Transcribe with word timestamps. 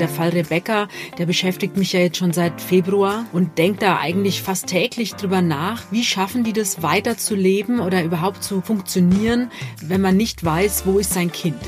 Der 0.00 0.08
Fall 0.08 0.30
Rebecca, 0.30 0.88
der 1.18 1.26
beschäftigt 1.26 1.76
mich 1.76 1.92
ja 1.92 2.00
jetzt 2.00 2.16
schon 2.16 2.32
seit 2.32 2.60
Februar 2.60 3.26
und 3.32 3.58
denkt 3.58 3.80
da 3.80 3.98
eigentlich 3.98 4.42
fast 4.42 4.66
täglich 4.66 5.14
drüber 5.14 5.40
nach, 5.40 5.84
wie 5.92 6.02
schaffen 6.02 6.42
die 6.42 6.52
das 6.52 6.82
weiterzuleben 6.82 7.78
oder 7.78 8.02
überhaupt 8.02 8.42
zu 8.42 8.60
funktionieren, 8.60 9.52
wenn 9.80 10.00
man 10.00 10.16
nicht 10.16 10.44
weiß, 10.44 10.84
wo 10.86 10.98
ist 10.98 11.12
sein 11.12 11.30
Kind. 11.30 11.60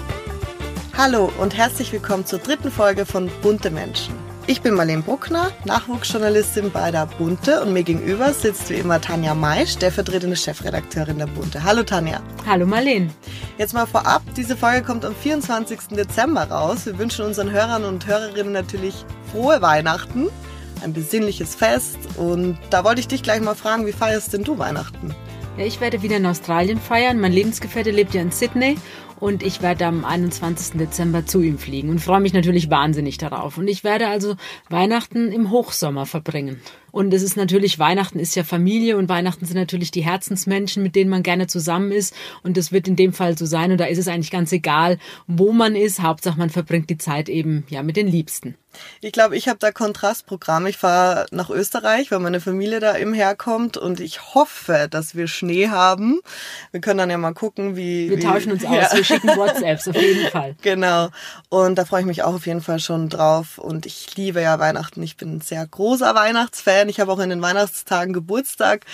Hallo 0.96 1.30
und 1.38 1.56
herzlich 1.56 1.92
willkommen 1.92 2.26
zur 2.26 2.40
dritten 2.40 2.72
Folge 2.72 3.06
von 3.06 3.30
Bunte 3.42 3.70
Menschen. 3.70 4.25
Ich 4.48 4.62
bin 4.62 4.74
Marlene 4.74 5.02
Bruckner, 5.02 5.50
Nachwuchsjournalistin 5.64 6.70
bei 6.70 6.92
der 6.92 7.06
Bunte 7.06 7.62
und 7.62 7.72
mir 7.72 7.82
gegenüber 7.82 8.32
sitzt 8.32 8.70
wie 8.70 8.74
immer 8.74 9.00
Tanja 9.00 9.34
Maisch, 9.34 9.72
stellvertretende 9.72 10.36
Chefredakteurin 10.36 11.18
der 11.18 11.26
Bunte. 11.26 11.64
Hallo 11.64 11.82
Tanja. 11.82 12.20
Hallo 12.46 12.64
Marlene. 12.64 13.10
Jetzt 13.58 13.74
mal 13.74 13.86
vorab, 13.86 14.22
diese 14.36 14.56
Folge 14.56 14.86
kommt 14.86 15.04
am 15.04 15.16
24. 15.16 15.96
Dezember 15.96 16.44
raus. 16.44 16.86
Wir 16.86 16.96
wünschen 16.96 17.24
unseren 17.24 17.50
Hörern 17.50 17.84
und 17.84 18.06
Hörerinnen 18.06 18.52
natürlich 18.52 19.04
frohe 19.32 19.60
Weihnachten, 19.62 20.28
ein 20.80 20.92
besinnliches 20.92 21.56
Fest 21.56 21.98
und 22.16 22.56
da 22.70 22.84
wollte 22.84 23.00
ich 23.00 23.08
dich 23.08 23.24
gleich 23.24 23.40
mal 23.40 23.56
fragen, 23.56 23.84
wie 23.84 23.92
feierst 23.92 24.32
denn 24.32 24.44
du 24.44 24.58
Weihnachten? 24.58 25.12
Ja, 25.58 25.64
ich 25.64 25.80
werde 25.80 26.02
wieder 26.02 26.18
in 26.18 26.26
Australien 26.26 26.78
feiern. 26.78 27.18
Mein 27.18 27.32
Lebensgefährte 27.32 27.90
lebt 27.90 28.14
ja 28.14 28.20
in 28.20 28.30
Sydney 28.30 28.76
und 29.20 29.42
ich 29.42 29.62
werde 29.62 29.86
am 29.86 30.04
21. 30.04 30.78
Dezember 30.78 31.26
zu 31.26 31.40
ihm 31.42 31.58
fliegen 31.58 31.90
und 31.90 32.00
freue 32.00 32.20
mich 32.20 32.32
natürlich 32.32 32.70
wahnsinnig 32.70 33.18
darauf. 33.18 33.58
Und 33.58 33.68
ich 33.68 33.84
werde 33.84 34.08
also 34.08 34.36
Weihnachten 34.68 35.32
im 35.32 35.50
Hochsommer 35.50 36.06
verbringen. 36.06 36.60
Und 36.96 37.12
es 37.12 37.22
ist 37.22 37.36
natürlich, 37.36 37.78
Weihnachten 37.78 38.18
ist 38.18 38.36
ja 38.36 38.42
Familie 38.42 38.96
und 38.96 39.10
Weihnachten 39.10 39.44
sind 39.44 39.58
natürlich 39.58 39.90
die 39.90 40.00
Herzensmenschen, 40.00 40.82
mit 40.82 40.96
denen 40.96 41.10
man 41.10 41.22
gerne 41.22 41.46
zusammen 41.46 41.92
ist. 41.92 42.14
Und 42.42 42.56
das 42.56 42.72
wird 42.72 42.88
in 42.88 42.96
dem 42.96 43.12
Fall 43.12 43.36
so 43.36 43.44
sein. 43.44 43.70
Und 43.70 43.76
da 43.76 43.84
ist 43.84 43.98
es 43.98 44.08
eigentlich 44.08 44.30
ganz 44.30 44.50
egal, 44.50 44.96
wo 45.26 45.52
man 45.52 45.76
ist. 45.76 46.00
Hauptsache, 46.00 46.38
man 46.38 46.48
verbringt 46.48 46.88
die 46.88 46.96
Zeit 46.96 47.28
eben 47.28 47.66
ja 47.68 47.82
mit 47.82 47.98
den 47.98 48.06
Liebsten. 48.06 48.56
Ich 49.00 49.12
glaube, 49.12 49.36
ich 49.36 49.48
habe 49.48 49.58
da 49.58 49.72
Kontrastprogramm. 49.72 50.66
Ich 50.66 50.76
fahre 50.76 51.26
nach 51.30 51.50
Österreich, 51.50 52.10
weil 52.10 52.18
meine 52.18 52.40
Familie 52.40 52.80
da 52.80 52.96
eben 52.96 53.14
herkommt 53.14 53.76
und 53.76 54.00
ich 54.00 54.34
hoffe, 54.34 54.88
dass 54.90 55.14
wir 55.14 55.28
Schnee 55.28 55.68
haben. 55.68 56.20
Wir 56.72 56.80
können 56.80 56.98
dann 56.98 57.10
ja 57.10 57.18
mal 57.18 57.34
gucken, 57.34 57.76
wie. 57.76 58.10
Wir 58.10 58.18
wie, 58.18 58.22
tauschen 58.22 58.52
uns 58.52 58.64
aus, 58.66 58.74
ja. 58.74 58.92
wir 58.92 59.04
schicken 59.04 59.28
WhatsApps 59.28 59.88
auf 59.88 59.96
jeden 59.96 60.30
Fall. 60.30 60.54
Genau. 60.62 61.10
Und 61.48 61.76
da 61.76 61.84
freue 61.84 62.00
ich 62.00 62.06
mich 62.06 62.22
auch 62.22 62.34
auf 62.34 62.46
jeden 62.46 62.60
Fall 62.60 62.80
schon 62.80 63.08
drauf. 63.08 63.58
Und 63.58 63.86
ich 63.86 64.16
liebe 64.16 64.40
ja 64.40 64.58
Weihnachten. 64.58 65.02
Ich 65.02 65.16
bin 65.16 65.36
ein 65.36 65.40
sehr 65.40 65.64
großer 65.66 66.14
Weihnachtsfan. 66.14 66.85
Fan. 66.86 66.88
Ich 66.88 67.00
habe 67.00 67.12
auch 67.12 67.18
in 67.18 67.30
den 67.30 67.42
Weihnachtstagen 67.42 68.12
Geburtstag. 68.12 68.84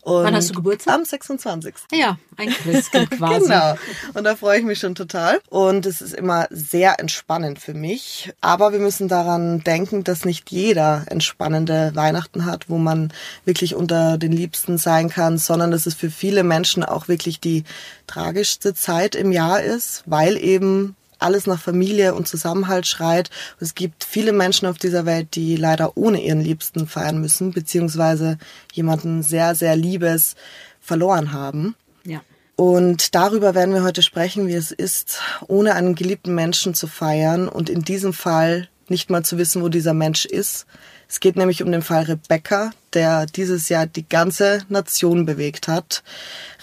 Und 0.00 0.24
Wann 0.24 0.34
hast 0.34 0.50
du 0.50 0.54
Geburtstag? 0.54 0.94
Am 0.94 1.04
26. 1.04 1.74
Ja, 1.92 2.18
ein 2.36 2.48
Christkind 2.50 3.10
quasi. 3.18 3.44
genau. 3.44 3.74
Und 4.14 4.24
da 4.24 4.34
freue 4.34 4.58
ich 4.58 4.64
mich 4.64 4.80
schon 4.80 4.94
total. 4.94 5.40
Und 5.48 5.86
es 5.86 6.00
ist 6.00 6.14
immer 6.14 6.48
sehr 6.50 6.98
entspannend 6.98 7.60
für 7.60 7.74
mich. 7.74 8.32
Aber 8.40 8.72
wir 8.72 8.80
müssen 8.80 9.08
daran 9.08 9.62
denken, 9.62 10.02
dass 10.02 10.24
nicht 10.24 10.50
jeder 10.50 11.04
entspannende 11.08 11.92
Weihnachten 11.94 12.46
hat, 12.46 12.68
wo 12.68 12.78
man 12.78 13.12
wirklich 13.44 13.74
unter 13.74 14.18
den 14.18 14.32
Liebsten 14.32 14.78
sein 14.78 15.08
kann, 15.08 15.38
sondern 15.38 15.70
dass 15.70 15.86
es 15.86 15.94
für 15.94 16.10
viele 16.10 16.42
Menschen 16.42 16.82
auch 16.82 17.06
wirklich 17.08 17.38
die 17.40 17.64
tragischste 18.06 18.74
Zeit 18.74 19.14
im 19.14 19.30
Jahr 19.30 19.62
ist, 19.62 20.02
weil 20.06 20.36
eben 20.36 20.96
alles 21.22 21.46
nach 21.46 21.60
Familie 21.60 22.14
und 22.14 22.28
Zusammenhalt 22.28 22.86
schreit. 22.86 23.30
Es 23.60 23.74
gibt 23.74 24.04
viele 24.04 24.32
Menschen 24.32 24.66
auf 24.66 24.78
dieser 24.78 25.06
Welt, 25.06 25.34
die 25.34 25.56
leider 25.56 25.96
ohne 25.96 26.22
ihren 26.22 26.40
Liebsten 26.40 26.86
feiern 26.86 27.20
müssen, 27.20 27.52
beziehungsweise 27.52 28.38
jemanden 28.72 29.22
sehr, 29.22 29.54
sehr 29.54 29.76
Liebes 29.76 30.34
verloren 30.80 31.32
haben. 31.32 31.74
Ja. 32.04 32.20
Und 32.56 33.14
darüber 33.14 33.54
werden 33.54 33.74
wir 33.74 33.82
heute 33.82 34.02
sprechen, 34.02 34.46
wie 34.46 34.54
es 34.54 34.70
ist, 34.70 35.20
ohne 35.48 35.74
einen 35.74 35.94
geliebten 35.94 36.34
Menschen 36.34 36.74
zu 36.74 36.86
feiern 36.86 37.48
und 37.48 37.70
in 37.70 37.82
diesem 37.82 38.12
Fall 38.12 38.68
nicht 38.88 39.10
mal 39.10 39.24
zu 39.24 39.38
wissen, 39.38 39.62
wo 39.62 39.68
dieser 39.68 39.94
Mensch 39.94 40.24
ist, 40.24 40.66
es 41.12 41.20
geht 41.20 41.36
nämlich 41.36 41.62
um 41.62 41.70
den 41.70 41.82
Fall 41.82 42.04
Rebecca, 42.04 42.70
der 42.94 43.26
dieses 43.26 43.68
Jahr 43.68 43.84
die 43.84 44.08
ganze 44.08 44.64
Nation 44.70 45.26
bewegt 45.26 45.68
hat. 45.68 46.02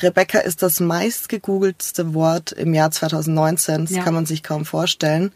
Rebecca 0.02 0.40
ist 0.40 0.64
das 0.64 0.80
meist 0.80 1.30
gegoogeltste 1.30 2.16
Wort 2.16 2.54
im 2.54 2.74
Jahr 2.74 2.90
2019. 2.90 3.86
Das 3.86 3.96
ja. 3.96 4.04
kann 4.04 4.16
man 4.16 4.26
sich 4.26 4.42
kaum 4.42 4.66
vorstellen. 4.66 5.34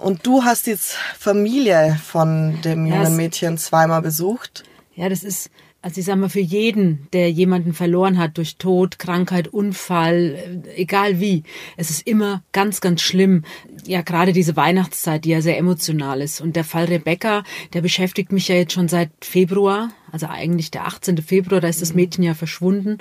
Und 0.00 0.26
du 0.26 0.42
hast 0.42 0.66
jetzt 0.66 0.96
Familie 1.16 2.00
von 2.04 2.60
dem 2.62 2.84
jungen 2.84 3.14
Mädchen 3.14 3.58
zweimal 3.58 4.02
besucht. 4.02 4.64
Ja, 4.96 5.08
das 5.08 5.22
ist 5.22 5.48
also 5.82 5.98
ich 5.98 6.06
sage 6.06 6.20
mal, 6.20 6.28
für 6.28 6.40
jeden, 6.40 7.08
der 7.12 7.30
jemanden 7.30 7.72
verloren 7.72 8.16
hat 8.16 8.38
durch 8.38 8.56
Tod, 8.56 9.00
Krankheit, 9.00 9.48
Unfall, 9.48 10.62
äh, 10.66 10.80
egal 10.80 11.20
wie, 11.20 11.42
es 11.76 11.90
ist 11.90 12.06
immer 12.06 12.42
ganz, 12.52 12.80
ganz 12.80 13.02
schlimm. 13.02 13.42
Ja, 13.84 14.02
gerade 14.02 14.32
diese 14.32 14.56
Weihnachtszeit, 14.56 15.24
die 15.24 15.30
ja 15.30 15.42
sehr 15.42 15.58
emotional 15.58 16.20
ist. 16.20 16.40
Und 16.40 16.54
der 16.54 16.64
Fall 16.64 16.84
Rebecca, 16.84 17.42
der 17.72 17.80
beschäftigt 17.82 18.30
mich 18.30 18.46
ja 18.46 18.54
jetzt 18.54 18.72
schon 18.72 18.88
seit 18.88 19.10
Februar, 19.20 19.90
also 20.12 20.28
eigentlich 20.28 20.70
der 20.70 20.86
18. 20.86 21.18
Februar, 21.18 21.60
da 21.60 21.68
ist 21.68 21.82
das 21.82 21.94
Mädchen 21.94 22.22
ja 22.22 22.34
verschwunden. 22.34 22.98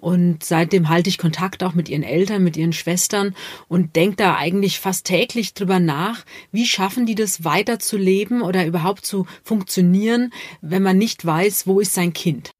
Und 0.00 0.44
seitdem 0.44 0.88
halte 0.88 1.08
ich 1.08 1.18
Kontakt 1.18 1.62
auch 1.64 1.74
mit 1.74 1.88
ihren 1.88 2.02
Eltern, 2.02 2.44
mit 2.44 2.56
ihren 2.56 2.72
Schwestern 2.72 3.34
und 3.66 3.96
denke 3.96 4.16
da 4.16 4.36
eigentlich 4.36 4.78
fast 4.78 5.06
täglich 5.06 5.54
drüber 5.54 5.80
nach, 5.80 6.24
wie 6.52 6.66
schaffen 6.66 7.06
die 7.06 7.14
das 7.14 7.44
weiterzuleben 7.44 8.42
oder 8.42 8.64
überhaupt 8.66 9.04
zu 9.04 9.26
funktionieren, 9.42 10.32
wenn 10.60 10.82
man 10.82 10.98
nicht 10.98 11.24
weiß, 11.24 11.66
wo 11.66 11.80
ist 11.80 11.94
sein 11.94 12.12
Kind. 12.12 12.50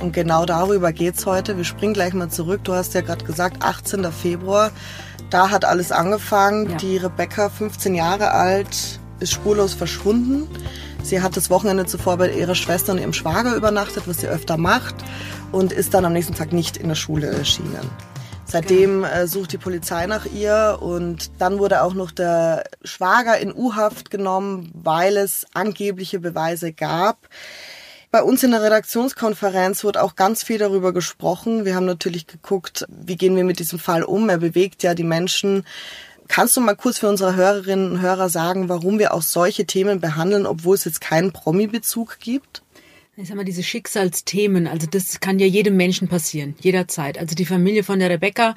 Und 0.00 0.12
genau 0.12 0.44
darüber 0.46 0.92
geht's 0.92 1.26
heute. 1.26 1.56
Wir 1.56 1.64
springen 1.64 1.94
gleich 1.94 2.12
mal 2.12 2.28
zurück. 2.28 2.62
Du 2.64 2.72
hast 2.72 2.94
ja 2.94 3.02
gerade 3.02 3.24
gesagt, 3.24 3.62
18. 3.62 4.10
Februar. 4.10 4.72
Da 5.30 5.50
hat 5.50 5.64
alles 5.64 5.92
angefangen. 5.92 6.70
Ja. 6.70 6.76
Die 6.76 6.96
Rebecca, 6.96 7.48
15 7.48 7.94
Jahre 7.94 8.32
alt, 8.32 8.98
ist 9.20 9.32
spurlos 9.32 9.74
verschwunden. 9.74 10.48
Sie 11.02 11.20
hat 11.20 11.36
das 11.36 11.50
Wochenende 11.50 11.86
zuvor 11.86 12.16
bei 12.16 12.30
ihrer 12.30 12.54
Schwester 12.54 12.92
und 12.92 12.98
ihrem 12.98 13.12
Schwager 13.12 13.54
übernachtet, 13.54 14.04
was 14.06 14.20
sie 14.20 14.28
öfter 14.28 14.56
macht, 14.56 14.94
und 15.50 15.72
ist 15.72 15.94
dann 15.94 16.04
am 16.04 16.12
nächsten 16.12 16.34
Tag 16.34 16.52
nicht 16.52 16.76
in 16.76 16.88
der 16.88 16.94
Schule 16.94 17.26
erschienen. 17.26 17.90
Seitdem 18.44 19.02
äh, 19.04 19.26
sucht 19.26 19.52
die 19.52 19.58
Polizei 19.58 20.06
nach 20.06 20.26
ihr 20.26 20.78
und 20.80 21.30
dann 21.38 21.58
wurde 21.58 21.82
auch 21.82 21.94
noch 21.94 22.10
der 22.10 22.64
Schwager 22.84 23.38
in 23.38 23.52
U-Haft 23.54 24.10
genommen, 24.10 24.70
weil 24.74 25.16
es 25.16 25.46
angebliche 25.54 26.20
Beweise 26.20 26.72
gab. 26.72 27.28
Bei 28.10 28.22
uns 28.22 28.42
in 28.42 28.50
der 28.50 28.62
Redaktionskonferenz 28.62 29.84
wurde 29.84 30.02
auch 30.02 30.16
ganz 30.16 30.42
viel 30.42 30.58
darüber 30.58 30.92
gesprochen. 30.92 31.64
Wir 31.64 31.74
haben 31.74 31.86
natürlich 31.86 32.26
geguckt, 32.26 32.84
wie 32.88 33.16
gehen 33.16 33.36
wir 33.36 33.44
mit 33.44 33.58
diesem 33.58 33.78
Fall 33.78 34.02
um. 34.02 34.28
Er 34.28 34.36
bewegt 34.36 34.82
ja 34.82 34.94
die 34.94 35.02
Menschen 35.02 35.64
Kannst 36.28 36.56
du 36.56 36.60
mal 36.60 36.76
kurz 36.76 36.98
für 36.98 37.08
unsere 37.08 37.36
Hörerinnen 37.36 37.92
und 37.92 38.00
Hörer 38.00 38.28
sagen, 38.28 38.68
warum 38.68 38.98
wir 38.98 39.12
auch 39.12 39.22
solche 39.22 39.66
Themen 39.66 40.00
behandeln, 40.00 40.46
obwohl 40.46 40.74
es 40.74 40.84
jetzt 40.84 41.00
keinen 41.00 41.32
Promi-Bezug 41.32 42.18
gibt? 42.20 42.61
Ich 43.14 43.28
sag 43.28 43.36
mal, 43.36 43.44
diese 43.44 43.62
Schicksalsthemen, 43.62 44.66
also 44.66 44.86
das 44.90 45.20
kann 45.20 45.38
ja 45.38 45.44
jedem 45.44 45.76
Menschen 45.76 46.08
passieren, 46.08 46.54
jederzeit. 46.62 47.18
Also 47.18 47.34
die 47.34 47.44
Familie 47.44 47.84
von 47.84 47.98
der 47.98 48.08
Rebecca, 48.08 48.54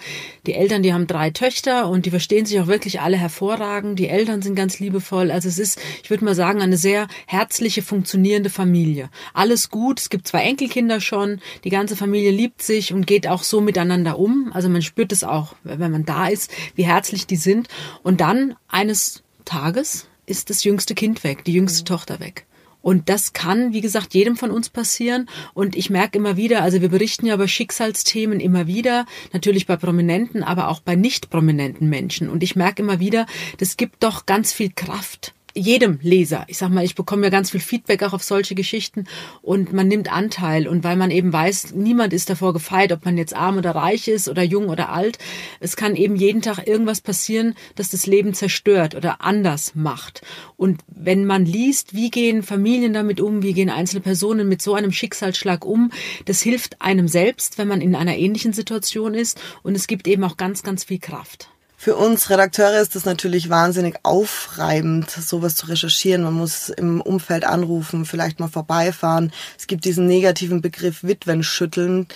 die 0.48 0.54
Eltern, 0.54 0.82
die 0.82 0.94
haben 0.94 1.08
drei 1.08 1.30
Töchter 1.30 1.90
und 1.90 2.06
die 2.06 2.10
verstehen 2.10 2.46
sich 2.46 2.58
auch 2.62 2.68
wirklich 2.68 3.02
alle 3.02 3.18
hervorragend. 3.18 4.00
Die 4.00 4.08
Eltern 4.08 4.42
sind 4.42 4.56
ganz 4.56 4.80
liebevoll. 4.80 5.30
Also 5.30 5.50
es 5.50 5.60
ist, 5.60 5.82
ich 6.02 6.10
würde 6.10 6.24
mal 6.24 6.36
sagen, 6.36 6.62
eine 6.62 6.78
sehr 6.78 7.10
herzliche, 7.28 7.82
funktionierende 7.82 8.50
Familie. 8.50 9.10
Alles 9.34 9.70
gut. 9.70 10.00
Es 10.00 10.10
gibt 10.10 10.26
zwei 10.26 10.44
Enkelkinder 10.44 11.02
schon. 11.02 11.42
Die 11.66 11.70
ganze 11.70 11.98
Familie 11.98 12.32
liebt 12.32 12.62
sich 12.62 12.94
und 12.94 13.06
geht 13.06 13.28
auch 13.28 13.44
so 13.44 13.60
miteinander 13.60 14.18
um. 14.18 14.52
Also 14.54 14.70
man 14.70 14.82
spürt 14.82 15.12
es 15.12 15.26
auch, 15.26 15.58
wenn 15.66 15.92
man 15.92 16.06
da 16.06 16.30
ist, 16.30 16.50
wie 16.76 16.86
herzlich 16.86 17.28
die 17.28 17.36
sind. 17.36 17.68
Und 18.04 18.22
dann 18.22 18.56
eines 18.70 19.22
Tages 19.44 20.08
ist 20.26 20.50
das 20.50 20.64
jüngste 20.64 20.96
Kind 20.96 21.26
weg, 21.26 21.44
die 21.44 21.52
jüngste 21.52 21.82
mhm. 21.82 21.88
Tochter 21.88 22.22
weg. 22.22 22.46
Und 22.86 23.10
das 23.10 23.34
kann, 23.34 23.74
wie 23.74 23.82
gesagt, 23.82 24.14
jedem 24.14 24.38
von 24.38 24.52
uns 24.52 24.70
passieren. 24.70 25.28
Und 25.56 25.76
ich 25.76 25.90
merke 25.90 26.20
immer 26.20 26.38
wieder, 26.38 26.62
also 26.62 26.82
wir 26.82 26.90
berichten 26.90 27.26
ja 27.26 27.34
über 27.34 27.48
Schicksalsthemen 27.48 28.40
immer 28.40 28.68
wieder, 28.68 29.08
natürlich 29.34 29.66
bei 29.66 29.76
prominenten, 29.76 30.44
aber 30.44 30.68
auch 30.68 30.82
bei 30.82 30.96
nicht 30.96 31.32
prominenten 31.32 31.90
Menschen. 31.90 32.30
Und 32.30 32.44
ich 32.44 32.56
merke 32.56 32.84
immer 32.84 33.00
wieder, 33.00 33.26
das 33.58 33.78
gibt 33.78 34.04
doch 34.04 34.28
ganz 34.28 34.54
viel 34.54 34.70
Kraft 34.70 35.34
jedem 35.56 36.00
Leser. 36.02 36.44
Ich 36.48 36.58
sag 36.58 36.70
mal, 36.70 36.84
ich 36.84 36.96
bekomme 36.96 37.24
ja 37.24 37.30
ganz 37.30 37.52
viel 37.52 37.62
Feedback 37.62 38.04
auch 38.04 38.14
auf 38.14 38.24
solche 38.24 38.56
Geschichten 38.56 39.06
und 39.42 39.72
man 39.72 39.88
nimmt 39.88 40.12
Anteil 40.12 40.68
und 40.68 40.84
weil 40.84 40.98
man 40.98 41.12
eben 41.12 41.32
weiß, 41.32 41.74
niemand 41.74 42.12
ist 42.12 42.30
davor 42.30 42.54
gefeit, 42.54 42.92
ob 42.92 43.06
man 43.06 43.18
jetzt 43.18 43.34
arm 43.34 43.58
oder 43.58 43.72
reich 43.72 44.10
ist 44.10 44.28
oder 44.28 44.44
jung 44.44 44.68
oder 44.68 44.90
alt. 44.90 45.18
Es 45.62 45.78
kann 45.78 45.96
eben 45.96 46.18
jeden 46.18 46.42
Tag 46.42 46.68
irgendwas 46.68 47.00
passieren, 47.00 47.56
das 47.76 47.90
das 47.90 48.06
Leben 48.06 48.34
zerstört 48.34 48.96
oder 48.96 49.22
anders 49.22 49.76
macht. 49.76 50.22
Und 50.58 50.82
wenn 50.88 51.26
man 51.26 51.46
liest, 51.46 51.94
wie 51.96 52.12
gehen 52.12 52.44
Familien 52.44 52.94
damit 52.94 53.22
um, 53.22 53.42
wie 53.42 53.54
gehen 53.54 53.70
einzelne 53.70 54.02
Personen 54.02 54.50
mit 54.50 54.62
so 54.62 54.76
einem 54.76 54.92
Schicksalsschlag 54.92 55.66
um, 55.66 55.92
das 56.26 56.42
hilft 56.42 56.82
einem 56.82 57.08
selbst, 57.08 57.58
wenn 57.58 57.70
man 57.70 57.80
in 57.80 57.96
einer 57.96 58.18
ähnlichen 58.18 58.52
Situation 58.52 59.14
ist 59.14 59.40
und 59.64 59.76
es 59.76 59.88
gibt 59.88 60.08
eben 60.08 60.26
auch 60.26 60.36
ganz, 60.36 60.64
ganz 60.64 60.84
viel 60.84 61.00
Kraft. 61.00 61.50
Für 61.86 61.98
uns 61.98 62.32
Redakteure 62.32 62.82
ist 62.82 62.96
es 62.96 63.06
natürlich 63.06 63.52
wahnsinnig 63.52 63.98
aufreibend, 64.02 65.12
sowas 65.12 65.56
zu 65.56 65.68
recherchieren. 65.68 66.24
Man 66.24 66.34
muss 66.34 66.70
im 66.70 67.00
Umfeld 67.00 67.44
anrufen, 67.44 68.06
vielleicht 68.06 68.40
mal 68.40 68.48
vorbeifahren. 68.48 69.32
Es 69.56 69.68
gibt 69.68 69.86
diesen 69.86 70.08
negativen 70.08 70.62
Begriff 70.62 71.04
Witwenschütteln. 71.04 72.08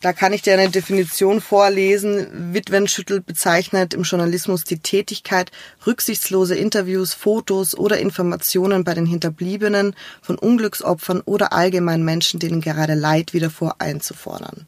Da 0.00 0.12
kann 0.12 0.32
ich 0.32 0.42
dir 0.42 0.54
eine 0.54 0.70
Definition 0.70 1.40
vorlesen. 1.40 2.52
Witwenschüttel 2.52 3.20
bezeichnet 3.20 3.94
im 3.94 4.02
Journalismus 4.02 4.64
die 4.64 4.80
Tätigkeit, 4.80 5.52
rücksichtslose 5.86 6.56
Interviews, 6.56 7.14
Fotos 7.14 7.78
oder 7.78 7.98
Informationen 7.98 8.82
bei 8.82 8.94
den 8.94 9.06
Hinterbliebenen 9.06 9.94
von 10.20 10.36
Unglücksopfern 10.36 11.20
oder 11.20 11.52
allgemein 11.52 12.04
Menschen, 12.04 12.40
denen 12.40 12.60
gerade 12.60 12.94
Leid 12.94 13.34
widerfuhr, 13.34 13.76
einzufordern. 13.78 14.66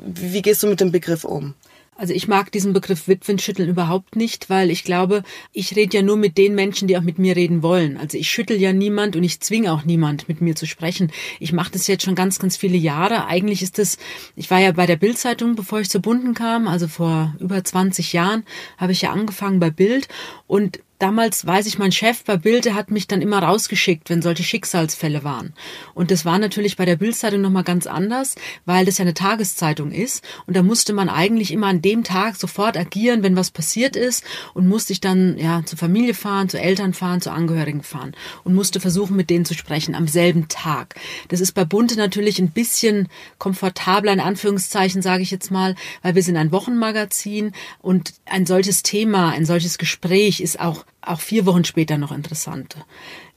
Wie 0.00 0.42
gehst 0.42 0.64
du 0.64 0.66
mit 0.66 0.80
dem 0.80 0.90
Begriff 0.90 1.22
um? 1.22 1.54
Also 1.98 2.12
ich 2.12 2.28
mag 2.28 2.52
diesen 2.52 2.74
Begriff 2.74 3.08
Witwenschütteln 3.08 3.70
überhaupt 3.70 4.16
nicht, 4.16 4.50
weil 4.50 4.70
ich 4.70 4.84
glaube, 4.84 5.22
ich 5.52 5.74
rede 5.76 5.96
ja 5.96 6.02
nur 6.02 6.18
mit 6.18 6.36
den 6.36 6.54
Menschen, 6.54 6.88
die 6.88 6.98
auch 6.98 7.02
mit 7.02 7.18
mir 7.18 7.34
reden 7.36 7.62
wollen. 7.62 7.96
Also 7.96 8.18
ich 8.18 8.30
schüttel 8.30 8.60
ja 8.60 8.74
niemand 8.74 9.16
und 9.16 9.24
ich 9.24 9.40
zwinge 9.40 9.72
auch 9.72 9.84
niemand, 9.84 10.28
mit 10.28 10.42
mir 10.42 10.54
zu 10.54 10.66
sprechen. 10.66 11.10
Ich 11.40 11.54
mache 11.54 11.72
das 11.72 11.86
jetzt 11.86 12.04
schon 12.04 12.14
ganz, 12.14 12.38
ganz 12.38 12.56
viele 12.58 12.76
Jahre. 12.76 13.26
Eigentlich 13.26 13.62
ist 13.62 13.78
das, 13.78 13.96
ich 14.34 14.50
war 14.50 14.58
ja 14.60 14.72
bei 14.72 14.84
der 14.84 14.96
Bildzeitung, 14.96 15.54
bevor 15.54 15.80
ich 15.80 15.88
zur 15.88 16.02
Bunden 16.02 16.34
kam, 16.34 16.68
also 16.68 16.86
vor 16.86 17.34
über 17.40 17.64
20 17.64 18.12
Jahren 18.12 18.44
habe 18.76 18.92
ich 18.92 19.02
ja 19.02 19.12
angefangen 19.12 19.58
bei 19.58 19.70
Bild 19.70 20.08
und 20.46 20.80
damals 20.98 21.46
weiß 21.46 21.66
ich, 21.66 21.78
mein 21.78 21.92
Chef 21.92 22.24
bei 22.24 22.36
Bild, 22.36 22.72
hat 22.72 22.90
mich 22.90 23.06
dann 23.06 23.22
immer 23.22 23.42
rausgeschickt, 23.42 24.10
wenn 24.10 24.22
solche 24.22 24.42
Schicksalsfälle 24.42 25.24
waren. 25.24 25.52
Und 25.94 26.10
das 26.10 26.24
war 26.24 26.38
natürlich 26.38 26.76
bei 26.76 26.84
der 26.84 26.96
Bildzeitung 26.96 27.40
nochmal 27.40 27.64
ganz 27.64 27.86
anders, 27.86 28.34
weil 28.64 28.86
das 28.86 28.98
ja 28.98 29.02
eine 29.02 29.14
Tageszeitung 29.14 29.92
ist. 29.92 30.24
Und 30.46 30.56
da 30.56 30.62
musste 30.62 30.92
man 30.92 31.08
eigentlich 31.08 31.52
immer 31.52 31.68
an 31.68 31.82
dem 31.82 32.02
Tag 32.02 32.36
sofort 32.36 32.76
agieren, 32.76 33.22
wenn 33.22 33.36
was 33.36 33.50
passiert 33.50 33.94
ist 33.94 34.24
und 34.54 34.68
musste 34.68 34.92
ich 34.92 35.00
dann 35.00 35.38
ja 35.38 35.62
zur 35.64 35.78
Familie 35.78 36.14
fahren, 36.14 36.48
zu 36.48 36.58
Eltern 36.58 36.94
fahren, 36.94 37.20
zu 37.20 37.30
Angehörigen 37.30 37.82
fahren 37.82 38.14
und 38.44 38.54
musste 38.54 38.80
versuchen, 38.80 39.16
mit 39.16 39.30
denen 39.30 39.44
zu 39.44 39.54
sprechen 39.54 39.94
am 39.94 40.08
selben 40.08 40.48
Tag. 40.48 40.94
Das 41.28 41.40
ist 41.40 41.52
bei 41.52 41.64
Bunte 41.64 41.96
natürlich 41.96 42.38
ein 42.38 42.50
bisschen 42.50 43.08
komfortabler, 43.38 44.12
in 44.12 44.20
Anführungszeichen 44.20 45.02
sage 45.02 45.22
ich 45.22 45.30
jetzt 45.30 45.50
mal, 45.50 45.74
weil 46.02 46.14
wir 46.14 46.22
sind 46.22 46.36
ein 46.36 46.52
Wochenmagazin 46.52 47.52
und 47.80 48.14
ein 48.24 48.46
solches 48.46 48.82
Thema, 48.82 49.30
ein 49.30 49.44
solches 49.44 49.78
Gespräch 49.78 50.40
ist 50.40 50.58
auch 50.58 50.85
auch 51.02 51.20
vier 51.20 51.46
Wochen 51.46 51.64
später 51.64 51.98
noch 51.98 52.12
interessant. 52.12 52.76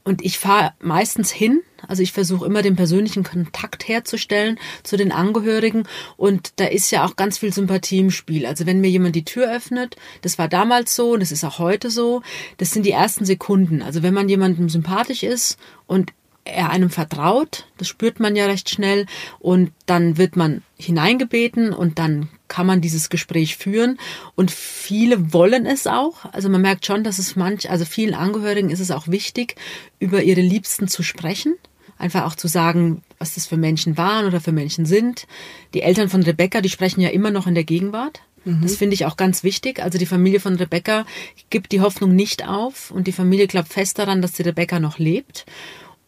Und 0.02 0.24
ich 0.24 0.38
fahre 0.38 0.72
meistens 0.80 1.30
hin, 1.30 1.60
also 1.86 2.02
ich 2.02 2.12
versuche 2.12 2.46
immer 2.46 2.62
den 2.62 2.74
persönlichen 2.74 3.22
Kontakt 3.22 3.86
herzustellen 3.86 4.58
zu 4.82 4.96
den 4.96 5.12
Angehörigen 5.12 5.84
und 6.16 6.52
da 6.56 6.64
ist 6.64 6.90
ja 6.90 7.04
auch 7.04 7.16
ganz 7.16 7.38
viel 7.38 7.52
Sympathie 7.52 7.98
im 7.98 8.10
Spiel. 8.10 8.46
Also 8.46 8.64
wenn 8.64 8.80
mir 8.80 8.88
jemand 8.88 9.14
die 9.14 9.26
Tür 9.26 9.54
öffnet, 9.54 9.96
das 10.22 10.38
war 10.38 10.48
damals 10.48 10.96
so 10.96 11.12
und 11.12 11.20
das 11.20 11.32
ist 11.32 11.44
auch 11.44 11.58
heute 11.58 11.90
so, 11.90 12.22
das 12.56 12.70
sind 12.70 12.86
die 12.86 12.92
ersten 12.92 13.26
Sekunden. 13.26 13.82
Also 13.82 14.02
wenn 14.02 14.14
man 14.14 14.28
jemandem 14.28 14.70
sympathisch 14.70 15.22
ist 15.22 15.58
und 15.86 16.12
er 16.50 16.70
einem 16.70 16.90
vertraut, 16.90 17.66
das 17.78 17.88
spürt 17.88 18.20
man 18.20 18.36
ja 18.36 18.46
recht 18.46 18.70
schnell 18.70 19.06
und 19.38 19.72
dann 19.86 20.18
wird 20.18 20.36
man 20.36 20.62
hineingebeten 20.76 21.72
und 21.72 21.98
dann 21.98 22.28
kann 22.48 22.66
man 22.66 22.80
dieses 22.80 23.08
Gespräch 23.08 23.56
führen 23.56 23.98
und 24.34 24.50
viele 24.50 25.32
wollen 25.32 25.66
es 25.66 25.86
auch. 25.86 26.24
Also 26.32 26.48
man 26.48 26.62
merkt 26.62 26.86
schon, 26.86 27.04
dass 27.04 27.18
es 27.18 27.36
manch, 27.36 27.70
also 27.70 27.84
vielen 27.84 28.14
Angehörigen 28.14 28.70
ist 28.70 28.80
es 28.80 28.90
auch 28.90 29.08
wichtig, 29.08 29.54
über 29.98 30.22
ihre 30.22 30.40
Liebsten 30.40 30.88
zu 30.88 31.02
sprechen. 31.02 31.54
Einfach 31.98 32.24
auch 32.24 32.34
zu 32.34 32.48
sagen, 32.48 33.02
was 33.18 33.34
das 33.34 33.46
für 33.46 33.58
Menschen 33.58 33.98
waren 33.98 34.26
oder 34.26 34.40
für 34.40 34.52
Menschen 34.52 34.86
sind. 34.86 35.26
Die 35.74 35.82
Eltern 35.82 36.08
von 36.08 36.22
Rebecca, 36.22 36.62
die 36.62 36.70
sprechen 36.70 37.02
ja 37.02 37.10
immer 37.10 37.30
noch 37.30 37.46
in 37.46 37.54
der 37.54 37.64
Gegenwart. 37.64 38.22
Mhm. 38.44 38.62
Das 38.62 38.76
finde 38.76 38.94
ich 38.94 39.04
auch 39.04 39.16
ganz 39.16 39.44
wichtig. 39.44 39.82
Also 39.82 39.98
die 39.98 40.06
Familie 40.06 40.40
von 40.40 40.56
Rebecca 40.56 41.04
gibt 41.50 41.72
die 41.72 41.80
Hoffnung 41.80 42.14
nicht 42.14 42.46
auf 42.46 42.90
und 42.90 43.06
die 43.06 43.12
Familie 43.12 43.46
glaubt 43.46 43.68
fest 43.68 43.98
daran, 43.98 44.22
dass 44.22 44.32
die 44.32 44.42
Rebecca 44.42 44.80
noch 44.80 44.98
lebt. 44.98 45.46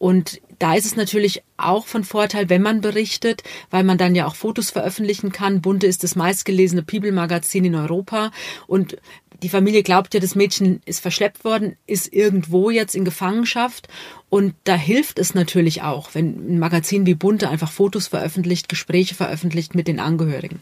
Und 0.03 0.41
da 0.59 0.75
ist 0.75 0.85
es 0.85 0.97
natürlich 0.97 1.43
auch 1.55 1.87
von 1.87 2.03
Vorteil, 2.03 2.49
wenn 2.49 2.61
man 2.61 2.81
berichtet, 2.81 3.41
weil 3.69 3.85
man 3.85 3.97
dann 3.97 4.15
ja 4.15 4.27
auch 4.27 4.35
Fotos 4.35 4.69
veröffentlichen 4.69 5.31
kann. 5.31 5.61
Bunte 5.61 5.87
ist 5.87 6.03
das 6.03 6.17
meistgelesene 6.17 6.83
People-Magazin 6.83 7.63
in 7.63 7.75
Europa 7.75 8.31
und 8.67 8.97
die 9.43 9.47
Familie 9.47 9.81
glaubt 9.81 10.13
ja, 10.13 10.19
das 10.19 10.35
Mädchen 10.35 10.81
ist 10.85 10.99
verschleppt 10.99 11.45
worden, 11.45 11.77
ist 11.87 12.11
irgendwo 12.11 12.69
jetzt 12.69 12.95
in 12.95 13.05
Gefangenschaft. 13.05 13.87
Und 14.27 14.55
da 14.65 14.75
hilft 14.75 15.19
es 15.19 15.33
natürlich 15.33 15.83
auch, 15.83 16.09
wenn 16.13 16.55
ein 16.55 16.59
Magazin 16.59 17.05
wie 17.05 17.15
Bunte 17.15 17.47
einfach 17.49 17.71
Fotos 17.71 18.09
veröffentlicht, 18.09 18.67
Gespräche 18.67 19.15
veröffentlicht 19.15 19.73
mit 19.73 19.87
den 19.87 20.01
Angehörigen. 20.01 20.59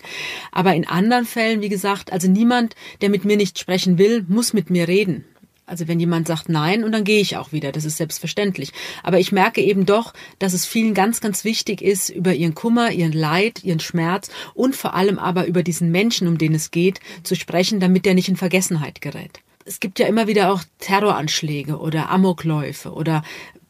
Aber 0.51 0.75
in 0.75 0.87
anderen 0.87 1.25
Fällen, 1.25 1.61
wie 1.61 1.69
gesagt, 1.69 2.13
also 2.13 2.29
niemand, 2.29 2.75
der 3.01 3.09
mit 3.09 3.25
mir 3.25 3.37
nicht 3.37 3.57
sprechen 3.57 3.97
will, 3.97 4.23
muss 4.27 4.53
mit 4.53 4.69
mir 4.69 4.87
reden. 4.87 5.25
Also 5.71 5.87
wenn 5.87 6.01
jemand 6.01 6.27
sagt 6.27 6.49
nein 6.49 6.83
und 6.83 6.91
dann 6.91 7.05
gehe 7.05 7.21
ich 7.21 7.37
auch 7.37 7.53
wieder, 7.53 7.71
das 7.71 7.85
ist 7.85 7.95
selbstverständlich. 7.95 8.73
Aber 9.03 9.19
ich 9.19 9.31
merke 9.31 9.61
eben 9.61 9.85
doch, 9.85 10.13
dass 10.37 10.51
es 10.51 10.65
vielen 10.65 10.93
ganz, 10.93 11.21
ganz 11.21 11.45
wichtig 11.45 11.81
ist, 11.81 12.09
über 12.09 12.33
ihren 12.33 12.55
Kummer, 12.55 12.91
ihren 12.91 13.13
Leid, 13.13 13.63
ihren 13.63 13.79
Schmerz 13.79 14.29
und 14.53 14.75
vor 14.75 14.93
allem 14.93 15.17
aber 15.17 15.47
über 15.47 15.63
diesen 15.63 15.89
Menschen, 15.89 16.27
um 16.27 16.37
den 16.37 16.53
es 16.53 16.71
geht, 16.71 16.99
zu 17.23 17.35
sprechen, 17.35 17.79
damit 17.79 18.05
der 18.05 18.15
nicht 18.15 18.27
in 18.27 18.35
Vergessenheit 18.35 18.99
gerät. 18.99 19.39
Es 19.63 19.79
gibt 19.79 19.97
ja 19.97 20.07
immer 20.07 20.27
wieder 20.27 20.51
auch 20.51 20.63
Terroranschläge 20.79 21.77
oder 21.79 22.09
Amokläufe 22.09 22.91
oder 22.91 23.23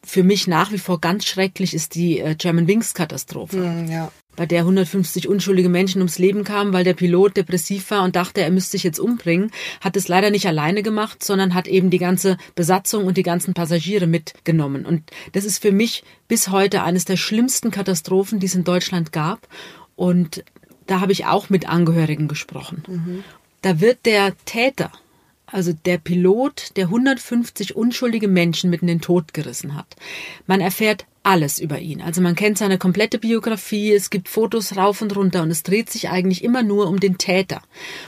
für 0.04 0.24
mich 0.24 0.48
nach 0.48 0.72
wie 0.72 0.78
vor 0.78 1.00
ganz 1.00 1.24
schrecklich 1.26 1.72
ist 1.72 1.94
die 1.94 2.18
äh, 2.18 2.34
German 2.34 2.66
Wings 2.66 2.94
Katastrophe. 2.94 3.58
Mm, 3.58 3.88
ja 3.88 4.10
bei 4.36 4.46
der 4.46 4.60
150 4.60 5.28
unschuldige 5.28 5.68
Menschen 5.68 6.00
ums 6.00 6.18
Leben 6.18 6.44
kamen, 6.44 6.72
weil 6.72 6.84
der 6.84 6.94
Pilot 6.94 7.36
depressiv 7.36 7.90
war 7.90 8.02
und 8.02 8.16
dachte, 8.16 8.40
er 8.40 8.50
müsste 8.50 8.72
sich 8.72 8.82
jetzt 8.82 8.98
umbringen, 8.98 9.50
hat 9.80 9.96
es 9.96 10.08
leider 10.08 10.30
nicht 10.30 10.46
alleine 10.46 10.82
gemacht, 10.82 11.22
sondern 11.22 11.54
hat 11.54 11.68
eben 11.68 11.90
die 11.90 11.98
ganze 11.98 12.38
Besatzung 12.54 13.04
und 13.04 13.16
die 13.16 13.22
ganzen 13.22 13.54
Passagiere 13.54 14.06
mitgenommen. 14.06 14.86
Und 14.86 15.10
das 15.32 15.44
ist 15.44 15.60
für 15.60 15.72
mich 15.72 16.02
bis 16.28 16.48
heute 16.48 16.82
eines 16.82 17.04
der 17.04 17.16
schlimmsten 17.16 17.70
Katastrophen, 17.70 18.40
die 18.40 18.46
es 18.46 18.54
in 18.54 18.64
Deutschland 18.64 19.12
gab. 19.12 19.46
Und 19.96 20.44
da 20.86 21.00
habe 21.00 21.12
ich 21.12 21.26
auch 21.26 21.50
mit 21.50 21.68
Angehörigen 21.68 22.28
gesprochen. 22.28 22.82
Mhm. 22.86 23.24
Da 23.60 23.80
wird 23.80 24.06
der 24.06 24.34
Täter, 24.44 24.90
also 25.46 25.72
der 25.72 25.98
Pilot, 25.98 26.76
der 26.76 26.86
150 26.86 27.76
unschuldige 27.76 28.28
Menschen 28.28 28.70
mitten 28.70 28.88
in 28.88 28.98
den 28.98 29.00
Tod 29.02 29.34
gerissen 29.34 29.76
hat. 29.76 29.94
Man 30.46 30.60
erfährt 30.60 31.06
alles 31.24 31.60
über 31.60 31.78
ihn. 31.78 32.02
Also 32.02 32.20
man 32.20 32.34
kennt 32.34 32.58
seine 32.58 32.78
komplette 32.78 33.18
Biografie, 33.18 33.92
es 33.92 34.10
gibt 34.10 34.28
Fotos 34.28 34.76
rauf 34.76 35.02
und 35.02 35.14
runter 35.14 35.42
und 35.42 35.50
es 35.50 35.62
dreht 35.62 35.88
sich 35.88 36.08
eigentlich 36.08 36.42
immer 36.42 36.62
nur 36.62 36.88
um 36.88 36.98
den 36.98 37.16
Täter. 37.16 37.62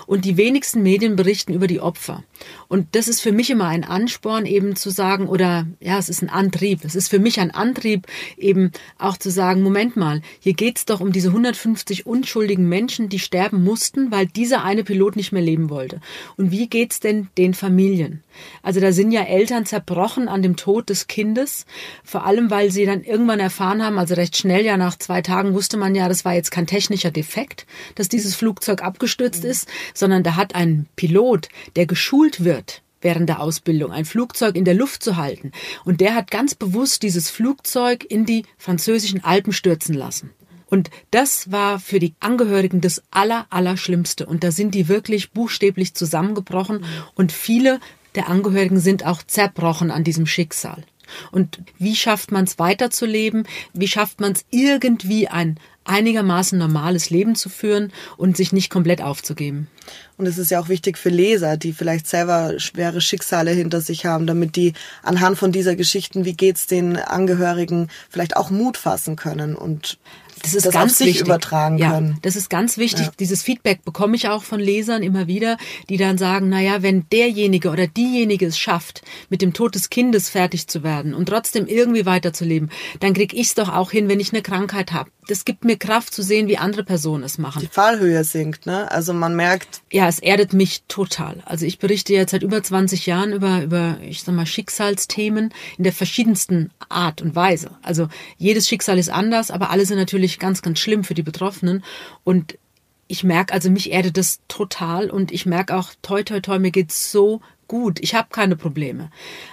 Und 0.06 0.24
die 0.24 0.36
wenigsten 0.36 0.82
Medien 0.82 1.14
berichten 1.14 1.54
über 1.54 1.68
die 1.68 1.80
Opfer. 1.80 2.24
Und 2.66 2.88
das 2.92 3.06
ist 3.06 3.20
für 3.20 3.30
mich 3.30 3.50
immer 3.50 3.68
ein 3.68 3.84
Ansporn, 3.84 4.46
eben 4.46 4.74
zu 4.74 4.90
sagen, 4.90 5.28
oder 5.28 5.66
ja, 5.78 5.98
es 5.98 6.08
ist 6.08 6.22
ein 6.22 6.28
Antrieb. 6.28 6.80
Es 6.84 6.96
ist 6.96 7.08
für 7.08 7.20
mich 7.20 7.38
ein 7.38 7.52
Antrieb, 7.52 8.06
eben 8.36 8.72
auch 8.98 9.16
zu 9.16 9.30
sagen, 9.30 9.62
Moment 9.62 9.96
mal, 9.96 10.20
hier 10.40 10.54
geht's 10.54 10.84
doch 10.84 11.00
um 11.00 11.12
diese 11.12 11.28
150 11.28 12.06
unschuldigen 12.06 12.68
Menschen, 12.68 13.08
die 13.08 13.20
sterben 13.20 13.62
mussten, 13.62 14.10
weil 14.10 14.26
dieser 14.26 14.64
eine 14.64 14.82
Pilot 14.82 15.14
nicht 15.14 15.30
mehr 15.30 15.42
leben 15.42 15.70
wollte. 15.70 16.00
Und 16.36 16.50
wie 16.50 16.66
geht's 16.66 16.98
denn 16.98 17.28
den 17.38 17.54
Familien? 17.54 18.24
Also 18.62 18.80
da 18.80 18.92
sind 18.92 19.12
ja 19.12 19.22
Eltern 19.22 19.66
zerbrochen 19.66 20.26
an 20.26 20.42
dem 20.42 20.56
Tod 20.56 20.88
des 20.88 21.06
Kindes, 21.06 21.66
vor 22.02 22.26
allem 22.26 22.50
weil 22.50 22.72
sie 22.72 22.84
dann 22.84 23.03
irgendwann 23.06 23.40
erfahren 23.40 23.82
haben, 23.82 23.98
also 23.98 24.14
recht 24.14 24.36
schnell, 24.36 24.64
ja 24.64 24.76
nach 24.76 24.96
zwei 24.98 25.22
Tagen 25.22 25.54
wusste 25.54 25.76
man 25.76 25.94
ja, 25.94 26.08
das 26.08 26.24
war 26.24 26.34
jetzt 26.34 26.50
kein 26.50 26.66
technischer 26.66 27.10
Defekt, 27.10 27.66
dass 27.94 28.08
dieses 28.08 28.34
Flugzeug 28.34 28.82
abgestürzt 28.82 29.44
ist, 29.44 29.68
sondern 29.94 30.22
da 30.22 30.36
hat 30.36 30.54
ein 30.54 30.86
Pilot, 30.96 31.48
der 31.76 31.86
geschult 31.86 32.44
wird, 32.44 32.82
während 33.00 33.28
der 33.28 33.40
Ausbildung, 33.40 33.92
ein 33.92 34.04
Flugzeug 34.04 34.56
in 34.56 34.64
der 34.64 34.74
Luft 34.74 35.02
zu 35.02 35.16
halten. 35.16 35.52
Und 35.84 36.00
der 36.00 36.14
hat 36.14 36.30
ganz 36.30 36.54
bewusst 36.54 37.02
dieses 37.02 37.30
Flugzeug 37.30 38.04
in 38.08 38.24
die 38.24 38.44
französischen 38.56 39.22
Alpen 39.22 39.52
stürzen 39.52 39.94
lassen. 39.94 40.30
Und 40.66 40.90
das 41.10 41.52
war 41.52 41.78
für 41.78 42.00
die 42.00 42.14
Angehörigen 42.18 42.80
das 42.80 43.02
Aller, 43.10 43.46
Allerschlimmste. 43.50 44.26
Und 44.26 44.42
da 44.42 44.50
sind 44.50 44.74
die 44.74 44.88
wirklich 44.88 45.30
buchstäblich 45.30 45.94
zusammengebrochen. 45.94 46.84
Und 47.14 47.30
viele 47.30 47.78
der 48.14 48.28
Angehörigen 48.28 48.80
sind 48.80 49.04
auch 49.06 49.22
zerbrochen 49.22 49.90
an 49.90 50.04
diesem 50.04 50.26
Schicksal. 50.26 50.84
Und 51.30 51.60
wie 51.78 51.96
schafft 51.96 52.32
man 52.32 52.44
es 52.44 52.58
weiterzuleben? 52.58 53.46
Wie 53.72 53.88
schafft 53.88 54.20
man 54.20 54.32
es 54.32 54.44
irgendwie 54.50 55.28
ein 55.28 55.58
einigermaßen 55.84 56.58
normales 56.58 57.10
Leben 57.10 57.34
zu 57.34 57.48
führen 57.48 57.92
und 58.16 58.36
sich 58.36 58.52
nicht 58.52 58.70
komplett 58.70 59.02
aufzugeben? 59.02 59.68
Und 60.16 60.26
es 60.26 60.38
ist 60.38 60.50
ja 60.50 60.60
auch 60.60 60.68
wichtig 60.68 60.96
für 60.96 61.10
Leser, 61.10 61.56
die 61.56 61.72
vielleicht 61.72 62.06
selber 62.06 62.58
schwere 62.58 63.00
Schicksale 63.00 63.50
hinter 63.50 63.80
sich 63.80 64.06
haben, 64.06 64.26
damit 64.26 64.56
die 64.56 64.72
anhand 65.02 65.36
von 65.38 65.52
dieser 65.52 65.76
Geschichten, 65.76 66.24
wie 66.24 66.34
geht's 66.34 66.66
den 66.66 66.96
Angehörigen, 66.96 67.88
vielleicht 68.08 68.36
auch 68.36 68.50
Mut 68.50 68.76
fassen 68.76 69.16
können 69.16 69.54
und 69.54 69.98
das 70.42 70.54
ist 70.54 70.66
das 70.66 70.74
ganz 70.74 71.00
wichtig. 71.00 71.22
übertragen 71.22 71.78
ja, 71.78 71.92
können. 71.92 72.18
Das 72.22 72.36
ist 72.36 72.50
ganz 72.50 72.78
wichtig. 72.78 73.06
Ja. 73.06 73.12
Dieses 73.18 73.42
Feedback 73.42 73.84
bekomme 73.84 74.16
ich 74.16 74.28
auch 74.28 74.42
von 74.42 74.60
Lesern 74.60 75.02
immer 75.02 75.26
wieder, 75.26 75.56
die 75.88 75.96
dann 75.96 76.18
sagen, 76.18 76.48
na 76.48 76.60
ja, 76.60 76.82
wenn 76.82 77.08
derjenige 77.10 77.70
oder 77.70 77.86
diejenige 77.86 78.46
es 78.46 78.58
schafft, 78.58 79.02
mit 79.30 79.42
dem 79.42 79.52
Tod 79.52 79.74
des 79.74 79.90
Kindes 79.90 80.28
fertig 80.28 80.66
zu 80.66 80.82
werden 80.82 81.14
und 81.14 81.28
trotzdem 81.28 81.66
irgendwie 81.66 82.06
weiterzuleben, 82.06 82.70
dann 83.00 83.14
krieg 83.14 83.32
ich 83.32 83.48
es 83.48 83.54
doch 83.54 83.68
auch 83.68 83.90
hin, 83.90 84.08
wenn 84.08 84.20
ich 84.20 84.32
eine 84.32 84.42
Krankheit 84.42 84.92
habe. 84.92 85.10
Das 85.26 85.46
gibt 85.46 85.64
mir 85.64 85.78
Kraft 85.78 86.12
zu 86.12 86.22
sehen, 86.22 86.48
wie 86.48 86.58
andere 86.58 86.84
Personen 86.84 87.24
es 87.24 87.38
machen. 87.38 87.60
Die 87.60 87.66
Fallhöhe 87.66 88.24
sinkt, 88.24 88.66
ne? 88.66 88.90
Also 88.90 89.14
man 89.14 89.34
merkt. 89.34 89.80
Ja, 89.90 90.06
es 90.06 90.18
erdet 90.18 90.52
mich 90.52 90.82
total. 90.86 91.42
Also 91.46 91.64
ich 91.64 91.78
berichte 91.78 92.12
jetzt 92.12 92.32
seit 92.32 92.42
über 92.42 92.62
20 92.62 93.06
Jahren 93.06 93.32
über, 93.32 93.62
über, 93.62 93.96
ich 94.02 94.22
sag 94.22 94.34
mal, 94.34 94.44
Schicksalsthemen 94.44 95.54
in 95.78 95.84
der 95.84 95.94
verschiedensten 95.94 96.70
Art 96.90 97.22
und 97.22 97.34
Weise. 97.34 97.70
Also 97.80 98.08
jedes 98.36 98.68
Schicksal 98.68 98.98
ist 98.98 99.08
anders, 99.08 99.50
aber 99.50 99.70
alle 99.70 99.86
sind 99.86 99.96
natürlich 99.96 100.23
ganz, 100.38 100.62
ganz 100.62 100.78
schlimm 100.78 101.04
für 101.04 101.14
die 101.14 101.22
Betroffenen. 101.22 101.84
Und 102.24 102.58
ich 103.06 103.24
merke, 103.24 103.52
also 103.52 103.70
mich 103.70 103.92
erdet 103.92 104.16
das 104.16 104.40
total 104.48 105.10
und 105.10 105.30
ich 105.30 105.46
merke 105.46 105.76
auch, 105.76 105.90
toi, 106.02 106.22
toi, 106.22 106.40
toi, 106.40 106.58
mir 106.58 106.70
geht's 106.70 107.12
so 107.12 107.40
gut, 107.68 108.00
ich 108.00 108.14
habe 108.14 108.28
keine 108.30 108.56
Probleme. 108.56 109.10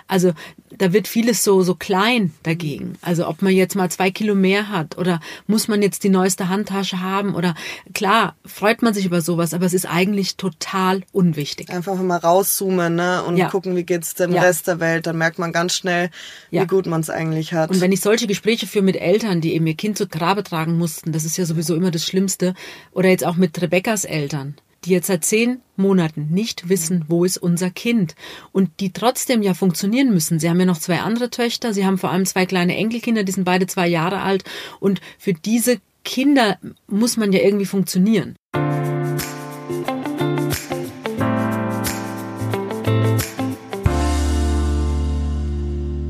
Also 0.07 0.33
da 0.77 0.93
wird 0.93 1.07
vieles 1.07 1.43
so 1.43 1.61
so 1.61 1.75
klein 1.75 2.33
dagegen. 2.43 2.95
Also 3.01 3.27
ob 3.27 3.41
man 3.41 3.53
jetzt 3.53 3.75
mal 3.75 3.89
zwei 3.89 4.11
Kilo 4.11 4.35
mehr 4.35 4.69
hat 4.69 4.97
oder 4.97 5.19
muss 5.47 5.67
man 5.67 5.81
jetzt 5.81 6.03
die 6.03 6.09
neueste 6.09 6.49
Handtasche 6.49 7.01
haben 7.01 7.35
oder 7.35 7.55
klar 7.93 8.35
freut 8.45 8.81
man 8.81 8.93
sich 8.93 9.05
über 9.05 9.21
sowas, 9.21 9.53
aber 9.53 9.65
es 9.65 9.73
ist 9.73 9.85
eigentlich 9.85 10.37
total 10.37 11.03
unwichtig. 11.11 11.69
Einfach 11.69 11.95
mal 12.01 12.17
rauszoomen 12.17 12.95
ne? 12.95 13.23
und 13.23 13.37
ja. 13.37 13.49
gucken, 13.49 13.75
wie 13.75 13.83
geht's 13.83 14.13
dem 14.13 14.33
ja. 14.33 14.41
Rest 14.41 14.67
der 14.67 14.79
Welt. 14.79 15.07
Dann 15.07 15.17
merkt 15.17 15.39
man 15.39 15.51
ganz 15.51 15.73
schnell, 15.73 16.09
ja. 16.49 16.63
wie 16.63 16.67
gut 16.67 16.85
man 16.85 17.01
es 17.01 17.09
eigentlich 17.09 17.53
hat. 17.53 17.69
Und 17.69 17.81
wenn 17.81 17.91
ich 17.91 18.01
solche 18.01 18.27
Gespräche 18.27 18.67
führe 18.67 18.83
mit 18.83 18.95
Eltern, 18.95 19.41
die 19.41 19.53
eben 19.53 19.67
ihr 19.67 19.75
Kind 19.75 19.97
zu 19.97 20.07
Grabe 20.07 20.43
tragen 20.43 20.77
mussten, 20.77 21.11
das 21.11 21.25
ist 21.25 21.37
ja 21.37 21.45
sowieso 21.45 21.75
immer 21.75 21.91
das 21.91 22.05
Schlimmste, 22.05 22.53
oder 22.91 23.09
jetzt 23.09 23.25
auch 23.25 23.35
mit 23.35 23.61
Rebekkas 23.61 24.05
Eltern 24.05 24.55
die 24.83 24.91
jetzt 24.91 25.07
seit 25.07 25.23
zehn 25.23 25.61
Monaten 25.75 26.29
nicht 26.31 26.69
wissen, 26.69 27.05
wo 27.07 27.23
ist 27.23 27.37
unser 27.37 27.69
Kind 27.69 28.15
und 28.51 28.69
die 28.79 28.91
trotzdem 28.91 29.41
ja 29.41 29.53
funktionieren 29.53 30.13
müssen. 30.13 30.39
Sie 30.39 30.49
haben 30.49 30.59
ja 30.59 30.65
noch 30.65 30.79
zwei 30.79 30.99
andere 31.01 31.29
Töchter, 31.29 31.73
sie 31.73 31.85
haben 31.85 31.97
vor 31.97 32.11
allem 32.11 32.25
zwei 32.25 32.45
kleine 32.45 32.75
Enkelkinder, 32.75 33.23
die 33.23 33.31
sind 33.31 33.43
beide 33.43 33.67
zwei 33.67 33.87
Jahre 33.87 34.21
alt 34.21 34.43
und 34.79 35.01
für 35.19 35.33
diese 35.33 35.79
Kinder 36.03 36.57
muss 36.87 37.17
man 37.17 37.31
ja 37.31 37.41
irgendwie 37.41 37.65
funktionieren. 37.65 38.35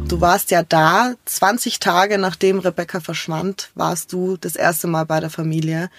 Du 0.07 0.19
warst 0.19 0.51
ja 0.51 0.61
da, 0.61 1.13
20 1.25 1.79
Tage 1.79 2.17
nachdem 2.17 2.59
Rebecca 2.59 2.99
verschwand, 2.99 3.71
warst 3.75 4.13
du 4.13 4.37
das 4.37 4.55
erste 4.55 4.87
Mal 4.87 5.05
bei 5.05 5.19
der 5.19 5.29
Familie. 5.29 5.89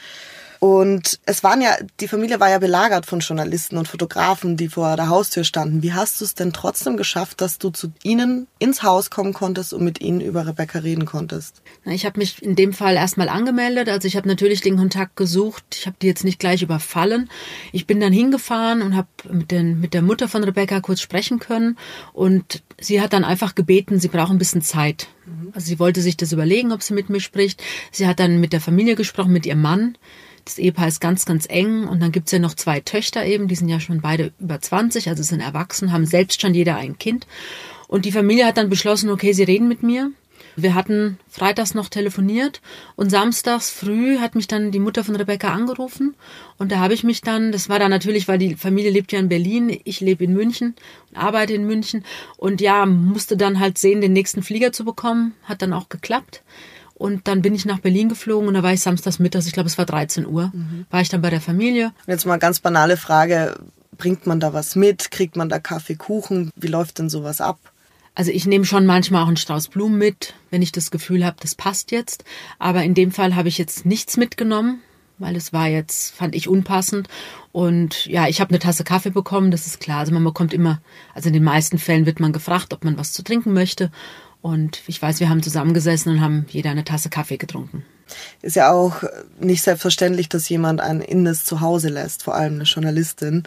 Und 0.62 1.19
es 1.26 1.42
waren 1.42 1.61
ja, 1.61 1.76
die 1.99 2.07
Familie 2.07 2.38
war 2.38 2.49
ja 2.49 2.61
belagert 2.61 3.04
von 3.04 3.19
Journalisten 3.19 3.76
und 3.76 3.88
Fotografen, 3.88 4.57
die 4.57 4.69
vor 4.69 4.95
der 4.95 5.09
Haustür 5.09 5.42
standen. 5.42 5.83
Wie 5.83 5.92
hast 5.92 6.21
du 6.21 6.25
es 6.25 6.37
denn 6.37 6.52
trotzdem 6.52 6.97
geschafft, 6.97 7.40
dass 7.40 7.59
du 7.59 7.71
zu 7.71 7.92
ihnen 8.04 8.47
ins 8.61 8.85
Haus 8.85 9.11
kommen 9.11 9.33
konntest 9.33 9.75
und 9.75 9.83
mit 9.83 10.00
ihnen 10.00 10.21
über 10.21 10.47
Rebecca 10.47 10.78
reden 10.78 11.04
konntest? 11.04 11.62
Ich 11.85 12.07
habe 12.07 12.21
mich 12.21 12.40
in 12.40 12.54
dem 12.54 12.73
Fall 12.73 12.95
erstmal 12.95 13.28
angemeldet. 13.28 13.88
Also 13.88 14.07
ich 14.07 14.14
habe 14.14 14.28
natürlich 14.28 14.61
den 14.61 14.76
Kontakt 14.76 15.16
gesucht. 15.16 15.64
Ich 15.73 15.87
habe 15.88 15.97
die 16.00 16.07
jetzt 16.07 16.23
nicht 16.23 16.38
gleich 16.38 16.62
überfallen. 16.62 17.28
Ich 17.73 17.88
bin 17.88 17.99
dann 17.99 18.12
hingefahren 18.12 18.83
und 18.83 18.95
habe 18.95 19.09
mit, 19.33 19.50
den, 19.50 19.81
mit 19.81 19.95
der 19.95 20.02
Mutter 20.02 20.28
von 20.28 20.45
Rebecca 20.45 20.78
kurz 20.78 21.00
sprechen 21.00 21.40
können. 21.40 21.76
Und 22.12 22.62
sie 22.81 23.00
hat 23.00 23.14
dann 23.14 23.25
einfach 23.25 23.57
gebeten, 23.57 23.99
sie 23.99 24.07
braucht 24.07 24.31
ein 24.31 24.38
bisschen 24.38 24.62
Zeit. 24.62 25.09
Also 25.54 25.66
sie 25.66 25.81
wollte 25.81 26.00
sich 26.02 26.16
das 26.16 26.31
überlegen, 26.31 26.71
ob 26.71 26.85
sie 26.85 26.95
mit 26.95 27.11
mir 27.11 27.21
spricht. 27.21 27.61
Sie 27.90 28.07
hat 28.07 28.21
dann 28.21 28.38
mit 28.38 28.52
der 28.52 28.61
Familie 28.61 28.95
gesprochen, 28.95 29.33
mit 29.33 29.45
ihrem 29.45 29.61
Mann. 29.61 29.97
Das 30.44 30.58
Ehepaar 30.58 30.88
ist 30.88 31.00
ganz, 31.00 31.25
ganz 31.25 31.46
eng 31.49 31.87
und 31.87 32.00
dann 32.00 32.12
gibt's 32.12 32.32
ja 32.32 32.38
noch 32.38 32.54
zwei 32.54 32.80
Töchter 32.80 33.25
eben, 33.25 33.49
die 33.49 33.54
sind 33.54 33.68
ja 33.68 33.80
schon 33.80 34.00
beide 34.00 34.32
über 34.40 34.61
20, 34.61 35.08
also 35.08 35.22
sind 35.22 35.40
erwachsen, 35.40 35.92
haben 35.92 36.06
selbst 36.06 36.40
schon 36.40 36.54
jeder 36.54 36.76
ein 36.76 36.99
Kind. 36.99 37.26
Und 37.87 38.04
die 38.04 38.12
Familie 38.12 38.46
hat 38.46 38.56
dann 38.56 38.70
beschlossen, 38.70 39.11
okay, 39.11 39.32
sie 39.32 39.44
reden 39.44 39.68
mit 39.68 39.82
mir. 39.82 40.11
Wir 40.56 40.75
hatten 40.75 41.18
freitags 41.28 41.75
noch 41.75 41.88
telefoniert 41.88 42.61
und 42.94 43.11
samstags 43.11 43.70
früh 43.70 44.18
hat 44.18 44.34
mich 44.34 44.49
dann 44.49 44.70
die 44.70 44.80
Mutter 44.80 45.02
von 45.02 45.16
Rebecca 45.16 45.52
angerufen 45.52 46.14
und 46.58 46.70
da 46.70 46.78
habe 46.78 46.92
ich 46.92 47.04
mich 47.04 47.22
dann, 47.22 47.52
das 47.52 47.70
war 47.70 47.78
dann 47.78 47.90
natürlich, 47.90 48.28
weil 48.28 48.38
die 48.38 48.54
Familie 48.56 48.90
lebt 48.90 49.12
ja 49.12 49.18
in 49.18 49.30
Berlin, 49.30 49.80
ich 49.84 50.00
lebe 50.00 50.25
in 50.25 50.34
München 50.34 50.75
und 51.11 51.16
arbeite 51.16 51.54
in 51.54 51.66
München 51.66 52.04
und 52.37 52.61
ja, 52.61 52.84
musste 52.84 53.37
dann 53.37 53.61
halt 53.61 53.78
sehen, 53.78 54.02
den 54.02 54.12
nächsten 54.12 54.42
Flieger 54.42 54.72
zu 54.72 54.84
bekommen, 54.84 55.34
hat 55.44 55.62
dann 55.62 55.72
auch 55.72 55.88
geklappt. 55.88 56.42
Und 57.02 57.26
dann 57.26 57.42
bin 57.42 57.52
ich 57.52 57.64
nach 57.64 57.80
Berlin 57.80 58.09
geflogen 58.09 58.47
und 58.47 58.54
da 58.54 58.62
war 58.62 58.73
ich 58.73 58.80
samstags 58.80 59.18
mittags, 59.18 59.49
ich 59.49 59.52
glaube 59.52 59.68
es 59.68 59.76
war 59.76 59.87
13 59.87 60.25
Uhr, 60.25 60.52
mhm. 60.54 60.87
war 60.88 61.00
ich 61.00 61.09
dann 61.09 61.21
bei 61.21 61.30
der 61.30 61.40
Familie. 61.40 61.90
Jetzt 62.06 62.26
mal 62.26 62.38
ganz 62.38 62.61
banale 62.61 62.97
Frage, 62.97 63.59
bringt 63.99 64.28
man 64.28 64.38
da 64.38 64.52
was 64.52 64.76
mit? 64.76 65.11
Kriegt 65.11 65.35
man 65.35 65.49
da 65.49 65.59
Kaffee, 65.59 65.97
Kuchen? 65.97 66.52
Wie 66.54 66.68
läuft 66.68 67.00
denn 67.00 67.09
sowas 67.09 67.40
ab? 67.40 67.59
Also 68.14 68.30
ich 68.30 68.47
nehme 68.47 68.64
schon 68.64 68.87
manchmal 68.87 69.25
auch 69.25 69.26
einen 69.26 69.37
Strauß 69.37 69.66
Blumen 69.66 69.99
mit, 69.99 70.35
wenn 70.50 70.62
ich 70.62 70.71
das 70.71 70.92
Gefühl 70.92 71.26
habe, 71.26 71.38
das 71.40 71.56
passt 71.56 71.90
jetzt. 71.90 72.23
Aber 72.61 72.85
in 72.85 72.94
dem 72.94 73.11
Fall 73.11 73.35
habe 73.35 73.49
ich 73.49 73.59
jetzt 73.59 73.85
nichts 73.85 74.16
mitgenommen, 74.16 74.80
weil 75.18 75.35
es 75.35 75.52
war 75.52 75.66
jetzt, 75.66 76.14
fand 76.14 76.37
ich 76.37 76.47
unpassend. 76.47 77.09
Und 77.50 78.06
ja, 78.06 78.28
ich 78.28 78.40
habe 78.40 78.50
eine 78.50 78.61
Tasse 78.61 78.85
Kaffee 78.85 79.11
bekommen, 79.11 79.50
das 79.50 79.66
ist 79.66 79.80
klar. 79.80 79.99
Also 79.99 80.12
man 80.12 80.23
bekommt 80.23 80.54
immer, 80.54 80.80
also 81.16 81.26
in 81.26 81.32
den 81.32 81.42
meisten 81.42 81.78
Fällen 81.78 82.06
wird 82.06 82.21
man 82.21 82.32
gefragt, 82.32 82.73
ob 82.73 82.85
man 82.85 82.97
was 82.97 83.12
zu 83.12 83.25
trinken 83.25 83.52
möchte. 83.52 83.90
Und 84.42 84.82
ich 84.88 85.00
weiß, 85.00 85.20
wir 85.20 85.28
haben 85.28 85.42
zusammengesessen 85.42 86.12
und 86.12 86.20
haben 86.20 86.46
jeder 86.50 86.70
eine 86.70 86.84
Tasse 86.84 87.08
Kaffee 87.08 87.38
getrunken. 87.38 87.84
Ist 88.42 88.56
ja 88.56 88.72
auch 88.72 89.04
nicht 89.40 89.62
selbstverständlich, 89.62 90.28
dass 90.28 90.49
jemand 90.49 90.80
ein 90.80 91.00
Innes 91.00 91.44
zu 91.44 91.61
Hause 91.61 91.88
lässt, 91.88 92.25
vor 92.25 92.34
allem 92.34 92.54
eine 92.54 92.64
Journalistin. 92.64 93.44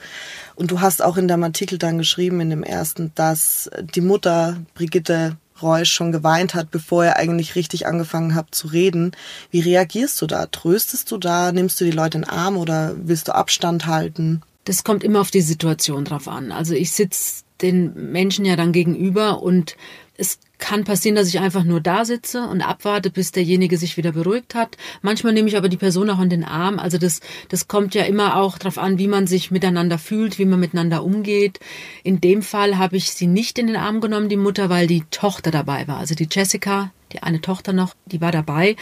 Und 0.56 0.72
du 0.72 0.80
hast 0.80 1.04
auch 1.04 1.18
in 1.18 1.28
deinem 1.28 1.44
Artikel 1.44 1.78
dann 1.78 1.98
geschrieben, 1.98 2.40
in 2.42 2.50
dem 2.50 2.64
ersten, 2.64 3.12
dass 3.14 3.70
die 3.94 4.02
Mutter 4.02 4.58
Brigitte 4.74 5.38
Reusch 5.62 5.92
schon 5.92 6.12
geweint 6.12 6.54
hat, 6.54 6.72
bevor 6.72 7.06
er 7.06 7.18
eigentlich 7.18 7.56
richtig 7.56 7.88
angefangen 7.88 8.36
hat 8.36 8.54
zu 8.54 8.68
reden. 8.68 9.12
Wie 9.52 9.62
reagierst 9.62 10.22
du 10.22 10.28
da? 10.28 10.48
Tröstest 10.48 11.12
du 11.12 11.18
da? 11.18 11.52
Nimmst 11.52 11.80
du 11.80 11.86
die 11.86 11.92
Leute 11.92 12.18
in 12.18 12.24
den 12.24 12.30
Arm 12.30 12.58
oder 12.58 12.96
willst 12.98 13.28
du 13.28 13.36
Abstand 13.36 13.86
halten? 13.86 14.42
Das 14.66 14.84
kommt 14.84 15.04
immer 15.04 15.22
auf 15.22 15.32
die 15.32 15.42
Situation 15.42 16.06
drauf 16.06 16.28
an. 16.28 16.52
Also 16.52 16.74
ich 16.74 16.92
sitze 16.92 17.44
den 17.62 18.12
Menschen 18.12 18.44
ja 18.44 18.56
dann 18.56 18.74
gegenüber 18.74 19.42
und 19.42 19.78
es 20.18 20.40
kann 20.58 20.84
passieren, 20.84 21.16
dass 21.16 21.28
ich 21.28 21.40
einfach 21.40 21.64
nur 21.64 21.82
da 21.82 22.06
sitze 22.06 22.48
und 22.48 22.62
abwarte, 22.62 23.10
bis 23.10 23.32
derjenige 23.32 23.78
sich 23.78 23.98
wieder 23.98 24.14
beruhigt 24.14 24.56
hat. 24.56 24.78
Manchmal 25.02 25.34
nehme 25.34 25.50
ich 25.50 25.58
aber 25.58 25.70
die 25.70 25.78
Person 25.78 26.10
auch 26.10 26.22
in 26.22 26.30
den 26.30 26.44
Arm. 26.44 26.80
Also 26.80 26.98
das, 26.98 27.20
das 27.50 27.68
kommt 27.68 27.94
ja 27.94 28.04
immer 28.04 28.38
auch 28.38 28.58
darauf 28.58 28.78
an, 28.78 28.98
wie 28.98 29.08
man 29.08 29.28
sich 29.28 29.52
miteinander 29.52 29.98
fühlt, 29.98 30.40
wie 30.40 30.46
man 30.46 30.60
miteinander 30.60 31.04
umgeht. 31.04 31.60
In 32.04 32.22
dem 32.22 32.42
Fall 32.42 32.78
habe 32.78 32.98
ich 32.98 33.12
sie 33.12 33.28
nicht 33.28 33.60
in 33.60 33.68
den 33.68 33.76
Arm 33.76 34.00
genommen, 34.00 34.30
die 34.30 34.38
Mutter, 34.38 34.70
weil 34.70 34.88
die 34.88 35.04
Tochter 35.12 35.52
dabei 35.52 35.88
war. 35.88 35.98
Also 35.98 36.16
die 36.16 36.30
Jessica, 36.32 36.92
die 37.12 37.22
eine 37.22 37.42
Tochter 37.42 37.74
noch, 37.74 37.94
die 38.06 38.22
war 38.22 38.32
dabei. 38.32 38.76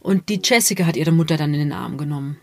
Und 0.00 0.28
die 0.30 0.40
Jessica 0.42 0.86
hat 0.86 0.96
ihre 0.96 1.12
Mutter 1.12 1.36
dann 1.36 1.52
in 1.52 1.60
den 1.60 1.72
Arm 1.72 1.98
genommen. 1.98 2.38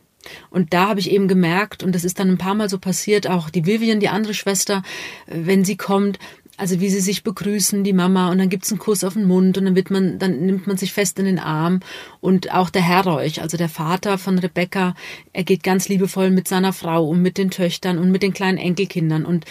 Und 0.50 0.74
da 0.74 0.90
habe 0.90 1.00
ich 1.00 1.12
eben 1.12 1.28
gemerkt, 1.28 1.84
und 1.84 1.94
das 1.94 2.04
ist 2.04 2.20
dann 2.20 2.30
ein 2.30 2.38
paar 2.38 2.56
Mal 2.56 2.70
so 2.70 2.80
passiert, 2.80 3.30
auch 3.30 3.50
die 3.50 3.66
Vivian, 3.66 4.00
die 4.00 4.10
andere 4.10 4.34
Schwester, 4.34 4.84
wenn 5.28 5.64
sie 5.64 5.78
kommt, 5.78 6.20
also 6.58 6.80
wie 6.80 6.90
sie 6.90 7.02
sich 7.02 7.24
begrüßen, 7.24 7.84
die 7.84 7.94
Mama, 7.94 8.30
und 8.30 8.38
dann 8.38 8.50
gibt's 8.50 8.72
einen 8.72 8.80
Kuss 8.80 9.04
auf 9.04 9.14
den 9.14 9.26
Mund 9.26 9.58
und 9.58 9.66
dann 9.66 9.76
wird 9.76 9.92
man, 9.92 10.20
dann 10.20 10.46
nimmt 10.46 10.68
man 10.68 10.78
sich 10.78 10.94
fest 10.94 11.20
in 11.20 11.26
den 11.26 11.40
Arm. 11.40 11.82
Und 12.22 12.54
auch 12.54 12.70
der 12.70 12.82
Herr 12.82 13.06
Reuch, 13.06 13.42
also 13.42 13.58
der 13.58 13.70
Vater 13.70 14.18
von 14.18 14.40
Rebecca, 14.40 14.96
er 15.34 15.44
geht 15.44 15.64
ganz 15.64 15.90
liebevoll 15.90 16.32
mit 16.32 16.48
seiner 16.48 16.74
Frau 16.74 17.08
und 17.08 17.22
mit 17.22 17.38
den 17.38 17.52
Töchtern 17.52 17.98
und 17.98 18.12
mit 18.12 18.24
den 18.24 18.34
kleinen 18.34 18.58
Enkelkindern. 18.58 19.26
Und 19.26 19.46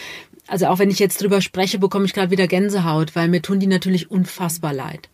also 0.47 0.67
auch 0.67 0.79
wenn 0.79 0.91
ich 0.91 0.99
jetzt 0.99 1.23
drüber 1.23 1.41
spreche, 1.41 1.79
bekomme 1.79 2.05
ich 2.07 2.15
gerade 2.15 2.31
wieder 2.31 2.47
Gänsehaut, 2.47 3.15
weil 3.17 3.29
mir 3.29 3.43
tun 3.43 3.61
die 3.61 3.67
natürlich 3.67 4.11
unfassbar 4.11 4.73
leid. 4.73 5.09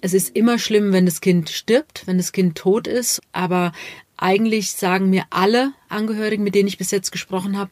Es 0.00 0.14
ist 0.14 0.34
immer 0.34 0.58
schlimm, 0.58 0.92
wenn 0.92 1.04
das 1.04 1.20
Kind 1.20 1.50
stirbt, 1.50 2.06
wenn 2.06 2.16
das 2.16 2.32
Kind 2.32 2.56
tot 2.56 2.86
ist, 2.86 3.20
aber 3.32 3.72
eigentlich 4.16 4.72
sagen 4.72 5.10
mir 5.10 5.24
alle 5.30 5.72
Angehörigen, 5.88 6.44
mit 6.44 6.54
denen 6.54 6.68
ich 6.68 6.78
bis 6.78 6.90
jetzt 6.90 7.10
gesprochen 7.10 7.58
habe, 7.58 7.70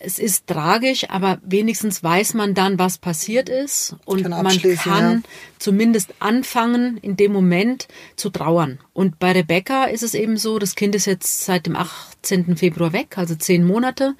es 0.00 0.18
ist 0.18 0.46
tragisch, 0.46 1.10
aber 1.10 1.38
wenigstens 1.42 2.02
weiß 2.02 2.34
man 2.34 2.54
dann, 2.54 2.78
was 2.78 2.98
passiert 2.98 3.48
ist 3.48 3.96
und 4.04 4.22
kann 4.22 4.44
man 4.44 4.62
kann 4.76 5.14
ja. 5.14 5.20
zumindest 5.58 6.14
anfangen, 6.20 6.98
in 6.98 7.16
dem 7.16 7.32
Moment 7.32 7.88
zu 8.14 8.30
trauern. 8.30 8.78
Und 8.92 9.18
bei 9.18 9.32
Rebecca 9.32 9.84
ist 9.84 10.02
es 10.02 10.14
eben 10.14 10.36
so, 10.36 10.58
das 10.58 10.76
Kind 10.76 10.94
ist 10.94 11.06
jetzt 11.06 11.44
seit 11.44 11.66
dem 11.66 11.74
18. 11.74 12.56
Februar 12.56 12.92
weg, 12.92 13.18
also 13.18 13.34
zehn 13.34 13.66
Monate 13.66 14.14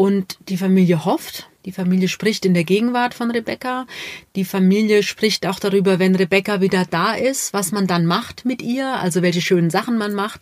und 0.00 0.38
die 0.48 0.56
Familie 0.56 1.04
hofft, 1.04 1.50
die 1.66 1.72
Familie 1.72 2.08
spricht 2.08 2.46
in 2.46 2.54
der 2.54 2.64
Gegenwart 2.64 3.12
von 3.12 3.30
Rebecca. 3.30 3.86
Die 4.34 4.46
Familie 4.46 5.02
spricht 5.02 5.46
auch 5.46 5.58
darüber, 5.58 5.98
wenn 5.98 6.14
Rebecca 6.14 6.62
wieder 6.62 6.86
da 6.88 7.12
ist, 7.12 7.52
was 7.52 7.70
man 7.70 7.86
dann 7.86 8.06
macht 8.06 8.46
mit 8.46 8.62
ihr, 8.62 8.94
also 8.94 9.20
welche 9.20 9.42
schönen 9.42 9.68
Sachen 9.68 9.98
man 9.98 10.14
macht. 10.14 10.40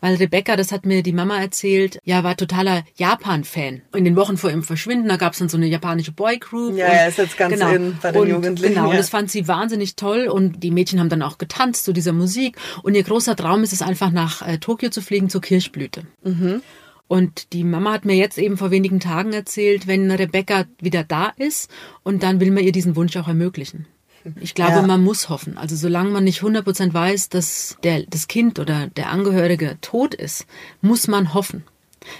Weil 0.00 0.16
Rebecca, 0.16 0.56
das 0.56 0.72
hat 0.72 0.84
mir 0.84 1.04
die 1.04 1.12
Mama 1.12 1.38
erzählt, 1.38 2.00
ja, 2.02 2.24
war 2.24 2.36
totaler 2.36 2.82
Japan-Fan. 2.96 3.82
In 3.94 4.04
den 4.04 4.16
Wochen 4.16 4.36
vor 4.38 4.50
ihrem 4.50 4.64
Verschwinden, 4.64 5.08
da 5.08 5.18
gab 5.18 5.34
es 5.34 5.38
dann 5.38 5.48
so 5.48 5.56
eine 5.56 5.68
japanische 5.68 6.10
Boygroup. 6.10 6.76
Ja, 6.76 6.92
ja, 6.92 7.06
ist 7.06 7.18
jetzt 7.18 7.38
ganz 7.38 7.54
genau, 7.54 7.70
in 7.70 7.96
bei 8.02 8.10
den 8.10 8.22
und, 8.22 8.28
Jugendlichen. 8.28 8.74
Genau, 8.74 8.86
ja. 8.86 8.90
und 8.90 8.98
das 8.98 9.08
fand 9.08 9.30
sie 9.30 9.46
wahnsinnig 9.46 9.94
toll 9.94 10.26
und 10.26 10.64
die 10.64 10.72
Mädchen 10.72 10.98
haben 10.98 11.10
dann 11.10 11.22
auch 11.22 11.38
getanzt 11.38 11.84
zu 11.84 11.92
dieser 11.92 12.12
Musik. 12.12 12.56
Und 12.82 12.96
ihr 12.96 13.04
großer 13.04 13.36
Traum 13.36 13.62
ist 13.62 13.72
es 13.72 13.82
einfach 13.82 14.10
nach 14.10 14.42
äh, 14.42 14.58
Tokio 14.58 14.90
zu 14.90 15.00
fliegen 15.00 15.28
zur 15.28 15.42
Kirchblüte. 15.42 16.02
Mhm. 16.24 16.60
Und 17.08 17.52
die 17.52 17.64
Mama 17.64 17.92
hat 17.92 18.04
mir 18.04 18.16
jetzt 18.16 18.38
eben 18.38 18.56
vor 18.56 18.70
wenigen 18.70 19.00
Tagen 19.00 19.32
erzählt, 19.32 19.86
wenn 19.86 20.10
Rebecca 20.10 20.64
wieder 20.80 21.04
da 21.04 21.32
ist 21.36 21.70
und 22.02 22.22
dann 22.22 22.40
will 22.40 22.50
man 22.50 22.64
ihr 22.64 22.72
diesen 22.72 22.96
Wunsch 22.96 23.16
auch 23.16 23.28
ermöglichen. 23.28 23.86
Ich 24.40 24.54
glaube, 24.54 24.72
ja. 24.72 24.82
man 24.82 25.04
muss 25.04 25.28
hoffen. 25.28 25.56
Also 25.56 25.76
solange 25.76 26.10
man 26.10 26.24
nicht 26.24 26.42
100% 26.42 26.92
weiß, 26.92 27.28
dass 27.28 27.76
der, 27.84 28.02
das 28.08 28.26
Kind 28.26 28.58
oder 28.58 28.88
der 28.88 29.10
Angehörige 29.10 29.78
tot 29.80 30.14
ist, 30.14 30.46
muss 30.80 31.06
man 31.06 31.32
hoffen. 31.32 31.64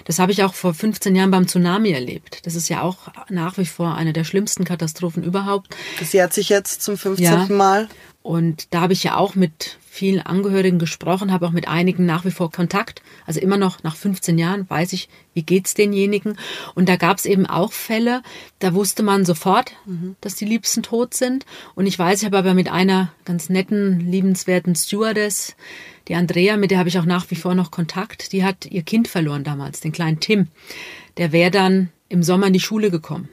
Das 0.05 0.19
habe 0.19 0.31
ich 0.31 0.43
auch 0.43 0.53
vor 0.53 0.73
15 0.73 1.15
Jahren 1.15 1.31
beim 1.31 1.47
Tsunami 1.47 1.91
erlebt. 1.91 2.45
Das 2.45 2.55
ist 2.55 2.69
ja 2.69 2.81
auch 2.81 3.09
nach 3.29 3.57
wie 3.57 3.65
vor 3.65 3.95
eine 3.95 4.13
der 4.13 4.23
schlimmsten 4.23 4.63
Katastrophen 4.63 5.23
überhaupt. 5.23 5.75
Das 5.99 6.13
jährt 6.13 6.33
sich 6.33 6.49
jetzt 6.49 6.81
zum 6.81 6.97
15. 6.97 7.25
Ja. 7.25 7.45
Mal. 7.49 7.87
Und 8.27 8.73
da 8.73 8.81
habe 8.81 8.91
ich 8.91 9.05
ja 9.05 9.15
auch 9.15 9.35
mit 9.35 9.77
vielen 9.89 10.19
Angehörigen 10.19 10.79
gesprochen, 10.79 11.31
habe 11.31 11.47
auch 11.47 11.51
mit 11.51 11.69
einigen 11.69 12.05
nach 12.05 12.25
wie 12.25 12.31
vor 12.31 12.51
Kontakt. 12.51 13.01
Also 13.25 13.39
immer 13.39 13.55
noch 13.55 13.83
nach 13.83 13.95
15 13.95 14.37
Jahren 14.37 14.69
weiß 14.69 14.91
ich, 14.91 15.07
wie 15.33 15.43
geht's 15.43 15.75
denjenigen. 15.75 16.37
Und 16.75 16.89
da 16.89 16.97
gab 16.97 17.19
es 17.19 17.25
eben 17.25 17.45
auch 17.45 17.71
Fälle, 17.71 18.21
da 18.59 18.73
wusste 18.73 19.01
man 19.01 19.23
sofort, 19.23 19.71
mhm. 19.85 20.17
dass 20.19 20.35
die 20.35 20.43
Liebsten 20.43 20.83
tot 20.83 21.13
sind. 21.13 21.45
Und 21.73 21.85
ich 21.85 21.97
weiß, 21.97 22.19
ich 22.19 22.25
habe 22.25 22.37
aber 22.37 22.53
mit 22.53 22.69
einer 22.69 23.13
ganz 23.23 23.47
netten, 23.47 24.11
liebenswerten 24.11 24.75
Stewardess, 24.75 25.55
die 26.09 26.15
Andrea, 26.15 26.57
mit 26.57 26.71
der 26.71 26.79
habe 26.79 26.89
ich 26.89 26.99
auch 26.99 27.05
nach 27.05 27.31
wie 27.31 27.35
vor 27.35 27.55
noch 27.55 27.71
Kontakt, 27.71 28.33
die 28.33 28.43
hat 28.43 28.65
ihr 28.65 28.83
Kind 28.83 29.07
verloren 29.07 29.45
damals, 29.45 29.79
den 29.79 29.93
kleinen 29.93 30.19
Tim. 30.19 30.49
Der 31.15 31.31
wäre 31.31 31.49
dann 31.49 31.93
im 32.09 32.23
Sommer 32.23 32.47
in 32.47 32.53
die 32.53 32.59
Schule 32.59 32.91
gekommen. 32.91 33.29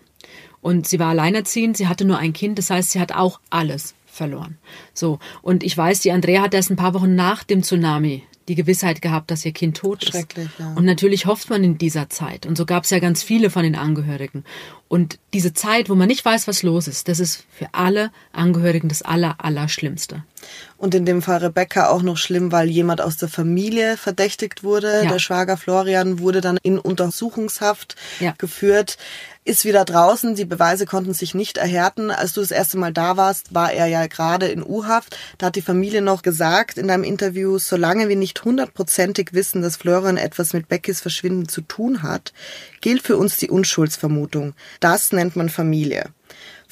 Und 0.60 0.86
sie 0.86 1.00
war 1.00 1.08
alleinerziehend, 1.08 1.76
sie 1.76 1.88
hatte 1.88 2.04
nur 2.04 2.18
ein 2.18 2.32
Kind, 2.32 2.60
das 2.60 2.70
heißt, 2.70 2.92
sie 2.92 3.00
hat 3.00 3.10
auch 3.10 3.40
alles 3.50 3.96
verloren. 4.14 4.58
So. 4.92 5.18
Und 5.42 5.62
ich 5.62 5.76
weiß, 5.76 6.00
die 6.00 6.12
Andrea 6.12 6.42
hat 6.42 6.54
erst 6.54 6.70
ein 6.70 6.76
paar 6.76 6.94
Wochen 6.94 7.14
nach 7.14 7.44
dem 7.44 7.62
Tsunami 7.62 8.22
die 8.48 8.54
Gewissheit 8.54 9.00
gehabt, 9.00 9.30
dass 9.30 9.44
ihr 9.44 9.52
Kind 9.52 9.78
tot 9.78 10.02
ist. 10.02 10.10
Schrecklich, 10.10 10.48
ja. 10.58 10.74
Und 10.74 10.84
natürlich 10.84 11.26
hofft 11.26 11.48
man 11.50 11.64
in 11.64 11.78
dieser 11.78 12.10
Zeit. 12.10 12.46
Und 12.46 12.56
so 12.56 12.66
gab 12.66 12.84
es 12.84 12.90
ja 12.90 12.98
ganz 12.98 13.22
viele 13.22 13.50
von 13.50 13.62
den 13.62 13.74
Angehörigen. 13.74 14.44
Und 14.88 15.18
diese 15.32 15.54
Zeit, 15.54 15.88
wo 15.88 15.94
man 15.94 16.08
nicht 16.08 16.24
weiß, 16.24 16.46
was 16.46 16.62
los 16.62 16.86
ist, 16.86 17.08
das 17.08 17.20
ist 17.20 17.46
für 17.50 17.68
alle 17.72 18.10
Angehörigen 18.32 18.88
das 18.88 19.02
Aller, 19.02 19.36
Allerschlimmste. 19.38 20.24
Und 20.76 20.94
in 20.94 21.06
dem 21.06 21.22
Fall 21.22 21.38
Rebecca 21.38 21.88
auch 21.88 22.02
noch 22.02 22.16
schlimm, 22.16 22.52
weil 22.52 22.68
jemand 22.68 23.00
aus 23.00 23.16
der 23.16 23.28
Familie 23.28 23.96
verdächtigt 23.96 24.62
wurde. 24.62 25.02
Ja. 25.04 25.10
Der 25.10 25.18
Schwager 25.18 25.56
Florian 25.56 26.18
wurde 26.18 26.40
dann 26.40 26.58
in 26.62 26.78
Untersuchungshaft 26.78 27.96
ja. 28.20 28.34
geführt 28.36 28.98
ist 29.44 29.64
wieder 29.64 29.84
draußen. 29.84 30.34
Die 30.34 30.44
Beweise 30.44 30.86
konnten 30.86 31.12
sich 31.12 31.34
nicht 31.34 31.58
erhärten. 31.58 32.10
Als 32.10 32.32
du 32.32 32.40
das 32.40 32.50
erste 32.50 32.78
Mal 32.78 32.92
da 32.92 33.16
warst, 33.16 33.54
war 33.54 33.72
er 33.72 33.86
ja 33.86 34.06
gerade 34.06 34.48
in 34.48 34.62
U-Haft. 34.62 35.16
Da 35.38 35.46
hat 35.46 35.56
die 35.56 35.62
Familie 35.62 36.02
noch 36.02 36.22
gesagt 36.22 36.78
in 36.78 36.88
deinem 36.88 37.04
Interview, 37.04 37.58
solange 37.58 38.08
wir 38.08 38.16
nicht 38.16 38.42
hundertprozentig 38.44 39.32
wissen, 39.32 39.62
dass 39.62 39.76
Florian 39.76 40.16
etwas 40.16 40.54
mit 40.54 40.68
Beckys 40.68 41.00
Verschwinden 41.00 41.48
zu 41.48 41.60
tun 41.60 42.02
hat, 42.02 42.32
gilt 42.80 43.02
für 43.02 43.16
uns 43.16 43.36
die 43.36 43.50
Unschuldsvermutung. 43.50 44.54
Das 44.80 45.12
nennt 45.12 45.36
man 45.36 45.50
Familie. 45.50 46.06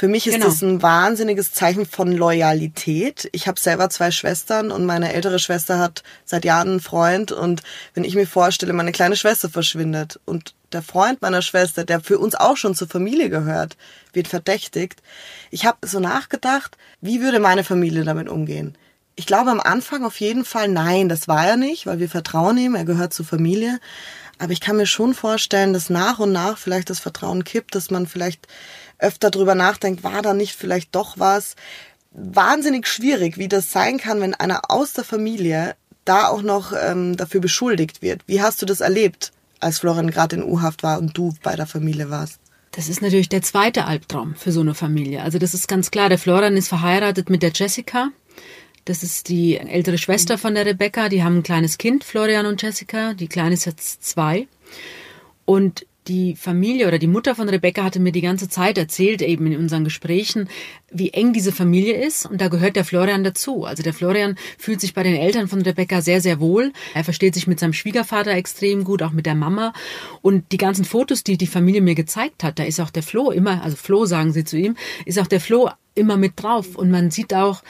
Für 0.02 0.08
mich 0.08 0.26
ist 0.26 0.34
genau. 0.34 0.46
das 0.46 0.60
ein 0.62 0.82
wahnsinniges 0.82 1.52
Zeichen 1.52 1.86
von 1.86 2.10
Loyalität. 2.10 3.28
Ich 3.30 3.46
habe 3.46 3.60
selber 3.60 3.88
zwei 3.88 4.10
Schwestern 4.10 4.72
und 4.72 4.84
meine 4.84 5.12
ältere 5.12 5.38
Schwester 5.38 5.78
hat 5.78 6.02
seit 6.24 6.44
Jahren 6.44 6.70
einen 6.70 6.80
Freund. 6.80 7.30
Und 7.30 7.62
wenn 7.94 8.02
ich 8.02 8.16
mir 8.16 8.26
vorstelle, 8.26 8.72
meine 8.72 8.90
kleine 8.90 9.14
Schwester 9.14 9.48
verschwindet 9.48 10.18
und 10.24 10.56
der 10.72 10.82
Freund 10.82 11.22
meiner 11.22 11.40
Schwester, 11.40 11.84
der 11.84 12.00
für 12.00 12.18
uns 12.18 12.34
auch 12.34 12.56
schon 12.56 12.74
zur 12.74 12.88
Familie 12.88 13.30
gehört, 13.30 13.76
wird 14.12 14.26
verdächtigt. 14.26 15.00
Ich 15.52 15.66
habe 15.66 15.86
so 15.86 16.00
nachgedacht, 16.00 16.76
wie 17.00 17.20
würde 17.20 17.38
meine 17.38 17.62
Familie 17.62 18.02
damit 18.02 18.28
umgehen? 18.28 18.76
Ich 19.14 19.26
glaube 19.26 19.52
am 19.52 19.60
Anfang 19.60 20.04
auf 20.04 20.18
jeden 20.18 20.44
Fall 20.44 20.66
nein, 20.66 21.08
das 21.08 21.28
war 21.28 21.46
er 21.46 21.56
nicht, 21.56 21.86
weil 21.86 22.00
wir 22.00 22.08
vertrauen 22.08 22.58
ihm, 22.58 22.74
er 22.74 22.84
gehört 22.84 23.14
zur 23.14 23.24
Familie. 23.24 23.78
Aber 24.40 24.52
ich 24.52 24.60
kann 24.60 24.78
mir 24.78 24.86
schon 24.86 25.14
vorstellen, 25.14 25.72
dass 25.72 25.90
nach 25.90 26.18
und 26.18 26.32
nach 26.32 26.58
vielleicht 26.58 26.90
das 26.90 26.98
Vertrauen 26.98 27.44
kippt, 27.44 27.76
dass 27.76 27.92
man 27.92 28.08
vielleicht 28.08 28.48
öfter 29.02 29.30
drüber 29.30 29.54
nachdenkt, 29.54 30.04
war 30.04 30.22
da 30.22 30.34
nicht 30.34 30.54
vielleicht 30.54 30.94
doch 30.94 31.18
was? 31.18 31.56
Wahnsinnig 32.12 32.86
schwierig, 32.86 33.38
wie 33.38 33.48
das 33.48 33.72
sein 33.72 33.98
kann, 33.98 34.20
wenn 34.20 34.34
einer 34.34 34.70
aus 34.70 34.92
der 34.92 35.04
Familie 35.04 35.74
da 36.04 36.28
auch 36.28 36.42
noch 36.42 36.72
ähm, 36.72 37.16
dafür 37.16 37.40
beschuldigt 37.40 38.02
wird. 38.02 38.22
Wie 38.26 38.42
hast 38.42 38.60
du 38.60 38.66
das 38.66 38.80
erlebt, 38.80 39.32
als 39.60 39.78
Florian 39.78 40.10
gerade 40.10 40.36
in 40.36 40.42
U-Haft 40.42 40.82
war 40.82 40.98
und 40.98 41.16
du 41.16 41.34
bei 41.42 41.56
der 41.56 41.66
Familie 41.66 42.10
warst? 42.10 42.40
Das 42.72 42.88
ist 42.88 43.02
natürlich 43.02 43.28
der 43.28 43.42
zweite 43.42 43.84
Albtraum 43.84 44.34
für 44.34 44.50
so 44.50 44.60
eine 44.60 44.74
Familie. 44.74 45.22
Also 45.22 45.38
das 45.38 45.52
ist 45.54 45.68
ganz 45.68 45.90
klar, 45.90 46.08
der 46.08 46.18
Florian 46.18 46.56
ist 46.56 46.68
verheiratet 46.68 47.28
mit 47.28 47.42
der 47.42 47.52
Jessica. 47.54 48.08
Das 48.86 49.02
ist 49.02 49.28
die 49.28 49.58
ältere 49.58 49.98
Schwester 49.98 50.38
von 50.38 50.54
der 50.54 50.66
Rebecca. 50.66 51.08
Die 51.08 51.22
haben 51.22 51.38
ein 51.38 51.42
kleines 51.42 51.78
Kind, 51.78 52.02
Florian 52.02 52.46
und 52.46 52.62
Jessica. 52.62 53.14
Die 53.14 53.28
Kleine 53.28 53.54
ist 53.54 53.66
jetzt 53.66 54.04
zwei. 54.04 54.48
Und 55.44 55.86
die 56.08 56.34
Familie 56.34 56.88
oder 56.88 56.98
die 56.98 57.06
Mutter 57.06 57.34
von 57.34 57.48
Rebecca 57.48 57.84
hatte 57.84 58.00
mir 58.00 58.12
die 58.12 58.20
ganze 58.20 58.48
Zeit 58.48 58.76
erzählt, 58.76 59.22
eben 59.22 59.46
in 59.46 59.58
unseren 59.58 59.84
Gesprächen, 59.84 60.48
wie 60.90 61.10
eng 61.10 61.32
diese 61.32 61.52
Familie 61.52 62.04
ist. 62.04 62.26
Und 62.26 62.40
da 62.40 62.48
gehört 62.48 62.76
der 62.76 62.84
Florian 62.84 63.22
dazu. 63.22 63.64
Also 63.64 63.82
der 63.82 63.94
Florian 63.94 64.36
fühlt 64.58 64.80
sich 64.80 64.94
bei 64.94 65.02
den 65.02 65.14
Eltern 65.14 65.46
von 65.48 65.62
Rebecca 65.62 66.00
sehr, 66.00 66.20
sehr 66.20 66.40
wohl. 66.40 66.72
Er 66.94 67.04
versteht 67.04 67.34
sich 67.34 67.46
mit 67.46 67.60
seinem 67.60 67.72
Schwiegervater 67.72 68.32
extrem 68.32 68.84
gut, 68.84 69.02
auch 69.02 69.12
mit 69.12 69.26
der 69.26 69.36
Mama. 69.36 69.72
Und 70.22 70.50
die 70.52 70.58
ganzen 70.58 70.84
Fotos, 70.84 71.22
die 71.22 71.38
die 71.38 71.46
Familie 71.46 71.82
mir 71.82 71.94
gezeigt 71.94 72.42
hat, 72.42 72.58
da 72.58 72.64
ist 72.64 72.80
auch 72.80 72.90
der 72.90 73.02
Flo 73.02 73.30
immer, 73.30 73.62
also 73.62 73.76
Flo 73.76 74.04
sagen 74.04 74.32
sie 74.32 74.44
zu 74.44 74.58
ihm, 74.58 74.76
ist 75.04 75.18
auch 75.18 75.28
der 75.28 75.40
Flo 75.40 75.70
immer 75.94 76.16
mit 76.16 76.32
drauf. 76.36 76.74
Und 76.74 76.90
man 76.90 77.10
sieht 77.10 77.32
auch, 77.32 77.62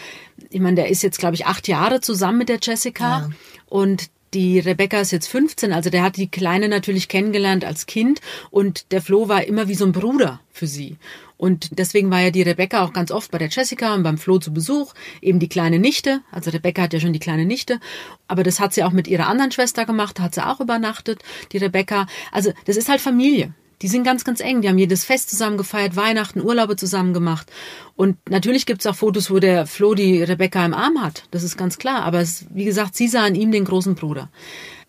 ich 0.49 0.61
meine, 0.61 0.77
der 0.77 0.89
ist 0.89 1.03
jetzt, 1.03 1.19
glaube 1.19 1.35
ich, 1.35 1.47
acht 1.47 1.69
Jahre 1.69 2.01
zusammen 2.01 2.39
mit 2.39 2.49
der 2.49 2.59
Jessica. 2.63 3.05
Ja. 3.05 3.31
Und 3.67 4.11
die 4.35 4.59
Rebecca 4.59 5.01
ist 5.01 5.11
jetzt 5.11 5.29
15, 5.29 5.73
also 5.73 5.91
der 5.91 6.03
hat 6.03 6.17
die 6.17 6.31
Kleine 6.31 6.69
natürlich 6.69 7.09
kennengelernt 7.09 7.65
als 7.65 7.87
Kind 7.87 8.21
und 8.51 8.91
der 8.93 9.03
Flo 9.03 9.29
war 9.29 9.45
immer 9.45 9.69
wie 9.69 9.75
so 9.75 9.85
ein 9.85 9.93
Bruder 9.93 10.41
für 10.51 10.67
sie. 10.67 10.97
Und 11.37 11.79
deswegen 11.79 12.11
war 12.11 12.21
ja 12.21 12.31
die 12.31 12.43
Rebecca 12.43 12.85
auch 12.85 12.93
ganz 12.93 13.11
oft 13.11 13.33
bei 13.33 13.39
der 13.39 13.49
Jessica 13.49 13.95
und 13.95 14.05
beim 14.05 14.17
Flo 14.17 14.39
zu 14.39 14.55
Besuch, 14.55 14.95
eben 15.21 15.41
die 15.41 15.49
kleine 15.49 15.81
Nichte. 15.81 16.21
Also 16.31 16.51
Rebecca 16.51 16.83
hat 16.83 16.93
ja 16.93 17.01
schon 17.01 17.13
die 17.13 17.19
kleine 17.19 17.47
Nichte, 17.47 17.81
aber 18.29 18.45
das 18.45 18.61
hat 18.61 18.73
sie 18.73 18.85
auch 18.85 18.93
mit 18.93 19.09
ihrer 19.09 19.27
anderen 19.27 19.51
Schwester 19.51 19.85
gemacht, 19.85 20.21
hat 20.21 20.35
sie 20.35 20.47
auch 20.47 20.61
übernachtet, 20.61 21.21
die 21.51 21.59
Rebecca. 21.59 22.07
Also 22.31 22.53
das 22.67 22.77
ist 22.77 22.89
halt 22.89 23.01
Familie. 23.01 23.55
Die 23.83 23.89
sind 23.89 24.05
ganz, 24.05 24.25
ganz 24.25 24.41
eng. 24.41 24.63
Die 24.63 24.69
haben 24.69 24.79
jedes 24.79 25.05
Fest 25.05 25.29
zusammen 25.29 25.59
gefeiert, 25.59 25.97
Weihnachten, 25.97 26.41
Urlaube 26.41 26.77
zusammen 26.77 27.13
gemacht. 27.13 27.51
Und 27.97 28.17
natürlich 28.31 28.65
gibt's 28.65 28.87
auch 28.87 28.95
Fotos, 28.95 29.31
wo 29.31 29.41
der 29.41 29.67
Flo 29.67 29.95
die 29.95 30.23
Rebecca 30.23 30.65
im 30.65 30.73
Arm 30.73 31.03
hat. 31.03 31.25
Das 31.33 31.43
ist 31.43 31.57
ganz 31.57 31.79
klar. 31.79 32.05
Aber 32.05 32.21
es, 32.21 32.47
wie 32.51 32.65
gesagt, 32.65 32.95
sie 32.95 33.09
sah 33.09 33.27
in 33.27 33.35
ihm 33.35 33.51
den 33.51 33.65
großen 33.65 33.97
Bruder. 33.97 34.31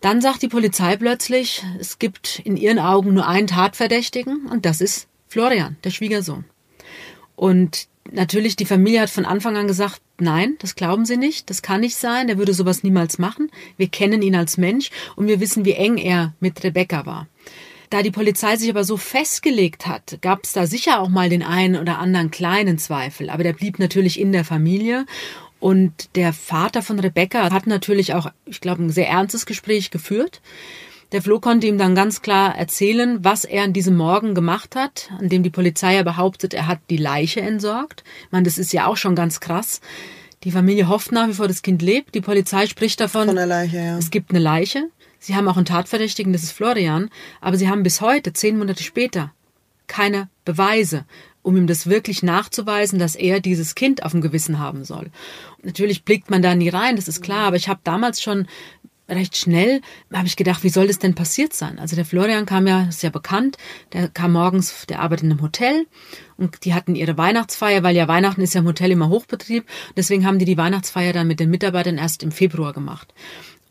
Dann 0.00 0.20
sagt 0.20 0.42
die 0.42 0.48
Polizei 0.48 0.96
plötzlich, 0.96 1.64
es 1.80 1.98
gibt 1.98 2.40
in 2.44 2.56
ihren 2.56 2.78
Augen 2.78 3.14
nur 3.14 3.26
einen 3.26 3.46
Tatverdächtigen 3.46 4.46
und 4.46 4.64
das 4.66 4.80
ist 4.80 5.08
Florian, 5.28 5.76
der 5.82 5.90
Schwiegersohn. 5.90 6.44
Und 7.36 7.88
natürlich, 8.12 8.54
die 8.54 8.66
Familie 8.66 9.00
hat 9.00 9.10
von 9.10 9.24
Anfang 9.24 9.56
an 9.56 9.66
gesagt, 9.66 10.00
nein, 10.18 10.56
das 10.60 10.74
glauben 10.74 11.06
sie 11.06 11.16
nicht, 11.16 11.50
das 11.50 11.62
kann 11.62 11.80
nicht 11.80 11.96
sein, 11.96 12.26
der 12.26 12.38
würde 12.38 12.54
sowas 12.54 12.82
niemals 12.82 13.18
machen. 13.18 13.50
Wir 13.76 13.88
kennen 13.88 14.22
ihn 14.22 14.36
als 14.36 14.56
Mensch 14.56 14.90
und 15.16 15.26
wir 15.26 15.40
wissen, 15.40 15.64
wie 15.64 15.72
eng 15.72 15.96
er 15.96 16.34
mit 16.38 16.62
Rebecca 16.62 17.06
war. 17.06 17.26
Da 17.94 18.02
die 18.02 18.10
Polizei 18.10 18.56
sich 18.56 18.68
aber 18.70 18.82
so 18.82 18.96
festgelegt 18.96 19.86
hat, 19.86 20.18
gab 20.20 20.42
es 20.42 20.52
da 20.52 20.66
sicher 20.66 20.98
auch 20.98 21.08
mal 21.08 21.28
den 21.28 21.44
einen 21.44 21.80
oder 21.80 22.00
anderen 22.00 22.32
kleinen 22.32 22.76
Zweifel, 22.76 23.30
aber 23.30 23.44
der 23.44 23.52
blieb 23.52 23.78
natürlich 23.78 24.18
in 24.18 24.32
der 24.32 24.44
Familie. 24.44 25.06
Und 25.60 26.08
der 26.16 26.32
Vater 26.32 26.82
von 26.82 26.98
Rebecca 26.98 27.52
hat 27.52 27.68
natürlich 27.68 28.12
auch, 28.12 28.32
ich 28.46 28.60
glaube, 28.60 28.82
ein 28.82 28.90
sehr 28.90 29.08
ernstes 29.08 29.46
Gespräch 29.46 29.92
geführt. 29.92 30.40
Der 31.12 31.22
Flo 31.22 31.38
konnte 31.38 31.68
ihm 31.68 31.78
dann 31.78 31.94
ganz 31.94 32.20
klar 32.20 32.58
erzählen, 32.58 33.22
was 33.22 33.44
er 33.44 33.62
an 33.62 33.72
diesem 33.72 33.96
Morgen 33.96 34.34
gemacht 34.34 34.74
hat, 34.74 35.12
an 35.20 35.28
dem 35.28 35.44
die 35.44 35.50
Polizei 35.50 35.94
ja 35.94 36.02
behauptet, 36.02 36.52
er 36.52 36.66
hat 36.66 36.80
die 36.90 36.96
Leiche 36.96 37.42
entsorgt. 37.42 38.02
Ich 38.26 38.32
meine, 38.32 38.42
das 38.42 38.58
ist 38.58 38.72
ja 38.72 38.86
auch 38.88 38.96
schon 38.96 39.14
ganz 39.14 39.38
krass. 39.38 39.80
Die 40.42 40.50
Familie 40.50 40.88
hofft 40.88 41.12
nach 41.12 41.28
wie 41.28 41.34
vor, 41.34 41.46
das 41.46 41.62
Kind 41.62 41.80
lebt. 41.80 42.16
Die 42.16 42.20
Polizei 42.20 42.66
spricht 42.66 43.00
davon, 43.00 43.28
Von 43.28 43.36
der 43.36 43.46
Leiche, 43.46 43.76
ja. 43.76 43.98
es 43.98 44.10
gibt 44.10 44.30
eine 44.30 44.40
Leiche. 44.40 44.90
Sie 45.24 45.34
haben 45.34 45.48
auch 45.48 45.56
einen 45.56 45.64
Tatverdächtigen, 45.64 46.34
das 46.34 46.42
ist 46.42 46.52
Florian, 46.52 47.08
aber 47.40 47.56
sie 47.56 47.70
haben 47.70 47.82
bis 47.82 48.02
heute, 48.02 48.34
zehn 48.34 48.58
Monate 48.58 48.82
später, 48.82 49.32
keine 49.86 50.28
Beweise, 50.44 51.06
um 51.40 51.56
ihm 51.56 51.66
das 51.66 51.86
wirklich 51.86 52.22
nachzuweisen, 52.22 52.98
dass 52.98 53.14
er 53.14 53.40
dieses 53.40 53.74
Kind 53.74 54.02
auf 54.02 54.12
dem 54.12 54.20
Gewissen 54.20 54.58
haben 54.58 54.84
soll. 54.84 55.10
Natürlich 55.62 56.04
blickt 56.04 56.28
man 56.28 56.42
da 56.42 56.54
nie 56.54 56.68
rein, 56.68 56.96
das 56.96 57.08
ist 57.08 57.22
klar, 57.22 57.46
aber 57.46 57.56
ich 57.56 57.70
habe 57.70 57.80
damals 57.84 58.20
schon 58.20 58.46
recht 59.08 59.36
schnell 59.36 59.80
habe 60.12 60.26
ich 60.26 60.36
gedacht, 60.36 60.62
wie 60.62 60.68
soll 60.68 60.88
das 60.88 60.98
denn 60.98 61.14
passiert 61.14 61.54
sein? 61.54 61.78
Also 61.78 61.96
der 61.96 62.04
Florian 62.04 62.44
kam 62.44 62.66
ja, 62.66 62.84
ist 62.88 63.02
ja 63.02 63.10
bekannt, 63.10 63.56
der 63.94 64.08
kam 64.08 64.32
morgens, 64.32 64.84
der 64.86 65.00
arbeitet 65.00 65.24
in 65.24 65.32
einem 65.32 65.42
Hotel 65.42 65.86
und 66.36 66.64
die 66.64 66.74
hatten 66.74 66.94
ihre 66.94 67.16
Weihnachtsfeier, 67.16 67.82
weil 67.82 67.96
ja 67.96 68.08
Weihnachten 68.08 68.42
ist 68.42 68.54
ja 68.54 68.60
im 68.60 68.66
Hotel 68.66 68.90
immer 68.90 69.08
Hochbetrieb. 69.08 69.64
Deswegen 69.96 70.26
haben 70.26 70.38
die 70.38 70.44
die 70.44 70.56
Weihnachtsfeier 70.56 71.12
dann 71.12 71.26
mit 71.26 71.40
den 71.40 71.50
Mitarbeitern 71.50 71.98
erst 71.98 72.22
im 72.22 72.32
Februar 72.32 72.72
gemacht. 72.72 73.12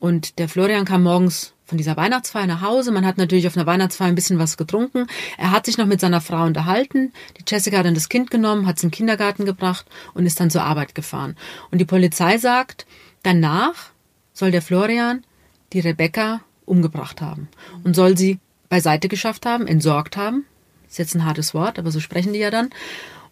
Und 0.04 0.38
der 0.38 0.50
Florian 0.50 0.84
kam 0.84 1.04
morgens 1.04 1.54
von 1.64 1.78
dieser 1.78 1.96
Weihnachtsfeier 1.96 2.46
nach 2.46 2.60
Hause. 2.60 2.92
Man 2.92 3.06
hat 3.06 3.18
natürlich 3.18 3.48
auf 3.48 3.56
einer 3.56 3.66
Weihnachtsfeier 3.66 4.10
ein 4.10 4.16
bisschen 4.16 4.38
was 4.38 4.58
getrunken. 4.58 5.08
Er 5.38 5.52
hat 5.52 5.66
sich 5.66 5.78
noch 5.78 5.86
mit 5.86 6.02
seiner 6.02 6.20
Frau 6.20 6.44
unterhalten. 6.44 7.14
Die 7.38 7.44
Jessica 7.48 7.78
hat 7.78 7.86
dann 7.86 7.94
das 7.94 8.10
Kind 8.10 8.30
genommen, 8.30 8.68
hat 8.68 8.76
es 8.76 8.84
in 8.84 8.90
den 8.90 8.96
Kindergarten 8.96 9.46
gebracht 9.46 9.86
und 10.14 10.26
ist 10.26 10.42
dann 10.42 10.50
zur 10.50 10.64
Arbeit 10.64 10.94
gefahren. 10.94 11.38
Und 11.72 11.78
die 11.78 11.86
Polizei 11.86 12.38
sagt, 12.38 12.86
danach 13.24 13.92
soll 14.34 14.52
der 14.52 14.62
Florian 14.62 15.24
die 15.72 15.80
Rebecca 15.80 16.42
umgebracht 16.66 17.22
haben 17.22 17.48
und 17.86 17.96
soll 17.96 18.18
sie 18.18 18.40
beiseite 18.68 19.08
geschafft 19.08 19.46
haben, 19.46 19.68
entsorgt 19.68 20.18
haben. 20.18 20.44
Ist 20.90 21.00
jetzt 21.00 21.16
ein 21.16 21.24
hartes 21.24 21.54
Wort, 21.54 21.80
aber 21.80 21.92
so 21.92 22.02
sprechen 22.02 22.34
die 22.34 22.40
ja 22.40 22.52
dann. 22.52 22.72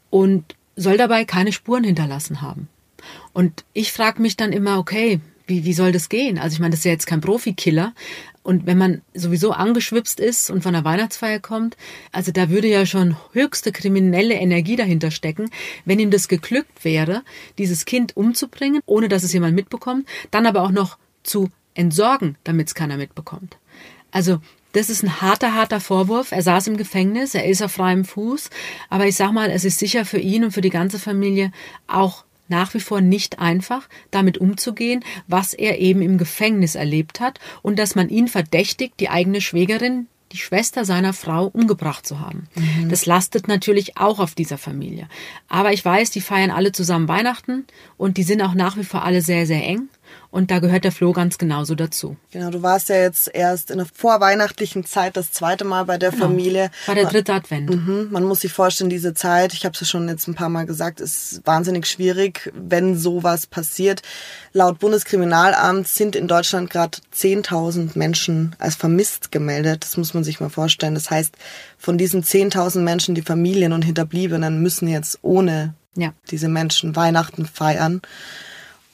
Und 0.10 0.55
soll 0.77 0.95
dabei 0.95 1.25
keine 1.25 1.51
Spuren 1.51 1.84
hinterlassen 1.84 2.41
haben. 2.41 2.69
Und 3.34 3.65
ich 3.73 3.91
frage 3.91 4.21
mich 4.21 4.38
dann 4.38 4.53
immer, 4.53 4.79
okay, 4.79 5.19
wie, 5.51 5.65
wie 5.65 5.73
soll 5.73 5.91
das 5.91 6.09
gehen? 6.09 6.39
Also 6.39 6.55
ich 6.55 6.59
meine, 6.59 6.71
das 6.71 6.79
ist 6.79 6.85
ja 6.85 6.91
jetzt 6.91 7.05
kein 7.05 7.21
Profikiller, 7.21 7.93
Und 8.43 8.65
wenn 8.65 8.77
man 8.77 9.01
sowieso 9.13 9.51
angeschwipst 9.51 10.19
ist 10.19 10.49
und 10.49 10.63
von 10.63 10.73
der 10.73 10.83
Weihnachtsfeier 10.83 11.39
kommt, 11.39 11.77
also 12.11 12.31
da 12.31 12.49
würde 12.49 12.67
ja 12.67 12.85
schon 12.85 13.15
höchste 13.33 13.71
kriminelle 13.71 14.33
Energie 14.33 14.75
dahinter 14.75 15.11
stecken, 15.11 15.49
wenn 15.85 15.99
ihm 15.99 16.09
das 16.09 16.27
geglückt 16.27 16.83
wäre, 16.83 17.21
dieses 17.59 17.85
Kind 17.85 18.17
umzubringen, 18.17 18.81
ohne 18.87 19.09
dass 19.09 19.23
es 19.23 19.33
jemand 19.33 19.55
mitbekommt, 19.55 20.07
dann 20.31 20.47
aber 20.47 20.63
auch 20.63 20.71
noch 20.71 20.97
zu 21.23 21.49
entsorgen, 21.75 22.35
damit 22.43 22.69
es 22.69 22.75
keiner 22.75 22.97
mitbekommt. 22.97 23.57
Also 24.09 24.39
das 24.73 24.89
ist 24.89 25.03
ein 25.03 25.21
harter, 25.21 25.53
harter 25.53 25.79
Vorwurf. 25.79 26.31
Er 26.31 26.41
saß 26.41 26.67
im 26.67 26.77
Gefängnis, 26.77 27.35
er 27.35 27.45
ist 27.45 27.61
auf 27.61 27.73
freiem 27.73 28.05
Fuß, 28.05 28.49
aber 28.89 29.05
ich 29.05 29.17
sag 29.17 29.33
mal, 29.33 29.51
es 29.51 29.65
ist 29.65 29.79
sicher 29.79 30.03
für 30.05 30.19
ihn 30.19 30.45
und 30.45 30.51
für 30.51 30.61
die 30.61 30.69
ganze 30.69 30.97
Familie 30.97 31.51
auch 31.87 32.25
nach 32.51 32.75
wie 32.75 32.79
vor 32.79 33.01
nicht 33.01 33.39
einfach, 33.39 33.89
damit 34.11 34.37
umzugehen, 34.37 35.03
was 35.27 35.55
er 35.55 35.79
eben 35.79 36.03
im 36.03 36.19
Gefängnis 36.19 36.75
erlebt 36.75 37.19
hat 37.19 37.39
und 37.63 37.79
dass 37.79 37.95
man 37.95 38.09
ihn 38.09 38.27
verdächtigt, 38.27 38.99
die 38.99 39.09
eigene 39.09 39.41
Schwägerin, 39.41 40.07
die 40.31 40.37
Schwester 40.37 40.85
seiner 40.85 41.13
Frau 41.13 41.47
umgebracht 41.47 42.05
zu 42.05 42.19
haben. 42.19 42.47
Mhm. 42.55 42.89
Das 42.89 43.05
lastet 43.05 43.47
natürlich 43.47 43.97
auch 43.97 44.19
auf 44.19 44.35
dieser 44.35 44.57
Familie. 44.57 45.07
Aber 45.47 45.73
ich 45.73 45.83
weiß, 45.83 46.11
die 46.11 46.21
feiern 46.21 46.51
alle 46.51 46.71
zusammen 46.71 47.07
Weihnachten 47.07 47.65
und 47.97 48.17
die 48.17 48.23
sind 48.23 48.41
auch 48.41 48.53
nach 48.53 48.77
wie 48.77 48.83
vor 48.83 49.03
alle 49.03 49.21
sehr, 49.21 49.45
sehr 49.45 49.63
eng. 49.63 49.89
Und 50.32 50.50
da 50.50 50.60
gehört 50.60 50.86
der 50.86 50.94
Flo 50.94 51.12
ganz 51.12 51.38
genauso 51.38 51.76
dazu. 51.76 52.15
Genau, 52.32 52.50
du 52.52 52.63
warst 52.63 52.88
ja 52.88 52.96
jetzt 52.96 53.30
erst 53.34 53.70
in 53.70 53.80
der 53.80 53.86
vorweihnachtlichen 53.86 54.86
Zeit 54.86 55.17
das 55.17 55.34
zweite 55.34 55.65
Mal 55.65 55.84
bei 55.84 55.98
der 55.98 56.12
genau. 56.12 56.28
Familie. 56.28 56.72
War 56.86 56.96
der 56.96 57.10
dritte 57.10 57.34
Advent. 57.34 57.70
Mhm, 57.70 58.08
man 58.12 58.24
muss 58.24 58.39
sich 58.39 58.54
vorstellen, 58.54 58.89
diese 58.89 59.13
Zeit, 59.13 59.54
ich 59.54 59.65
habe 59.65 59.74
es 59.74 59.82
ja 59.82 59.88
schon 59.88 60.08
jetzt 60.08 60.30
ein 60.30 60.36
paar 60.36 60.48
Mal 60.48 60.65
gesagt, 60.65 61.02
ist 61.02 61.41
wahnsinnig 61.44 61.86
schwierig, 61.86 62.50
wenn 62.56 62.98
sowas 62.98 63.46
passiert. 63.46 64.04
Laut 64.54 64.80
Bundeskriminalamt 64.80 65.89
sind 65.89 66.15
in 66.15 66.30
Deutschland 66.30 66.70
gerade 66.70 67.00
10.000 67.13 67.98
Menschen 67.98 68.56
als 68.58 68.76
vermisst 68.76 69.34
gemeldet. 69.34 69.84
Das 69.84 69.98
muss 69.98 70.13
man 70.13 70.24
sich 70.24 70.39
mal 70.39 70.50
vorstellen. 70.50 70.96
Das 70.96 71.12
heißt, 71.12 71.36
von 71.78 71.98
diesen 71.98 72.24
10.000 72.24 72.80
Menschen, 72.80 73.15
die 73.15 73.22
Familien 73.22 73.74
und 73.74 73.84
Hinterbliebenen 73.84 74.62
müssen 74.62 74.88
jetzt 74.88 75.20
ohne 75.24 75.74
ja. 75.96 76.13
diese 76.30 76.48
Menschen 76.48 76.96
Weihnachten 76.96 77.46
feiern. 77.46 78.02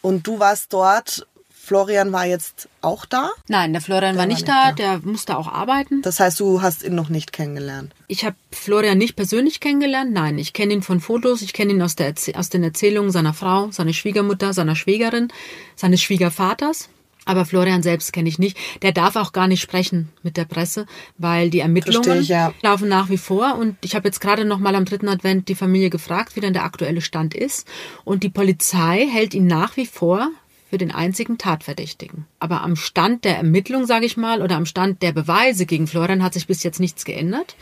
Und 0.08 0.26
du 0.26 0.40
warst 0.40 0.72
dort. 0.72 1.28
Florian 1.52 2.14
war 2.14 2.26
jetzt 2.26 2.70
auch 2.80 3.06
da? 3.06 3.30
Nein, 3.50 3.74
der 3.74 3.82
Florian 3.82 4.16
der 4.16 4.20
war, 4.22 4.26
nicht, 4.26 4.48
war 4.48 4.70
nicht 4.70 4.80
da, 4.80 4.86
da, 4.86 5.00
der 5.00 5.06
musste 5.06 5.38
auch 5.38 5.50
arbeiten. 5.50 6.02
Das 6.02 6.22
heißt, 6.22 6.40
du 6.40 6.62
hast 6.62 6.82
ihn 6.82 6.96
noch 6.96 7.10
nicht 7.10 7.34
kennengelernt? 7.34 7.94
Ich 8.08 8.24
habe 8.24 8.38
Florian 8.54 8.98
nicht 8.98 9.18
persönlich 9.18 9.60
kennengelernt, 9.60 10.14
nein. 10.14 10.38
Ich 10.38 10.54
kenne 10.54 10.76
ihn 10.76 10.82
von 10.82 11.02
Fotos, 11.02 11.42
ich 11.42 11.52
kenne 11.52 11.74
ihn 11.74 11.82
aus, 11.82 11.98
aus 12.36 12.48
den 12.50 12.64
Erzählungen 12.64 13.12
seiner 13.12 13.34
Frau, 13.34 13.70
seiner 13.72 13.92
Schwiegermutter, 13.92 14.54
seiner 14.54 14.78
Schwägerin, 14.78 15.28
seines 15.76 16.02
Schwiegervaters. 16.02 16.88
Aber 17.28 17.46
Florian 17.46 17.84
selbst 17.84 18.14
kenne 18.14 18.30
ich 18.30 18.40
nicht. 18.40 18.58
Der 18.82 18.92
darf 18.92 19.16
auch 19.16 19.34
gar 19.34 19.48
nicht 19.48 19.62
sprechen 19.62 20.10
mit 20.24 20.38
der 20.38 20.46
Presse, 20.46 20.86
weil 21.18 21.50
die 21.50 21.60
Ermittlungen 21.60 22.22
ich, 22.22 22.30
ja. 22.30 22.54
laufen 22.62 22.88
nach 22.88 23.10
wie 23.10 23.18
vor. 23.18 23.58
Und 23.58 23.78
ich 23.84 23.96
habe 23.96 24.08
jetzt 24.08 24.22
gerade 24.22 24.46
noch 24.46 24.60
mal 24.60 24.76
am 24.76 24.86
dritten 24.86 25.10
Advent 25.10 25.50
die 25.50 25.56
Familie 25.56 25.90
gefragt, 25.90 26.36
wie 26.36 26.40
denn 26.40 26.54
der 26.54 26.64
aktuelle 26.64 27.02
Stand 27.02 27.36
ist. 27.36 27.68
Und 28.06 28.24
die 28.24 28.30
Polizei 28.30 29.08
hält 29.12 29.34
ihn 29.34 29.46
nach 29.46 29.78
wie 29.78 29.86
vor 29.86 30.30
für 30.70 30.78
den 30.78 30.92
einzigen 30.92 31.38
Tatverdächtigen. 31.38 32.26
Aber 32.40 32.62
am 32.62 32.76
Stand 32.76 33.24
der 33.24 33.38
Ermittlung, 33.38 33.86
sage 33.86 34.06
ich 34.06 34.18
mal, 34.18 34.42
oder 34.42 34.56
am 34.56 34.66
Stand 34.66 35.02
der 35.02 35.12
Beweise 35.12 35.66
gegen 35.66 35.88
Florian 35.88 36.24
hat 36.24 36.34
sich 36.34 36.48
bis 36.48 36.64
jetzt 36.64 36.80
nichts 36.80 37.06
geändert. 37.06 37.56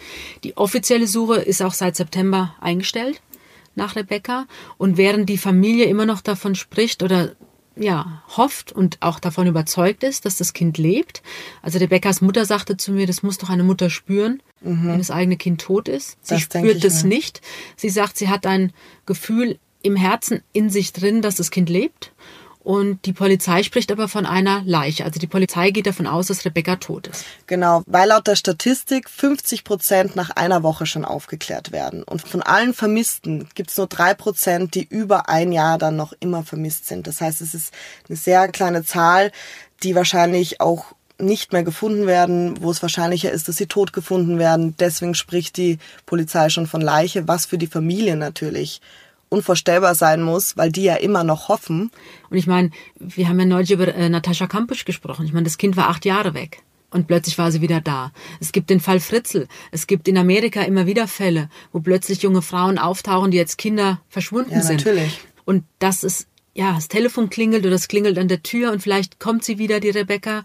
Die 0.44 0.58
offizielle 0.58 1.08
Suche 1.08 1.36
ist 1.36 1.62
auch 1.62 1.74
seit 1.74 1.96
September 1.96 2.56
eingestellt 2.62 3.22
nach 3.76 3.96
Rebecca. 3.96 4.48
Und 4.78 4.98
während 4.98 5.30
die 5.30 5.38
Familie 5.38 5.86
immer 5.86 6.06
noch 6.06 6.22
davon 6.22 6.56
spricht 6.56 7.04
oder 7.04 7.36
ja, 7.76 8.24
hofft 8.38 8.72
und 8.72 8.98
auch 9.02 9.20
davon 9.20 9.48
überzeugt 9.48 10.04
ist, 10.04 10.26
dass 10.26 10.38
das 10.38 10.54
Kind 10.54 10.78
lebt. 10.78 11.22
Also 11.62 11.80
Rebekkas 11.80 12.22
Mutter 12.22 12.46
sagte 12.46 12.78
zu 12.78 12.92
mir, 12.92 13.08
das 13.08 13.24
muss 13.24 13.38
doch 13.38 13.50
eine 13.50 13.64
Mutter 13.64 13.90
spüren, 13.90 14.42
mhm. 14.62 14.88
wenn 14.88 14.98
das 14.98 15.12
eigene 15.12 15.38
Kind 15.38 15.62
tot 15.62 15.88
ist. 15.88 16.18
Sie 16.22 16.36
das 16.36 16.44
spürt 16.44 16.84
es 16.84 17.04
nicht. 17.04 17.42
Sie 17.76 17.90
sagt, 17.90 18.18
sie 18.18 18.30
hat 18.30 18.46
ein 18.46 18.72
Gefühl 19.06 19.60
im 19.82 19.96
Herzen 19.96 20.42
in 20.54 20.70
sich 20.70 20.94
drin, 20.94 21.22
dass 21.22 21.36
das 21.36 21.52
Kind 21.52 21.70
lebt. 21.70 22.12
Und 22.66 23.06
die 23.06 23.14
Polizei 23.14 23.62
spricht 23.62 23.92
aber 23.92 24.08
von 24.08 24.26
einer 24.26 24.64
Leiche. 24.66 25.06
Also 25.06 25.20
die 25.20 25.28
Polizei 25.28 25.70
geht 25.70 25.86
davon 25.86 26.08
aus, 26.08 26.26
dass 26.26 26.46
Rebecca 26.46 26.78
tot 26.78 27.06
ist. 27.06 27.24
Genau, 27.46 27.84
weil 27.86 28.10
laut 28.10 28.26
der 28.26 28.36
Statistik 28.36 29.08
50 29.08 29.64
Prozent 29.64 30.16
nach 30.16 30.32
einer 30.32 30.64
Woche 30.64 30.88
schon 30.88 31.06
aufgeklärt 31.06 31.72
werden. 31.72 32.02
Und 32.02 32.28
von 32.28 32.42
allen 32.42 32.74
Vermissten 32.74 33.48
gibt 33.54 33.70
es 33.70 33.78
nur 33.78 33.86
drei 33.86 34.16
Prozent, 34.16 34.74
die 34.74 34.84
über 34.84 35.30
ein 35.30 35.52
Jahr 35.52 35.78
dann 35.78 35.96
noch 35.96 36.14
immer 36.20 36.42
vermisst 36.42 36.88
sind. 36.88 37.06
Das 37.06 37.22
heißt, 37.22 37.40
es 37.42 37.54
ist 37.54 37.72
eine 38.10 38.18
sehr 38.18 38.48
kleine 38.48 38.84
Zahl, 38.84 39.32
die 39.84 39.94
wahrscheinlich 39.94 40.60
auch 40.60 40.96
nicht 41.20 41.54
mehr 41.54 41.64
gefunden 41.64 42.08
werden, 42.08 42.64
wo 42.64 42.72
es 42.72 42.82
wahrscheinlicher 42.82 43.32
ist, 43.32 43.48
dass 43.48 43.58
sie 43.58 43.68
tot 43.68 43.94
gefunden 43.94 44.40
werden. 44.40 44.76
Deswegen 44.80 45.14
spricht 45.14 45.58
die 45.58 45.78
Polizei 46.08 46.50
schon 46.50 46.66
von 46.66 46.82
Leiche, 46.82 47.28
was 47.28 47.46
für 47.46 47.60
die 47.60 47.68
Familie 47.68 48.16
natürlich 48.16 48.82
unvorstellbar 49.30 49.96
sein 49.96 50.22
muss, 50.22 50.58
weil 50.58 50.72
die 50.72 50.84
ja 50.84 50.96
immer 50.96 51.24
noch 51.24 51.50
hoffen. 51.50 51.92
Und 52.30 52.38
ich 52.38 52.48
meine, 52.48 52.72
wir 53.00 53.28
haben 53.28 53.40
ja 53.40 53.46
neulich 53.46 53.72
über 53.72 53.94
äh, 53.94 54.10
Natascha 54.10 54.48
Kampusch 54.48 54.86
gesprochen. 54.86 55.26
Ich 55.26 55.34
meine, 55.34 55.46
das 55.46 55.58
Kind 55.58 55.78
war 55.78 55.90
acht 55.90 56.06
Jahre 56.06 56.34
weg. 56.34 56.62
Und 56.92 57.08
plötzlich 57.08 57.38
war 57.38 57.52
sie 57.52 57.62
wieder 57.62 57.82
da. 57.82 58.12
Es 58.40 58.52
gibt 58.54 58.70
den 58.70 58.80
Fall 58.80 59.02
Fritzl. 59.02 59.48
Es 59.72 59.86
gibt 59.88 60.08
in 60.08 60.18
Amerika 60.18 60.62
immer 60.62 60.86
wieder 60.86 61.08
Fälle, 61.08 61.50
wo 61.74 61.82
plötzlich 61.82 62.22
junge 62.22 62.42
Frauen 62.42 62.78
auftauchen, 62.78 63.32
die 63.32 63.38
jetzt 63.38 63.58
Kinder 63.58 64.00
verschwunden 64.08 64.54
ja, 64.54 64.62
sind. 64.62 64.86
Natürlich. 64.86 65.20
Und 65.44 65.66
das 65.80 66.04
ist 66.04 66.28
ja, 66.54 66.74
das 66.74 66.88
Telefon 66.88 67.30
klingelt 67.30 67.66
oder 67.66 67.76
es 67.76 67.90
klingelt 67.90 68.18
an 68.18 68.30
der 68.30 68.42
Tür 68.42 68.72
und 68.72 68.82
vielleicht 68.82 69.20
kommt 69.20 69.44
sie 69.44 69.58
wieder, 69.58 69.82
die 69.82 69.90
Rebecca. 69.90 70.44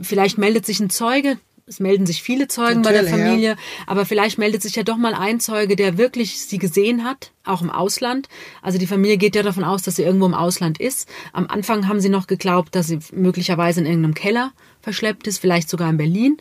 Vielleicht 0.00 0.38
meldet 0.38 0.64
sich 0.64 0.80
ein 0.80 0.88
Zeuge, 0.88 1.36
es 1.66 1.80
melden 1.80 2.06
sich 2.06 2.22
viele 2.22 2.48
Zeugen 2.48 2.80
Natürlich, 2.80 3.10
bei 3.10 3.16
der 3.16 3.18
Familie, 3.18 3.48
ja. 3.50 3.56
aber 3.86 4.04
vielleicht 4.04 4.38
meldet 4.38 4.62
sich 4.62 4.74
ja 4.74 4.82
doch 4.82 4.96
mal 4.96 5.14
ein 5.14 5.40
Zeuge, 5.40 5.76
der 5.76 5.96
wirklich 5.96 6.40
sie 6.40 6.58
gesehen 6.58 7.04
hat, 7.04 7.32
auch 7.44 7.62
im 7.62 7.70
Ausland. 7.70 8.28
Also 8.62 8.78
die 8.78 8.86
Familie 8.86 9.16
geht 9.16 9.36
ja 9.36 9.42
davon 9.42 9.64
aus, 9.64 9.82
dass 9.82 9.96
sie 9.96 10.02
irgendwo 10.02 10.26
im 10.26 10.34
Ausland 10.34 10.80
ist. 10.80 11.08
Am 11.32 11.46
Anfang 11.46 11.88
haben 11.88 12.00
sie 12.00 12.08
noch 12.08 12.26
geglaubt, 12.26 12.74
dass 12.74 12.88
sie 12.88 12.98
möglicherweise 13.12 13.80
in 13.80 13.86
irgendeinem 13.86 14.14
Keller 14.14 14.52
verschleppt 14.80 15.26
ist, 15.26 15.38
vielleicht 15.38 15.68
sogar 15.68 15.88
in 15.88 15.96
Berlin. 15.96 16.36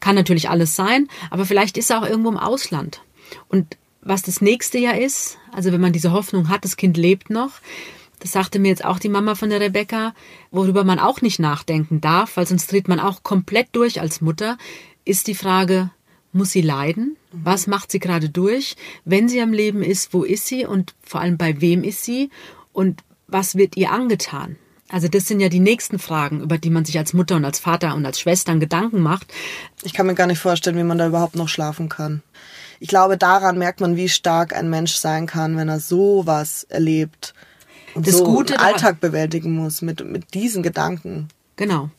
Kann 0.00 0.16
natürlich 0.16 0.50
alles 0.50 0.74
sein, 0.74 1.08
aber 1.30 1.46
vielleicht 1.46 1.78
ist 1.78 1.90
er 1.90 2.00
auch 2.00 2.08
irgendwo 2.08 2.30
im 2.30 2.38
Ausland. 2.38 3.00
Und 3.48 3.76
was 4.02 4.22
das 4.22 4.40
nächste 4.40 4.78
ja 4.78 4.90
ist, 4.90 5.38
also 5.52 5.72
wenn 5.72 5.80
man 5.80 5.92
diese 5.92 6.12
Hoffnung 6.12 6.48
hat, 6.48 6.64
das 6.64 6.76
Kind 6.76 6.96
lebt 6.96 7.30
noch, 7.30 7.52
das 8.24 8.32
sagte 8.32 8.58
mir 8.58 8.68
jetzt 8.68 8.86
auch 8.86 8.98
die 8.98 9.10
Mama 9.10 9.34
von 9.34 9.50
der 9.50 9.60
Rebecca, 9.60 10.14
worüber 10.50 10.82
man 10.82 10.98
auch 10.98 11.20
nicht 11.20 11.38
nachdenken 11.38 12.00
darf, 12.00 12.38
weil 12.38 12.46
sonst 12.46 12.72
dreht 12.72 12.88
man 12.88 12.98
auch 12.98 13.22
komplett 13.22 13.68
durch 13.72 14.00
als 14.00 14.22
Mutter, 14.22 14.56
ist 15.04 15.26
die 15.26 15.34
Frage, 15.34 15.90
muss 16.32 16.50
sie 16.50 16.62
leiden? 16.62 17.18
Was 17.32 17.66
macht 17.66 17.92
sie 17.92 17.98
gerade 17.98 18.30
durch? 18.30 18.76
Wenn 19.04 19.28
sie 19.28 19.42
am 19.42 19.52
Leben 19.52 19.82
ist, 19.82 20.14
wo 20.14 20.22
ist 20.24 20.46
sie 20.46 20.64
und 20.64 20.94
vor 21.02 21.20
allem 21.20 21.36
bei 21.36 21.60
wem 21.60 21.84
ist 21.84 22.02
sie? 22.02 22.30
Und 22.72 23.02
was 23.26 23.56
wird 23.56 23.76
ihr 23.76 23.92
angetan? 23.92 24.56
Also 24.88 25.08
das 25.08 25.28
sind 25.28 25.40
ja 25.40 25.50
die 25.50 25.60
nächsten 25.60 25.98
Fragen, 25.98 26.40
über 26.40 26.56
die 26.56 26.70
man 26.70 26.86
sich 26.86 26.96
als 26.96 27.12
Mutter 27.12 27.36
und 27.36 27.44
als 27.44 27.58
Vater 27.58 27.94
und 27.94 28.06
als 28.06 28.18
Schwestern 28.18 28.58
Gedanken 28.58 29.02
macht. 29.02 29.26
Ich 29.82 29.92
kann 29.92 30.06
mir 30.06 30.14
gar 30.14 30.28
nicht 30.28 30.38
vorstellen, 30.38 30.78
wie 30.78 30.82
man 30.82 30.96
da 30.96 31.08
überhaupt 31.08 31.36
noch 31.36 31.48
schlafen 31.50 31.90
kann. 31.90 32.22
Ich 32.80 32.88
glaube, 32.88 33.18
daran 33.18 33.58
merkt 33.58 33.82
man, 33.82 33.96
wie 33.96 34.08
stark 34.08 34.56
ein 34.56 34.70
Mensch 34.70 34.94
sein 34.94 35.26
kann, 35.26 35.58
wenn 35.58 35.68
er 35.68 35.80
sowas 35.80 36.64
erlebt 36.64 37.34
das 37.94 38.18
so 38.18 38.24
Gute 38.24 38.60
Alltag 38.60 39.00
bewältigen 39.00 39.54
muss 39.54 39.82
mit, 39.82 40.04
mit 40.04 40.34
diesen 40.34 40.62
Gedanken. 40.62 41.28
Genau. 41.56 41.90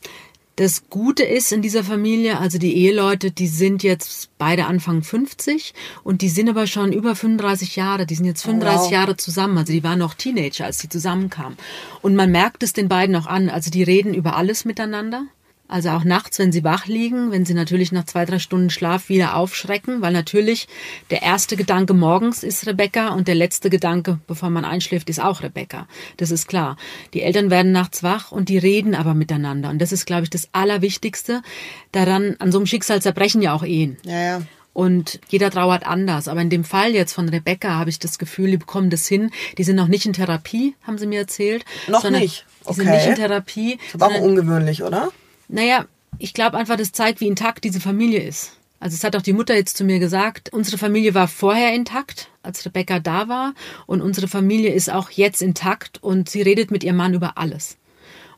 Das 0.56 0.88
Gute 0.88 1.22
ist 1.22 1.52
in 1.52 1.60
dieser 1.60 1.84
Familie, 1.84 2.38
also 2.38 2.56
die 2.56 2.74
Eheleute, 2.78 3.30
die 3.30 3.46
sind 3.46 3.82
jetzt 3.82 4.30
beide 4.38 4.64
Anfang 4.64 5.02
50 5.02 5.74
und 6.02 6.22
die 6.22 6.30
sind 6.30 6.48
aber 6.48 6.66
schon 6.66 6.94
über 6.94 7.14
35 7.14 7.76
Jahre. 7.76 8.06
Die 8.06 8.14
sind 8.14 8.24
jetzt 8.24 8.42
35 8.42 8.84
wow. 8.84 8.90
Jahre 8.90 9.16
zusammen. 9.18 9.58
Also 9.58 9.74
die 9.74 9.84
waren 9.84 9.98
noch 9.98 10.14
Teenager, 10.14 10.64
als 10.64 10.78
sie 10.78 10.88
zusammenkamen. 10.88 11.58
Und 12.00 12.16
man 12.16 12.30
merkt 12.30 12.62
es 12.62 12.72
den 12.72 12.88
beiden 12.88 13.14
auch 13.16 13.26
an. 13.26 13.50
Also 13.50 13.70
die 13.70 13.82
reden 13.82 14.14
über 14.14 14.36
alles 14.36 14.64
miteinander. 14.64 15.26
Also 15.68 15.90
auch 15.90 16.04
nachts, 16.04 16.38
wenn 16.38 16.52
sie 16.52 16.62
wach 16.62 16.86
liegen, 16.86 17.32
wenn 17.32 17.44
sie 17.44 17.54
natürlich 17.54 17.90
nach 17.90 18.04
zwei, 18.04 18.24
drei 18.24 18.38
Stunden 18.38 18.70
Schlaf 18.70 19.08
wieder 19.08 19.36
aufschrecken, 19.36 20.00
weil 20.00 20.12
natürlich 20.12 20.68
der 21.10 21.22
erste 21.22 21.56
Gedanke 21.56 21.92
morgens 21.92 22.44
ist 22.44 22.66
Rebecca 22.66 23.08
und 23.08 23.26
der 23.26 23.34
letzte 23.34 23.68
Gedanke, 23.68 24.20
bevor 24.28 24.50
man 24.50 24.64
einschläft, 24.64 25.10
ist 25.10 25.20
auch 25.20 25.42
Rebecca. 25.42 25.88
Das 26.18 26.30
ist 26.30 26.46
klar. 26.46 26.76
Die 27.14 27.22
Eltern 27.22 27.50
werden 27.50 27.72
nachts 27.72 28.02
wach 28.02 28.30
und 28.30 28.48
die 28.48 28.58
reden 28.58 28.94
aber 28.94 29.14
miteinander. 29.14 29.70
Und 29.70 29.80
das 29.80 29.90
ist, 29.90 30.06
glaube 30.06 30.22
ich, 30.22 30.30
das 30.30 30.48
Allerwichtigste 30.52 31.42
daran. 31.90 32.36
An 32.38 32.52
so 32.52 32.58
einem 32.58 32.66
Schicksal 32.66 33.02
zerbrechen 33.02 33.42
ja 33.42 33.52
auch 33.52 33.64
Ehen. 33.64 33.96
Ja, 34.04 34.22
ja. 34.22 34.42
Und 34.72 35.20
jeder 35.30 35.50
trauert 35.50 35.86
anders. 35.86 36.28
Aber 36.28 36.42
in 36.42 36.50
dem 36.50 36.62
Fall 36.62 36.92
jetzt 36.92 37.14
von 37.14 37.28
Rebecca 37.28 37.70
habe 37.70 37.88
ich 37.88 37.98
das 37.98 38.18
Gefühl, 38.18 38.50
die 38.50 38.56
bekommen 38.58 38.90
das 38.90 39.06
hin. 39.06 39.30
Die 39.56 39.64
sind 39.64 39.76
noch 39.76 39.88
nicht 39.88 40.04
in 40.04 40.12
Therapie, 40.12 40.74
haben 40.82 40.98
sie 40.98 41.06
mir 41.06 41.20
erzählt. 41.20 41.64
Noch 41.88 42.08
nicht. 42.10 42.44
Okay. 42.62 42.74
Die 42.74 42.84
sind 42.84 42.94
nicht 42.94 43.06
in 43.06 43.14
Therapie. 43.14 43.78
Das 43.94 44.10
ist 44.10 44.16
auch 44.16 44.20
ungewöhnlich, 44.20 44.82
oder? 44.82 45.10
Naja, 45.48 45.86
ich 46.18 46.34
glaube 46.34 46.56
einfach, 46.56 46.76
das 46.76 46.92
zeigt, 46.92 47.20
wie 47.20 47.28
intakt 47.28 47.64
diese 47.64 47.80
Familie 47.80 48.20
ist. 48.20 48.52
Also 48.78 48.94
es 48.94 49.04
hat 49.04 49.16
auch 49.16 49.22
die 49.22 49.32
Mutter 49.32 49.54
jetzt 49.54 49.76
zu 49.76 49.84
mir 49.84 49.98
gesagt, 49.98 50.52
unsere 50.52 50.78
Familie 50.78 51.14
war 51.14 51.28
vorher 51.28 51.74
intakt, 51.74 52.28
als 52.42 52.64
Rebecca 52.64 53.00
da 53.00 53.28
war 53.28 53.54
und 53.86 54.02
unsere 54.02 54.28
Familie 54.28 54.72
ist 54.72 54.90
auch 54.90 55.10
jetzt 55.10 55.40
intakt 55.40 56.02
und 56.02 56.28
sie 56.28 56.42
redet 56.42 56.70
mit 56.70 56.84
ihrem 56.84 56.96
Mann 56.96 57.14
über 57.14 57.38
alles. 57.38 57.78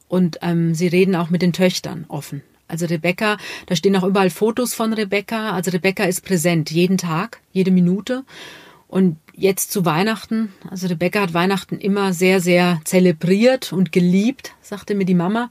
Und 0.06 0.38
ähm, 0.42 0.74
sie 0.74 0.86
reden 0.86 1.16
auch 1.16 1.28
mit 1.28 1.42
den 1.42 1.52
Töchtern 1.52 2.06
offen. 2.08 2.42
Also 2.68 2.86
Rebecca, 2.86 3.38
da 3.66 3.76
stehen 3.76 3.96
auch 3.96 4.04
überall 4.04 4.30
Fotos 4.30 4.74
von 4.74 4.92
Rebecca. 4.92 5.52
Also 5.52 5.70
Rebecca 5.70 6.04
ist 6.04 6.24
präsent 6.24 6.70
jeden 6.70 6.98
Tag, 6.98 7.40
jede 7.52 7.70
Minute. 7.70 8.24
Und 8.88 9.18
jetzt 9.34 9.70
zu 9.70 9.84
Weihnachten, 9.84 10.50
also 10.68 10.86
Rebecca 10.86 11.20
hat 11.20 11.34
Weihnachten 11.34 11.76
immer 11.76 12.14
sehr, 12.14 12.40
sehr 12.40 12.80
zelebriert 12.84 13.70
und 13.70 13.92
geliebt, 13.92 14.54
sagte 14.62 14.94
mir 14.94 15.04
die 15.04 15.14
Mama. 15.14 15.50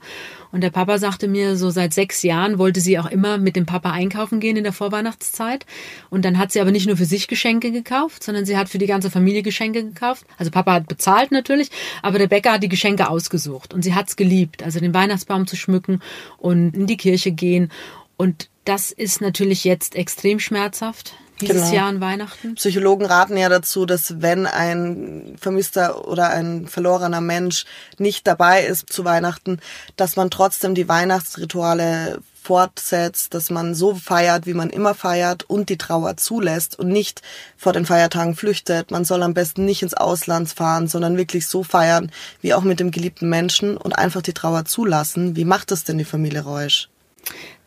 Und 0.50 0.62
der 0.62 0.70
Papa 0.70 0.98
sagte 0.98 1.28
mir, 1.28 1.56
so 1.56 1.70
seit 1.70 1.94
sechs 1.94 2.24
Jahren 2.24 2.58
wollte 2.58 2.80
sie 2.80 2.98
auch 2.98 3.06
immer 3.06 3.38
mit 3.38 3.54
dem 3.54 3.64
Papa 3.64 3.92
einkaufen 3.92 4.40
gehen 4.40 4.56
in 4.56 4.64
der 4.64 4.72
Vorweihnachtszeit. 4.72 5.66
Und 6.10 6.24
dann 6.24 6.36
hat 6.36 6.50
sie 6.50 6.60
aber 6.60 6.72
nicht 6.72 6.88
nur 6.88 6.96
für 6.96 7.04
sich 7.04 7.28
Geschenke 7.28 7.70
gekauft, 7.70 8.24
sondern 8.24 8.44
sie 8.44 8.56
hat 8.56 8.68
für 8.68 8.78
die 8.78 8.86
ganze 8.86 9.08
Familie 9.08 9.42
Geschenke 9.42 9.84
gekauft. 9.84 10.26
Also 10.36 10.50
Papa 10.50 10.72
hat 10.72 10.88
bezahlt 10.88 11.30
natürlich, 11.30 11.70
aber 12.02 12.18
Rebecca 12.18 12.54
hat 12.54 12.62
die 12.64 12.68
Geschenke 12.68 13.08
ausgesucht. 13.08 13.72
Und 13.72 13.82
sie 13.82 13.94
hat's 13.94 14.16
geliebt, 14.16 14.64
also 14.64 14.80
den 14.80 14.94
Weihnachtsbaum 14.94 15.46
zu 15.46 15.54
schmücken 15.54 16.02
und 16.38 16.74
in 16.74 16.88
die 16.88 16.96
Kirche 16.96 17.30
gehen. 17.30 17.70
Und 18.16 18.48
das 18.64 18.90
ist 18.90 19.20
natürlich 19.20 19.62
jetzt 19.62 19.94
extrem 19.94 20.40
schmerzhaft 20.40 21.14
dieses 21.40 21.64
genau. 21.64 21.74
Jahr 21.74 21.88
an 21.88 22.00
Weihnachten? 22.00 22.54
Psychologen 22.54 23.06
raten 23.06 23.36
ja 23.36 23.48
dazu, 23.48 23.86
dass 23.86 24.20
wenn 24.20 24.46
ein 24.46 25.36
vermisster 25.40 26.08
oder 26.08 26.30
ein 26.30 26.66
verlorener 26.66 27.20
Mensch 27.20 27.64
nicht 27.98 28.26
dabei 28.26 28.64
ist 28.64 28.92
zu 28.92 29.04
Weihnachten, 29.04 29.60
dass 29.96 30.16
man 30.16 30.30
trotzdem 30.30 30.74
die 30.74 30.88
Weihnachtsrituale 30.88 32.20
fortsetzt, 32.48 33.34
dass 33.34 33.50
man 33.50 33.74
so 33.74 33.94
feiert, 33.94 34.46
wie 34.46 34.54
man 34.54 34.70
immer 34.70 34.94
feiert 34.94 35.42
und 35.50 35.68
die 35.68 35.76
Trauer 35.76 36.16
zulässt 36.16 36.78
und 36.78 36.88
nicht 36.88 37.20
vor 37.58 37.74
den 37.74 37.84
Feiertagen 37.84 38.34
flüchtet. 38.36 38.90
Man 38.90 39.04
soll 39.04 39.22
am 39.22 39.34
besten 39.34 39.66
nicht 39.66 39.82
ins 39.82 39.92
Ausland 39.92 40.48
fahren, 40.48 40.88
sondern 40.88 41.18
wirklich 41.18 41.46
so 41.46 41.62
feiern, 41.62 42.10
wie 42.40 42.54
auch 42.54 42.62
mit 42.62 42.80
dem 42.80 42.90
geliebten 42.90 43.28
Menschen 43.28 43.76
und 43.76 43.92
einfach 43.92 44.22
die 44.22 44.32
Trauer 44.32 44.64
zulassen. 44.64 45.36
Wie 45.36 45.44
macht 45.44 45.70
das 45.70 45.84
denn 45.84 45.98
die 45.98 46.04
Familie 46.04 46.40
Reusch? 46.40 46.88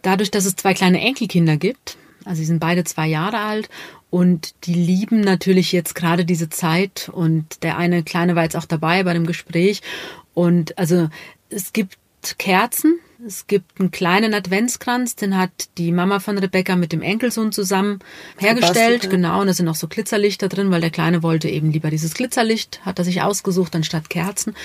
Dadurch, 0.01 0.31
dass 0.31 0.45
es 0.45 0.55
zwei 0.55 0.73
kleine 0.73 0.99
Enkelkinder 0.99 1.57
gibt, 1.57 1.97
also 2.25 2.39
sie 2.39 2.45
sind 2.45 2.59
beide 2.59 2.83
zwei 2.83 3.07
Jahre 3.07 3.39
alt 3.39 3.69
und 4.09 4.53
die 4.65 4.73
lieben 4.73 5.21
natürlich 5.21 5.71
jetzt 5.71 5.95
gerade 5.95 6.25
diese 6.25 6.49
Zeit 6.49 7.09
und 7.11 7.63
der 7.63 7.77
eine 7.77 8.03
Kleine 8.03 8.35
war 8.35 8.43
jetzt 8.43 8.57
auch 8.57 8.65
dabei 8.65 9.03
bei 9.03 9.13
dem 9.13 9.25
Gespräch 9.25 9.81
und 10.33 10.77
also 10.77 11.09
es 11.49 11.73
gibt 11.73 11.97
Kerzen, 12.37 12.99
es 13.25 13.47
gibt 13.47 13.79
einen 13.79 13.91
kleinen 13.91 14.33
Adventskranz, 14.33 15.15
den 15.15 15.37
hat 15.37 15.69
die 15.77 15.91
Mama 15.91 16.19
von 16.19 16.37
Rebecca 16.37 16.75
mit 16.75 16.91
dem 16.91 17.01
Enkelsohn 17.01 17.51
zusammen 17.51 17.99
hergestellt. 18.37 19.09
Genau, 19.09 19.41
und 19.41 19.47
da 19.47 19.53
sind 19.53 19.67
auch 19.67 19.75
so 19.75 19.87
Glitzerlichter 19.87 20.49
drin, 20.49 20.71
weil 20.71 20.81
der 20.81 20.89
Kleine 20.89 21.23
wollte 21.23 21.49
eben 21.49 21.71
lieber 21.71 21.89
dieses 21.89 22.13
Glitzerlicht, 22.13 22.81
hat 22.83 22.99
er 22.99 23.05
sich 23.05 23.21
ausgesucht, 23.21 23.75
anstatt 23.75 24.09
Kerzen. 24.09 24.55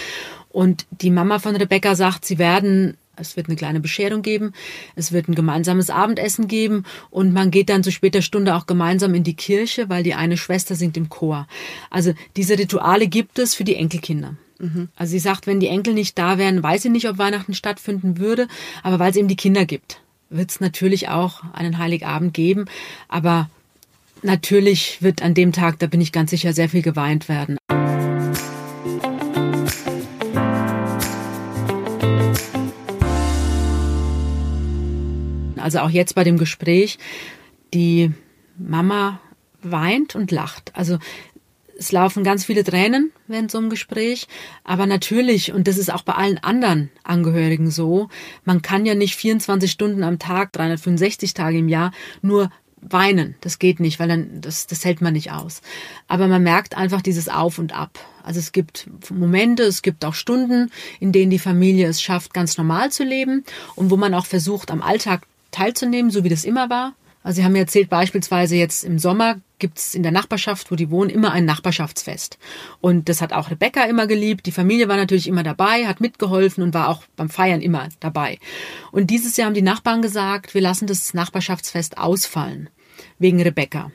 Und 0.51 0.87
die 0.91 1.11
Mama 1.11 1.39
von 1.39 1.57
Rebecca 1.57 1.95
sagt, 1.95 2.25
sie 2.25 2.39
werden 2.39 2.97
es 3.17 3.37
wird 3.37 3.49
eine 3.49 3.57
kleine 3.57 3.81
Bescherung 3.81 4.23
geben, 4.23 4.53
es 4.95 5.13
wird 5.13 5.29
ein 5.29 5.35
gemeinsames 5.35 5.91
Abendessen 5.91 6.49
geben 6.49 6.85
und 7.11 7.33
man 7.33 7.51
geht 7.51 7.69
dann 7.69 7.83
zu 7.83 7.93
später 7.93 8.23
Stunde 8.23 8.55
auch 8.55 8.67
gemeinsam 8.67 9.15
in 9.15 9.25
die 9.25 9.35
Kirche, 9.35 9.89
weil 9.89 10.03
die 10.03 10.15
eine 10.15 10.37
Schwester 10.37 10.75
singt 10.75 10.97
im 10.97 11.09
Chor. 11.09 11.47
Also 11.91 12.15
diese 12.37 12.59
Rituale 12.59 13.09
gibt 13.09 13.39
es 13.39 13.55
für 13.55 13.65
die 13.65 13.77
Enkelkinder. 13.77 14.37
Mhm. 14.59 14.89
Also 14.97 15.13
sie 15.13 15.19
sagt, 15.19 15.47
wenn 15.47 15.61
die 15.61 15.69
Enkel 15.69 15.95
nicht 15.95 16.19
da 16.19 16.39
wären, 16.39 16.63
weiß 16.63 16.83
sie 16.83 16.89
nicht, 16.91 17.09
ob 17.09 17.19
Weihnachten 17.19 17.55
stattfinden 17.55 18.19
würde, 18.19 18.49
aber 18.83 18.99
weil 18.99 19.11
es 19.11 19.17
eben 19.17 19.29
die 19.29 19.37
Kinder 19.37 19.67
gibt, 19.67 20.01
wird 20.31 20.51
es 20.51 20.61
natürlich 20.61 21.09
auch 21.09 21.43
einen 21.53 21.79
Heiligabend 21.79 22.35
geben, 22.35 22.67
aber 23.09 23.49
natürlich 24.23 25.03
wird 25.03 25.23
an 25.23 25.35
dem 25.35 25.53
Tag, 25.53 25.79
da 25.79 25.87
bin 25.87 26.01
ich 26.01 26.13
ganz 26.13 26.31
sicher, 26.31 26.53
sehr 26.53 26.69
viel 26.69 26.83
geweint 26.83 27.29
werden. 27.29 27.59
Also 35.67 35.81
auch 35.81 35.91
jetzt 35.91 36.15
bei 36.15 36.23
dem 36.23 36.39
Gespräch, 36.39 36.97
die 37.75 38.13
Mama 38.57 39.19
weint 39.63 40.15
und 40.15 40.31
lacht. 40.31 40.71
Also 40.77 41.01
es 41.77 41.91
laufen 41.91 42.23
ganz 42.23 42.45
viele 42.45 42.63
Tränen 42.63 43.11
während 43.27 43.51
so 43.51 43.59
einem 43.59 43.69
Gespräch, 43.69 44.29
aber 44.63 44.87
natürlich, 44.87 45.53
und 45.53 45.67
das 45.67 45.77
ist 45.77 45.93
auch 45.93 46.03
bei 46.03 46.13
allen 46.13 46.39
anderen 46.39 46.89
Angehörigen 47.03 47.73
so, 47.73 48.11
man 48.45 48.63
kann 48.63 48.87
ja 48.87 48.95
nicht 48.95 49.17
24 49.17 49.69
Stunden 49.69 50.05
am 50.05 50.21
Tag, 50.21 50.53
365 50.53 51.35
Tage 51.35 51.59
im 51.59 51.69
Jahr 51.69 51.91
nur 52.23 52.49
weinen. 52.81 53.35
Das 53.41 53.59
geht 53.59 53.81
nicht, 53.81 53.99
weil 53.99 54.07
dann, 54.07 54.41
das, 54.41 54.69
das 54.69 54.85
hält 54.85 55.01
man 55.01 55.15
nicht 55.15 55.33
aus. 55.33 55.63
Aber 56.07 56.29
man 56.29 56.45
merkt 56.45 56.77
einfach 56.77 57.03
dieses 57.03 57.29
Auf 57.29 57.59
und 57.59 57.77
Ab. 57.77 57.99
Also 58.23 58.39
es 58.39 58.53
gibt 58.53 58.89
Momente, 59.11 59.65
es 59.65 59.83
gibt 59.83 60.05
auch 60.05 60.15
Stunden, 60.15 60.71
in 61.01 61.11
denen 61.11 61.31
die 61.31 61.41
Familie 61.41 61.89
es 61.89 62.01
schafft, 62.01 62.35
ganz 62.35 62.57
normal 62.57 62.93
zu 62.93 63.03
leben 63.03 63.45
und 63.75 63.91
wo 63.91 63.97
man 63.97 64.15
auch 64.15 64.27
versucht, 64.27 64.71
am 64.71 64.83
Alltag 64.83 65.27
teilzunehmen, 65.57 66.11
so 66.11 66.25
wie 66.25 66.29
das 66.29 66.45
immer 66.45 66.71
war. 66.71 66.95
Also 67.23 67.37
Sie 67.37 67.45
haben 67.45 67.53
mir 67.53 67.61
erzählt, 67.61 67.91
beispielsweise 67.91 68.55
jetzt 68.55 68.85
im 68.85 69.01
Sommer 69.01 69.41
gibt 69.59 69.79
es 69.79 69.95
in 69.95 70.05
der 70.05 70.13
Nachbarschaft, 70.13 70.71
wo 70.71 70.77
die 70.77 70.91
wohnen, 70.91 71.11
immer 71.11 71.33
ein 71.33 71.45
Nachbarschaftsfest. 71.45 72.39
Und 72.81 73.09
das 73.09 73.21
hat 73.21 73.33
auch 73.33 73.51
Rebecca 73.51 73.83
immer 73.85 74.07
geliebt. 74.07 74.47
Die 74.47 74.53
Familie 74.53 74.87
war 74.87 74.97
natürlich 74.97 75.27
immer 75.27 75.43
dabei, 75.43 75.87
hat 75.87 76.01
mitgeholfen 76.01 76.63
und 76.63 76.73
war 76.73 76.89
auch 76.89 77.03
beim 77.17 77.29
Feiern 77.29 77.63
immer 77.63 77.89
dabei. 77.99 78.39
Und 78.93 79.11
dieses 79.11 79.37
Jahr 79.37 79.47
haben 79.47 79.55
die 79.55 79.63
Nachbarn 79.63 80.03
gesagt, 80.03 80.55
wir 80.55 80.61
lassen 80.61 80.87
das 80.87 81.15
Nachbarschaftsfest 81.15 81.99
ausfallen. 81.99 82.69
Wegen 83.19 83.43
Rebecca. 83.43 83.91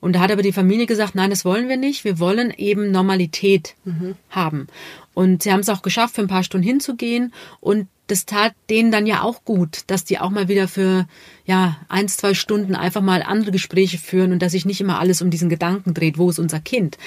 Und 0.00 0.14
da 0.14 0.20
hat 0.20 0.32
aber 0.32 0.42
die 0.42 0.52
Familie 0.52 0.86
gesagt, 0.86 1.14
nein, 1.14 1.30
das 1.30 1.44
wollen 1.44 1.68
wir 1.68 1.76
nicht. 1.76 2.04
Wir 2.04 2.18
wollen 2.18 2.52
eben 2.56 2.90
Normalität 2.90 3.74
mhm. 3.84 4.14
haben. 4.30 4.68
Und 5.12 5.42
sie 5.42 5.52
haben 5.52 5.60
es 5.60 5.68
auch 5.68 5.82
geschafft, 5.82 6.14
für 6.14 6.22
ein 6.22 6.28
paar 6.28 6.44
Stunden 6.44 6.66
hinzugehen. 6.66 7.32
Und 7.60 7.88
das 8.10 8.26
tat 8.26 8.54
denen 8.68 8.90
dann 8.90 9.06
ja 9.06 9.22
auch 9.22 9.44
gut, 9.44 9.84
dass 9.86 10.04
die 10.04 10.18
auch 10.18 10.30
mal 10.30 10.48
wieder 10.48 10.66
für 10.68 11.06
ja 11.44 11.76
eins, 11.88 12.16
zwei 12.16 12.34
Stunden 12.34 12.74
einfach 12.74 13.02
mal 13.02 13.22
andere 13.22 13.52
Gespräche 13.52 13.98
führen 13.98 14.32
und 14.32 14.40
dass 14.42 14.52
sich 14.52 14.64
nicht 14.64 14.80
immer 14.80 14.98
alles 14.98 15.22
um 15.22 15.30
diesen 15.30 15.48
Gedanken 15.48 15.94
dreht, 15.94 16.18
wo 16.18 16.28
ist 16.30 16.38
unser 16.38 16.60
Kind. 16.60 16.98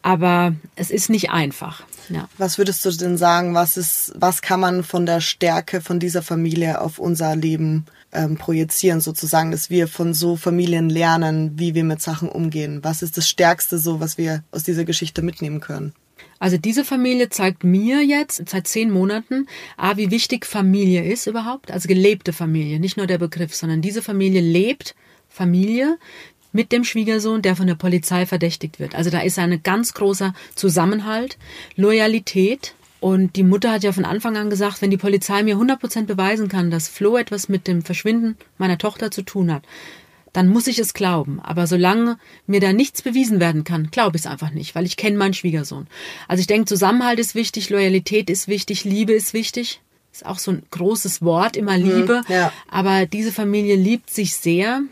Aber 0.00 0.54
es 0.76 0.90
ist 0.90 1.10
nicht 1.10 1.30
einfach. 1.30 1.82
Ja. 2.08 2.28
Was 2.38 2.56
würdest 2.56 2.84
du 2.84 2.90
denn 2.90 3.18
sagen, 3.18 3.54
was 3.54 3.76
ist, 3.76 4.12
was 4.16 4.40
kann 4.40 4.60
man 4.60 4.84
von 4.84 5.04
der 5.04 5.20
Stärke 5.20 5.80
von 5.80 6.00
dieser 6.00 6.22
Familie 6.22 6.80
auf 6.80 6.98
unser 6.98 7.36
Leben 7.36 7.84
ähm, 8.12 8.36
projizieren, 8.36 9.00
sozusagen, 9.00 9.50
dass 9.50 9.68
wir 9.68 9.88
von 9.88 10.14
so 10.14 10.36
Familien 10.36 10.88
lernen, 10.88 11.58
wie 11.58 11.74
wir 11.74 11.84
mit 11.84 12.00
Sachen 12.00 12.28
umgehen? 12.28 12.80
Was 12.82 13.02
ist 13.02 13.18
das 13.18 13.28
Stärkste 13.28 13.78
so, 13.78 14.00
was 14.00 14.16
wir 14.16 14.44
aus 14.50 14.62
dieser 14.62 14.84
Geschichte 14.84 15.20
mitnehmen 15.20 15.60
können? 15.60 15.92
Also 16.38 16.56
diese 16.56 16.84
Familie 16.84 17.30
zeigt 17.30 17.64
mir 17.64 18.02
jetzt 18.02 18.48
seit 18.48 18.66
zehn 18.66 18.90
Monaten, 18.90 19.46
A, 19.76 19.96
wie 19.96 20.10
wichtig 20.10 20.46
Familie 20.46 21.04
ist 21.04 21.26
überhaupt, 21.26 21.70
also 21.70 21.88
gelebte 21.88 22.32
Familie, 22.32 22.78
nicht 22.80 22.96
nur 22.96 23.06
der 23.06 23.18
Begriff, 23.18 23.54
sondern 23.54 23.82
diese 23.82 24.02
Familie 24.02 24.40
lebt 24.40 24.94
Familie 25.28 25.98
mit 26.52 26.72
dem 26.72 26.84
Schwiegersohn, 26.84 27.42
der 27.42 27.56
von 27.56 27.66
der 27.66 27.74
Polizei 27.74 28.26
verdächtigt 28.26 28.80
wird. 28.80 28.94
Also 28.94 29.10
da 29.10 29.20
ist 29.20 29.38
ein 29.38 29.62
ganz 29.62 29.94
großer 29.94 30.34
Zusammenhalt, 30.54 31.38
Loyalität. 31.76 32.74
Und 33.00 33.36
die 33.36 33.44
Mutter 33.44 33.70
hat 33.70 33.84
ja 33.84 33.92
von 33.92 34.04
Anfang 34.04 34.36
an 34.36 34.50
gesagt, 34.50 34.82
wenn 34.82 34.90
die 34.90 34.96
Polizei 34.96 35.42
mir 35.44 35.56
100% 35.56 36.06
beweisen 36.06 36.48
kann, 36.48 36.70
dass 36.70 36.88
Flo 36.88 37.16
etwas 37.16 37.48
mit 37.48 37.68
dem 37.68 37.82
Verschwinden 37.82 38.36
meiner 38.56 38.78
Tochter 38.78 39.10
zu 39.12 39.22
tun 39.22 39.52
hat, 39.52 39.62
dann 40.38 40.46
muss 40.48 40.68
ich 40.68 40.78
es 40.78 40.94
glauben. 40.94 41.40
Aber 41.40 41.66
solange 41.66 42.16
mir 42.46 42.60
da 42.60 42.72
nichts 42.72 43.02
bewiesen 43.02 43.40
werden 43.40 43.64
kann, 43.64 43.90
glaube 43.90 44.16
ich 44.16 44.22
es 44.22 44.30
einfach 44.30 44.52
nicht, 44.52 44.76
weil 44.76 44.86
ich 44.86 44.96
kenne 44.96 45.18
meinen 45.18 45.34
Schwiegersohn. 45.34 45.88
Also 46.28 46.40
ich 46.40 46.46
denke, 46.46 46.66
Zusammenhalt 46.66 47.18
ist 47.18 47.34
wichtig, 47.34 47.70
Loyalität 47.70 48.30
ist 48.30 48.46
wichtig, 48.46 48.84
Liebe 48.84 49.14
ist 49.14 49.34
wichtig. 49.34 49.80
Ist 50.12 50.24
auch 50.24 50.38
so 50.38 50.52
ein 50.52 50.62
großes 50.70 51.22
Wort, 51.22 51.56
immer 51.56 51.76
mhm, 51.76 51.84
Liebe. 51.84 52.22
Hm, 52.26 52.32
ja. 52.32 52.52
Aber 52.70 53.06
diese 53.06 53.32
Familie 53.32 53.74
liebt 53.74 54.10
sich 54.10 54.36
sehr. 54.36 54.82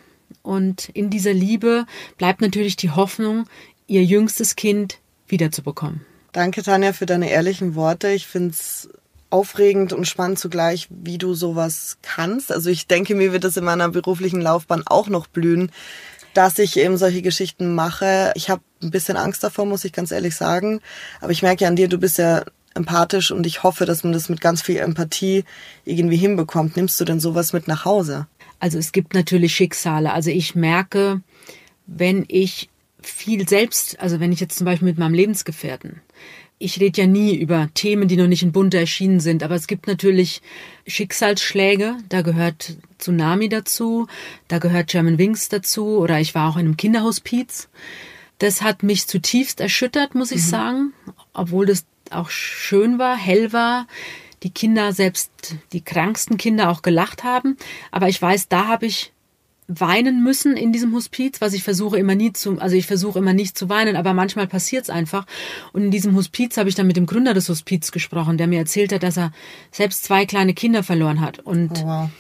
Und 0.42 0.88
in 0.94 1.10
dieser 1.10 1.32
Liebe 1.32 1.86
bleibt 2.18 2.40
natürlich 2.40 2.74
die 2.74 2.90
Hoffnung, 2.90 3.46
ihr 3.86 4.02
jüngstes 4.02 4.56
Kind 4.56 4.98
wiederzubekommen. 5.28 6.00
Danke, 6.32 6.64
Tanja, 6.64 6.92
für 6.92 7.06
deine 7.06 7.30
ehrlichen 7.30 7.76
Worte. 7.76 8.08
Ich 8.10 8.26
finde 8.26 8.50
es 8.50 8.88
aufregend 9.30 9.92
und 9.92 10.06
spannend 10.06 10.38
zugleich, 10.38 10.88
wie 10.90 11.18
du 11.18 11.34
sowas 11.34 11.98
kannst. 12.02 12.52
Also 12.52 12.70
ich 12.70 12.86
denke, 12.86 13.14
mir 13.14 13.32
wird 13.32 13.44
das 13.44 13.56
in 13.56 13.64
meiner 13.64 13.88
beruflichen 13.88 14.40
Laufbahn 14.40 14.82
auch 14.86 15.08
noch 15.08 15.26
blühen, 15.26 15.70
dass 16.34 16.58
ich 16.58 16.76
eben 16.76 16.96
solche 16.96 17.22
Geschichten 17.22 17.74
mache. 17.74 18.32
Ich 18.34 18.50
habe 18.50 18.62
ein 18.82 18.90
bisschen 18.90 19.16
Angst 19.16 19.42
davor, 19.42 19.66
muss 19.66 19.84
ich 19.84 19.92
ganz 19.92 20.10
ehrlich 20.10 20.36
sagen. 20.36 20.80
Aber 21.20 21.32
ich 21.32 21.42
merke 21.42 21.64
ja 21.64 21.68
an 21.68 21.76
dir, 21.76 21.88
du 21.88 21.98
bist 21.98 22.18
ja 22.18 22.44
empathisch 22.74 23.30
und 23.30 23.46
ich 23.46 23.62
hoffe, 23.62 23.86
dass 23.86 24.04
man 24.04 24.12
das 24.12 24.28
mit 24.28 24.40
ganz 24.40 24.62
viel 24.62 24.76
Empathie 24.76 25.44
irgendwie 25.84 26.16
hinbekommt. 26.16 26.76
Nimmst 26.76 27.00
du 27.00 27.04
denn 27.04 27.20
sowas 27.20 27.52
mit 27.52 27.68
nach 27.68 27.84
Hause? 27.84 28.26
Also 28.60 28.78
es 28.78 28.92
gibt 28.92 29.14
natürlich 29.14 29.54
Schicksale. 29.54 30.12
Also 30.12 30.30
ich 30.30 30.54
merke, 30.54 31.22
wenn 31.86 32.24
ich 32.28 32.68
viel 33.00 33.48
selbst, 33.48 33.98
also 34.00 34.20
wenn 34.20 34.32
ich 34.32 34.40
jetzt 34.40 34.58
zum 34.58 34.64
Beispiel 34.64 34.88
mit 34.88 34.98
meinem 34.98 35.14
Lebensgefährten, 35.14 36.02
ich 36.58 36.80
rede 36.80 37.02
ja 37.02 37.06
nie 37.06 37.34
über 37.36 37.68
Themen, 37.74 38.08
die 38.08 38.16
noch 38.16 38.28
nicht 38.28 38.42
in 38.42 38.52
Bunte 38.52 38.78
erschienen 38.78 39.20
sind, 39.20 39.42
aber 39.42 39.54
es 39.54 39.66
gibt 39.66 39.86
natürlich 39.86 40.40
Schicksalsschläge, 40.86 41.96
da 42.08 42.22
gehört 42.22 42.76
Tsunami 42.98 43.48
dazu, 43.48 44.06
da 44.48 44.58
gehört 44.58 44.88
German 44.88 45.18
Wings 45.18 45.48
dazu 45.48 45.98
oder 45.98 46.18
ich 46.18 46.34
war 46.34 46.48
auch 46.48 46.56
in 46.56 46.66
einem 46.66 46.76
Kinderhospiz. 46.76 47.68
Das 48.38 48.62
hat 48.62 48.82
mich 48.82 49.06
zutiefst 49.06 49.60
erschüttert, 49.60 50.14
muss 50.14 50.30
ich 50.30 50.42
mhm. 50.42 50.48
sagen, 50.48 50.92
obwohl 51.32 51.66
das 51.66 51.84
auch 52.10 52.30
schön 52.30 52.98
war, 52.98 53.16
hell 53.16 53.52
war. 53.52 53.86
die 54.42 54.50
Kinder, 54.50 54.92
selbst 54.92 55.56
die 55.72 55.80
kranksten 55.80 56.36
Kinder 56.36 56.70
auch 56.70 56.82
gelacht 56.82 57.24
haben. 57.24 57.56
Aber 57.90 58.08
ich 58.08 58.20
weiß, 58.20 58.48
da 58.48 58.68
habe 58.68 58.86
ich 58.86 59.12
weinen 59.68 60.22
müssen 60.22 60.56
in 60.56 60.72
diesem 60.72 60.94
Hospiz, 60.94 61.40
was 61.40 61.52
ich 61.52 61.62
versuche 61.62 61.98
immer 61.98 62.14
nie 62.14 62.32
zu, 62.32 62.58
also 62.60 62.76
ich 62.76 62.86
versuche 62.86 63.18
immer 63.18 63.32
nicht 63.32 63.58
zu 63.58 63.68
weinen, 63.68 63.96
aber 63.96 64.14
manchmal 64.14 64.46
passiert 64.46 64.84
es 64.84 64.90
einfach. 64.90 65.26
Und 65.72 65.84
in 65.84 65.90
diesem 65.90 66.14
Hospiz 66.14 66.56
habe 66.56 66.68
ich 66.68 66.74
dann 66.74 66.86
mit 66.86 66.96
dem 66.96 67.06
Gründer 67.06 67.34
des 67.34 67.48
Hospiz 67.48 67.90
gesprochen, 67.90 68.38
der 68.38 68.46
mir 68.46 68.60
erzählt 68.60 68.92
hat, 68.92 69.02
dass 69.02 69.16
er 69.16 69.32
selbst 69.72 70.04
zwei 70.04 70.26
kleine 70.26 70.54
Kinder 70.54 70.82
verloren 70.82 71.20
hat 71.20 71.40
und 71.40 71.72
oh 71.82 71.86
wow. 71.86 72.10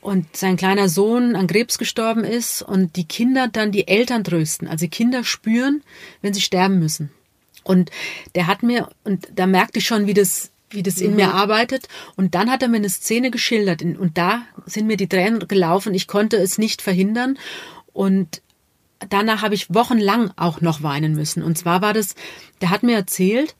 und 0.00 0.36
sein 0.36 0.56
kleiner 0.56 0.88
Sohn 0.88 1.36
an 1.36 1.46
Krebs 1.46 1.78
gestorben 1.78 2.24
ist 2.24 2.62
und 2.62 2.96
die 2.96 3.06
Kinder 3.06 3.48
dann 3.48 3.70
die 3.70 3.86
Eltern 3.86 4.24
trösten, 4.24 4.66
also 4.66 4.88
Kinder 4.88 5.22
spüren, 5.22 5.82
wenn 6.20 6.34
sie 6.34 6.40
sterben 6.40 6.78
müssen. 6.78 7.10
Und 7.62 7.90
der 8.34 8.46
hat 8.46 8.62
mir 8.62 8.88
und 9.04 9.28
da 9.34 9.46
merkte 9.46 9.78
ich 9.78 9.86
schon, 9.86 10.06
wie 10.06 10.14
das 10.14 10.50
wie 10.70 10.82
das 10.82 10.98
in 10.98 11.10
mhm. 11.12 11.16
mir 11.16 11.34
arbeitet. 11.34 11.88
Und 12.16 12.34
dann 12.34 12.50
hat 12.50 12.62
er 12.62 12.68
mir 12.68 12.76
eine 12.76 12.90
Szene 12.90 13.30
geschildert 13.30 13.82
und 13.82 14.18
da 14.18 14.42
sind 14.66 14.86
mir 14.86 14.96
die 14.96 15.08
Tränen 15.08 15.46
gelaufen. 15.48 15.94
Ich 15.94 16.06
konnte 16.06 16.36
es 16.36 16.58
nicht 16.58 16.82
verhindern 16.82 17.38
und 17.92 18.42
danach 19.08 19.42
habe 19.42 19.54
ich 19.54 19.72
wochenlang 19.72 20.30
auch 20.36 20.60
noch 20.60 20.82
weinen 20.82 21.14
müssen. 21.14 21.42
Und 21.42 21.56
zwar 21.56 21.82
war 21.82 21.92
das, 21.92 22.14
der 22.60 22.70
hat 22.70 22.82
mir 22.82 22.96
erzählt, 22.96 23.54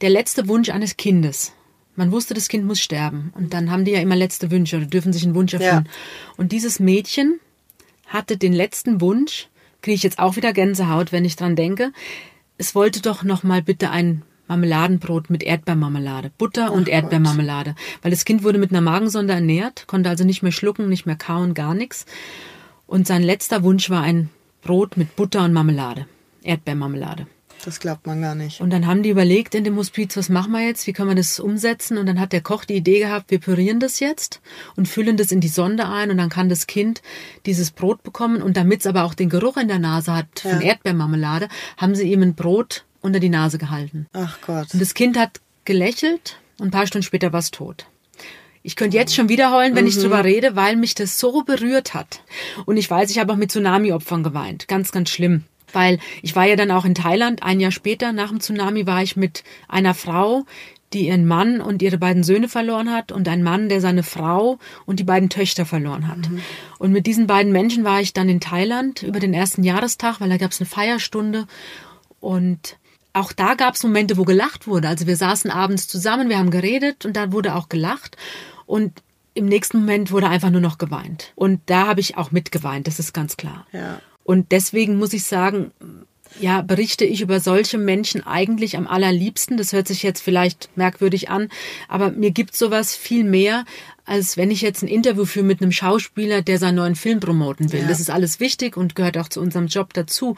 der 0.00 0.10
letzte 0.10 0.48
Wunsch 0.48 0.68
eines 0.70 0.96
Kindes. 0.96 1.52
Man 1.94 2.12
wusste, 2.12 2.34
das 2.34 2.48
Kind 2.48 2.66
muss 2.66 2.80
sterben. 2.80 3.32
Und 3.34 3.54
dann 3.54 3.70
haben 3.70 3.84
die 3.84 3.92
ja 3.92 4.00
immer 4.00 4.16
letzte 4.16 4.50
Wünsche 4.50 4.76
oder 4.76 4.86
dürfen 4.86 5.12
sich 5.12 5.24
einen 5.24 5.34
Wunsch 5.34 5.54
erfüllen. 5.54 5.86
Ja. 5.86 5.92
Und 6.36 6.52
dieses 6.52 6.78
Mädchen 6.78 7.40
hatte 8.06 8.36
den 8.36 8.52
letzten 8.52 9.00
Wunsch, 9.00 9.48
kriege 9.80 9.94
ich 9.94 10.02
jetzt 10.02 10.18
auch 10.18 10.36
wieder 10.36 10.52
Gänsehaut, 10.52 11.10
wenn 11.12 11.24
ich 11.24 11.36
dran 11.36 11.56
denke. 11.56 11.92
Es 12.58 12.74
wollte 12.74 13.00
doch 13.00 13.22
noch 13.22 13.42
mal 13.42 13.62
bitte 13.62 13.90
ein 13.90 14.22
Marmeladenbrot 14.48 15.30
mit 15.30 15.42
Erdbeermarmelade, 15.42 16.30
Butter 16.38 16.72
und 16.72 16.88
Erdbeermarmelade, 16.88 17.74
weil 18.02 18.10
das 18.10 18.24
Kind 18.24 18.42
wurde 18.42 18.58
mit 18.58 18.70
einer 18.70 18.80
Magensonde 18.80 19.32
ernährt, 19.32 19.86
konnte 19.86 20.08
also 20.08 20.24
nicht 20.24 20.42
mehr 20.42 20.52
schlucken, 20.52 20.88
nicht 20.88 21.06
mehr 21.06 21.16
kauen, 21.16 21.54
gar 21.54 21.74
nichts. 21.74 22.06
Und 22.86 23.06
sein 23.06 23.22
letzter 23.22 23.62
Wunsch 23.62 23.90
war 23.90 24.02
ein 24.02 24.30
Brot 24.62 24.96
mit 24.96 25.16
Butter 25.16 25.44
und 25.44 25.52
Marmelade, 25.52 26.06
Erdbeermarmelade. 26.42 27.26
Das 27.64 27.80
glaubt 27.80 28.06
man 28.06 28.20
gar 28.20 28.34
nicht. 28.34 28.60
Und 28.60 28.70
dann 28.70 28.86
haben 28.86 29.02
die 29.02 29.10
überlegt 29.10 29.54
in 29.54 29.64
dem 29.64 29.76
Hospiz, 29.76 30.16
was 30.16 30.28
machen 30.28 30.52
wir 30.52 30.64
jetzt, 30.64 30.86
wie 30.86 30.92
können 30.92 31.08
wir 31.08 31.16
das 31.16 31.40
umsetzen? 31.40 31.98
Und 31.98 32.06
dann 32.06 32.20
hat 32.20 32.32
der 32.32 32.40
Koch 32.40 32.64
die 32.64 32.76
Idee 32.76 33.00
gehabt, 33.00 33.30
wir 33.30 33.40
pürieren 33.40 33.80
das 33.80 33.98
jetzt 33.98 34.40
und 34.76 34.86
füllen 34.86 35.16
das 35.16 35.32
in 35.32 35.40
die 35.40 35.48
Sonde 35.48 35.88
ein 35.88 36.10
und 36.10 36.18
dann 36.18 36.28
kann 36.28 36.48
das 36.48 36.66
Kind 36.66 37.02
dieses 37.44 37.70
Brot 37.70 38.02
bekommen. 38.02 38.42
Und 38.42 38.56
damit 38.56 38.80
es 38.80 38.86
aber 38.86 39.04
auch 39.04 39.14
den 39.14 39.30
Geruch 39.30 39.56
in 39.56 39.68
der 39.68 39.78
Nase 39.78 40.14
hat 40.14 40.40
von 40.40 40.60
ja. 40.60 40.60
Erdbeermarmelade, 40.60 41.48
haben 41.76 41.94
sie 41.94 42.12
ihm 42.12 42.22
ein 42.22 42.34
Brot 42.34 42.84
unter 43.06 43.20
die 43.20 43.30
Nase 43.30 43.56
gehalten. 43.58 44.06
Ach 44.12 44.38
Gott. 44.46 44.74
Und 44.74 44.80
das 44.80 44.94
Kind 44.94 45.16
hat 45.16 45.40
gelächelt 45.64 46.38
und 46.58 46.68
ein 46.68 46.70
paar 46.70 46.86
Stunden 46.86 47.04
später 47.04 47.32
war 47.32 47.40
es 47.40 47.50
tot. 47.50 47.86
Ich 48.62 48.74
könnte 48.74 48.96
jetzt 48.96 49.14
schon 49.14 49.28
wieder 49.28 49.52
heulen, 49.52 49.76
wenn 49.76 49.84
mhm. 49.84 49.90
ich 49.90 49.98
drüber 49.98 50.24
rede, 50.24 50.56
weil 50.56 50.74
mich 50.74 50.96
das 50.96 51.20
so 51.20 51.44
berührt 51.44 51.94
hat. 51.94 52.22
Und 52.64 52.76
ich 52.76 52.90
weiß, 52.90 53.10
ich 53.10 53.18
habe 53.20 53.32
auch 53.32 53.36
mit 53.36 53.52
Tsunami-Opfern 53.52 54.24
geweint. 54.24 54.66
Ganz, 54.66 54.90
ganz 54.90 55.10
schlimm. 55.10 55.44
Weil 55.72 56.00
ich 56.22 56.34
war 56.34 56.46
ja 56.46 56.56
dann 56.56 56.72
auch 56.72 56.84
in 56.84 56.96
Thailand. 56.96 57.44
Ein 57.44 57.60
Jahr 57.60 57.70
später, 57.70 58.12
nach 58.12 58.30
dem 58.30 58.40
Tsunami, 58.40 58.86
war 58.86 59.04
ich 59.04 59.14
mit 59.14 59.44
einer 59.68 59.94
Frau, 59.94 60.46
die 60.92 61.06
ihren 61.06 61.26
Mann 61.26 61.60
und 61.60 61.82
ihre 61.82 61.98
beiden 61.98 62.24
Söhne 62.24 62.48
verloren 62.48 62.90
hat 62.90 63.12
und 63.12 63.28
ein 63.28 63.42
Mann, 63.42 63.68
der 63.68 63.80
seine 63.80 64.02
Frau 64.02 64.58
und 64.84 64.98
die 64.98 65.04
beiden 65.04 65.28
Töchter 65.28 65.64
verloren 65.64 66.08
hat. 66.08 66.28
Mhm. 66.28 66.40
Und 66.78 66.92
mit 66.92 67.06
diesen 67.06 67.28
beiden 67.28 67.52
Menschen 67.52 67.84
war 67.84 68.00
ich 68.00 68.14
dann 68.14 68.28
in 68.28 68.40
Thailand 68.40 69.02
über 69.02 69.20
den 69.20 69.34
ersten 69.34 69.62
Jahrestag, 69.62 70.20
weil 70.20 70.28
da 70.28 70.38
gab 70.38 70.50
es 70.50 70.60
eine 70.60 70.68
Feierstunde 70.68 71.46
und 72.18 72.78
auch 73.16 73.32
da 73.32 73.54
gab 73.54 73.74
es 73.74 73.82
Momente, 73.82 74.16
wo 74.18 74.24
gelacht 74.24 74.66
wurde. 74.66 74.88
Also 74.88 75.06
wir 75.06 75.16
saßen 75.16 75.50
abends 75.50 75.88
zusammen, 75.88 76.28
wir 76.28 76.38
haben 76.38 76.50
geredet 76.50 77.06
und 77.06 77.16
da 77.16 77.32
wurde 77.32 77.54
auch 77.54 77.68
gelacht. 77.68 78.16
Und 78.66 79.02
im 79.32 79.46
nächsten 79.46 79.78
Moment 79.78 80.10
wurde 80.10 80.28
einfach 80.28 80.50
nur 80.50 80.60
noch 80.60 80.78
geweint. 80.78 81.32
Und 81.34 81.60
da 81.66 81.86
habe 81.86 82.00
ich 82.00 82.16
auch 82.16 82.30
mitgeweint, 82.30 82.86
das 82.86 82.98
ist 82.98 83.12
ganz 83.12 83.36
klar. 83.36 83.66
Ja. 83.72 84.00
Und 84.22 84.52
deswegen 84.52 84.98
muss 84.98 85.12
ich 85.12 85.24
sagen, 85.24 85.72
ja, 86.40 86.60
berichte 86.60 87.04
ich 87.06 87.22
über 87.22 87.40
solche 87.40 87.78
Menschen 87.78 88.26
eigentlich 88.26 88.76
am 88.76 88.86
allerliebsten. 88.86 89.56
Das 89.56 89.72
hört 89.72 89.88
sich 89.88 90.02
jetzt 90.02 90.20
vielleicht 90.20 90.68
merkwürdig 90.76 91.30
an, 91.30 91.48
aber 91.88 92.10
mir 92.10 92.32
gibt 92.32 92.54
sowas 92.54 92.94
viel 92.94 93.24
mehr, 93.24 93.64
als 94.04 94.36
wenn 94.36 94.50
ich 94.50 94.60
jetzt 94.60 94.82
ein 94.82 94.88
Interview 94.88 95.24
führe 95.24 95.46
mit 95.46 95.62
einem 95.62 95.72
Schauspieler, 95.72 96.42
der 96.42 96.58
seinen 96.58 96.76
neuen 96.76 96.96
Film 96.96 97.20
promoten 97.20 97.72
will. 97.72 97.80
Ja. 97.80 97.88
Das 97.88 98.00
ist 98.00 98.10
alles 98.10 98.40
wichtig 98.40 98.76
und 98.76 98.94
gehört 98.94 99.16
auch 99.16 99.28
zu 99.28 99.40
unserem 99.40 99.68
Job 99.68 99.94
dazu. 99.94 100.36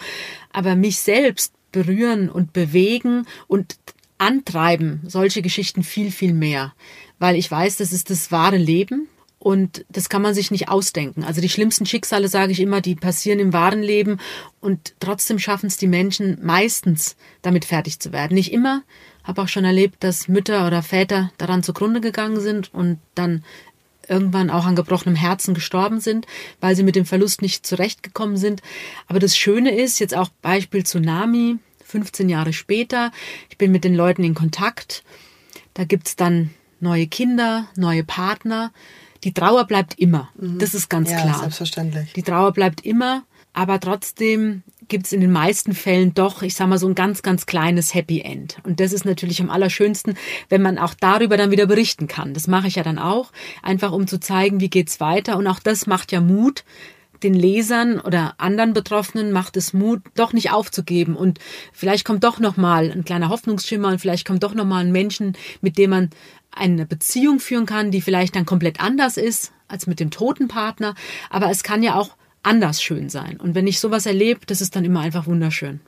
Aber 0.53 0.77
mich 0.77 1.01
selbst 1.01 1.53
berühren 1.73 2.29
und 2.29 2.53
bewegen 2.53 3.27
und 3.47 3.77
antreiben 4.19 5.01
solche 5.07 5.43
Geschichten 5.43 5.83
viel, 5.83 6.11
viel 6.11 6.35
mehr. 6.35 6.75
Weil 7.19 7.37
ich 7.37 7.51
weiß, 7.51 7.77
das 7.77 7.93
ist 7.93 8.11
das 8.11 8.31
wahre 8.33 8.57
Leben 8.57 9.09
und 9.39 9.85
das 9.89 10.09
kann 10.09 10.23
man 10.23 10.35
sich 10.35 10.51
nicht 10.51 10.69
ausdenken. 10.69 11.23
Also 11.23 11.41
die 11.41 11.49
schlimmsten 11.49 11.87
Schicksale, 11.87 12.29
sage 12.29 12.53
ich 12.53 12.61
immer, 12.61 12.81
die 12.81 12.97
passieren 12.97 13.39
im 13.39 13.53
wahren 13.53 13.83
Leben 13.83 14.19
und 14.61 14.95
trotzdem 14.99 15.39
schaffen 15.39 15.67
es 15.67 15.77
die 15.77 15.87
Menschen 15.87 16.39
meistens 16.43 17.17
damit 17.43 17.65
fertig 17.65 18.01
zu 18.01 18.13
werden. 18.13 18.35
Nicht 18.35 18.53
immer, 18.53 18.83
habe 19.23 19.43
auch 19.43 19.49
schon 19.49 19.65
erlebt, 19.65 20.03
dass 20.03 20.27
Mütter 20.27 20.67
oder 20.67 20.83
Väter 20.83 21.31
daran 21.39 21.63
zugrunde 21.63 22.01
gegangen 22.01 22.41
sind 22.41 22.75
und 22.75 22.99
dann 23.15 23.45
irgendwann 24.09 24.51
auch 24.51 24.65
an 24.65 24.77
gebrochenem 24.77 25.17
Herzen 25.17 25.55
gestorben 25.55 26.01
sind, 26.01 26.27
weil 26.61 26.77
sie 26.77 26.83
mit 26.83 26.97
dem 26.97 27.05
Verlust 27.05 27.43
nicht 27.43 27.67
zurechtgekommen 27.67 28.37
sind. 28.37 28.63
Aber 29.07 29.19
das 29.19 29.37
Schöne 29.37 29.75
ist, 29.75 29.99
jetzt 29.99 30.17
auch 30.17 30.29
Beispiel 30.43 30.85
Tsunami, 30.85 31.59
15 31.85 32.29
Jahre 32.29 32.53
später, 32.53 33.13
ich 33.51 33.59
bin 33.59 33.73
mit 33.73 33.85
den 33.85 33.95
Leuten 33.95 34.25
in 34.25 34.35
Kontakt, 34.35 35.03
da 35.75 35.85
gibt's 35.85 36.17
dann 36.17 36.51
neue 36.81 37.07
Kinder, 37.07 37.69
neue 37.77 38.05
Partner. 38.05 38.73
Die 39.25 39.33
Trauer 39.33 39.65
bleibt 39.67 39.99
immer. 39.99 40.31
Mhm. 40.37 40.59
Das 40.59 40.75
ist 40.75 40.89
ganz 40.89 41.11
ja, 41.11 41.21
klar. 41.21 41.41
Selbstverständlich. 41.41 42.13
Die 42.13 42.23
Trauer 42.23 42.53
bleibt 42.53 42.85
immer, 42.85 43.25
aber 43.53 43.81
trotzdem 43.81 44.63
gibt 44.89 45.07
es 45.07 45.13
in 45.13 45.21
den 45.21 45.33
meisten 45.33 45.75
Fällen 45.75 46.15
doch, 46.15 46.43
ich 46.43 46.55
sag 46.55 46.69
mal, 46.69 46.79
so 46.79 46.89
ein 46.89 46.95
ganz, 46.95 47.23
ganz 47.23 47.47
kleines 47.47 47.95
Happy 47.95 48.21
End. 48.21 48.59
Und 48.65 48.81
das 48.81 48.93
ist 48.93 49.05
natürlich 49.05 49.41
am 49.41 49.51
allerschönsten, 49.51 50.15
wenn 50.49 50.63
man 50.63 50.79
auch 50.79 50.95
darüber 50.95 51.37
dann 51.37 51.51
wieder 51.51 51.67
berichten 51.67 52.07
kann. 52.07 52.35
Das 52.35 52.49
mache 52.49 52.69
ich 52.69 52.77
ja 52.77 52.83
dann 52.83 52.99
auch, 52.99 53.33
einfach 53.63 53.93
um 53.93 54.07
zu 54.07 54.19
zeigen, 54.19 54.61
wie 54.61 54.71
geht's 54.71 55.01
weiter. 55.01 55.37
Und 55.37 55.47
auch 55.47 55.61
das 55.61 55.87
macht 55.87 56.13
ja 56.13 56.21
Mut, 56.21 56.65
den 57.23 57.35
Lesern 57.35 58.01
oder 58.01 58.35
anderen 58.39 58.73
Betroffenen 58.73 59.33
macht 59.33 59.57
es 59.57 59.73
Mut, 59.73 60.03
doch 60.15 60.33
nicht 60.33 60.53
aufzugeben 60.53 61.17
und 61.17 61.39
vielleicht 61.73 62.05
kommt 62.05 62.25
doch 62.25 62.39
noch 62.39 62.57
mal 62.57 62.91
ein 62.91 63.05
kleiner 63.05 63.29
Hoffnungsschimmer 63.29 63.89
und 63.89 64.01
vielleicht 64.01 64.27
kommt 64.27 64.43
doch 64.43 64.55
noch 64.55 64.65
mal 64.65 64.85
ein 64.85 64.93
Menschen, 64.93 65.37
mit 65.61 65.79
dem 65.79 65.91
man 65.91 66.11
eine 66.51 66.87
Beziehung 66.87 67.41
führen 67.41 67.67
kann, 67.67 67.91
die 67.91 68.01
vielleicht 68.01 68.37
dann 68.37 68.47
komplett 68.47 68.81
anders 68.81 69.17
ist 69.17 69.53
als 69.67 69.87
mit 69.87 70.01
dem 70.01 70.11
toten 70.11 70.49
Partner, 70.49 70.95
aber 71.29 71.51
es 71.51 71.63
kann 71.63 71.83
ja 71.83 71.97
auch 71.97 72.11
anders 72.43 72.83
schön 72.83 73.09
sein. 73.09 73.39
Und 73.41 73.55
wenn 73.55 73.67
ich 73.67 73.81
sowas 73.81 74.07
erlebe, 74.07 74.41
das 74.47 74.61
ist 74.61 74.77
dann 74.77 74.85
immer 74.85 75.01
einfach 75.01 75.27
wunderschön. 75.27 75.81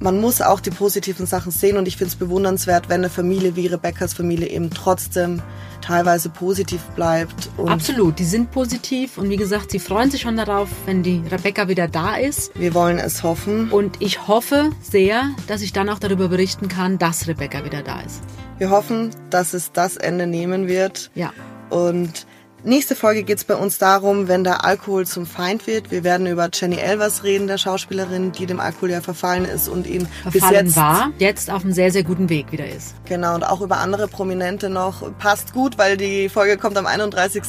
Man 0.00 0.20
muss 0.20 0.42
auch 0.42 0.60
die 0.60 0.70
positiven 0.70 1.24
Sachen 1.24 1.50
sehen 1.50 1.78
und 1.78 1.88
ich 1.88 1.96
finde 1.96 2.10
es 2.10 2.16
bewundernswert, 2.16 2.90
wenn 2.90 3.00
eine 3.00 3.08
Familie 3.08 3.56
wie 3.56 3.68
Rebecca's 3.68 4.12
Familie 4.12 4.48
eben 4.48 4.68
trotzdem 4.68 5.40
teilweise 5.80 6.28
positiv 6.28 6.82
bleibt. 6.94 7.48
Absolut, 7.64 8.18
die 8.18 8.24
sind 8.24 8.50
positiv 8.50 9.16
und 9.16 9.30
wie 9.30 9.38
gesagt, 9.38 9.70
sie 9.70 9.78
freuen 9.78 10.10
sich 10.10 10.20
schon 10.20 10.36
darauf, 10.36 10.68
wenn 10.84 11.02
die 11.02 11.22
Rebecca 11.30 11.68
wieder 11.68 11.88
da 11.88 12.16
ist. 12.16 12.52
Wir 12.58 12.74
wollen 12.74 12.98
es 12.98 13.22
hoffen. 13.22 13.70
Und 13.70 14.02
ich 14.02 14.28
hoffe 14.28 14.72
sehr, 14.82 15.30
dass 15.46 15.62
ich 15.62 15.72
dann 15.72 15.88
auch 15.88 15.98
darüber 15.98 16.28
berichten 16.28 16.68
kann, 16.68 16.98
dass 16.98 17.26
Rebecca 17.26 17.64
wieder 17.64 17.82
da 17.82 18.00
ist. 18.00 18.22
Wir 18.58 18.68
hoffen, 18.68 19.10
dass 19.30 19.54
es 19.54 19.72
das 19.72 19.96
Ende 19.96 20.26
nehmen 20.26 20.68
wird. 20.68 21.10
Ja. 21.14 21.32
Und 21.70 22.26
Nächste 22.66 22.96
Folge 22.96 23.24
geht 23.24 23.36
es 23.36 23.44
bei 23.44 23.56
uns 23.56 23.76
darum, 23.76 24.26
wenn 24.26 24.42
der 24.42 24.64
Alkohol 24.64 25.06
zum 25.06 25.26
Feind 25.26 25.66
wird. 25.66 25.90
Wir 25.90 26.02
werden 26.02 26.26
über 26.26 26.48
Jenny 26.50 26.76
Elvers 26.76 27.22
reden, 27.22 27.46
der 27.46 27.58
Schauspielerin, 27.58 28.32
die 28.32 28.46
dem 28.46 28.58
Alkohol 28.58 28.90
ja 28.90 29.02
verfallen 29.02 29.44
ist 29.44 29.68
und 29.68 29.86
ihn 29.86 30.08
verfallen 30.22 30.32
bis 30.32 30.50
jetzt 30.50 30.76
war, 30.76 31.12
jetzt 31.18 31.50
auf 31.50 31.62
einem 31.62 31.74
sehr, 31.74 31.92
sehr 31.92 32.04
guten 32.04 32.30
Weg 32.30 32.52
wieder 32.52 32.66
ist. 32.66 32.94
Genau, 33.04 33.34
und 33.34 33.42
auch 33.42 33.60
über 33.60 33.76
andere 33.76 34.08
Prominente 34.08 34.70
noch. 34.70 35.02
Passt 35.18 35.52
gut, 35.52 35.76
weil 35.76 35.98
die 35.98 36.30
Folge 36.30 36.56
kommt 36.56 36.78
am 36.78 36.86
31. 36.86 37.42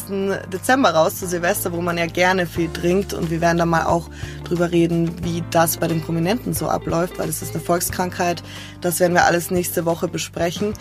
Dezember 0.51 0.89
raus 0.89 1.15
zu 1.15 1.27
Silvester, 1.27 1.71
wo 1.71 1.79
man 1.79 1.97
ja 1.97 2.07
gerne 2.07 2.45
viel 2.45 2.67
trinkt. 2.67 3.13
Und 3.13 3.31
wir 3.31 3.39
werden 3.39 3.57
da 3.57 3.65
mal 3.65 3.85
auch 3.85 4.09
drüber 4.43 4.73
reden, 4.73 5.23
wie 5.23 5.41
das 5.49 5.77
bei 5.77 5.87
den 5.87 6.01
Prominenten 6.01 6.53
so 6.53 6.67
abläuft, 6.67 7.19
weil 7.19 7.29
es 7.29 7.41
ist 7.41 7.55
eine 7.55 7.63
Volkskrankheit. 7.63 8.43
Das 8.81 8.99
werden 8.99 9.13
wir 9.13 9.23
alles 9.23 9.49
nächste 9.49 9.85
Woche 9.85 10.09
besprechen. 10.09 10.73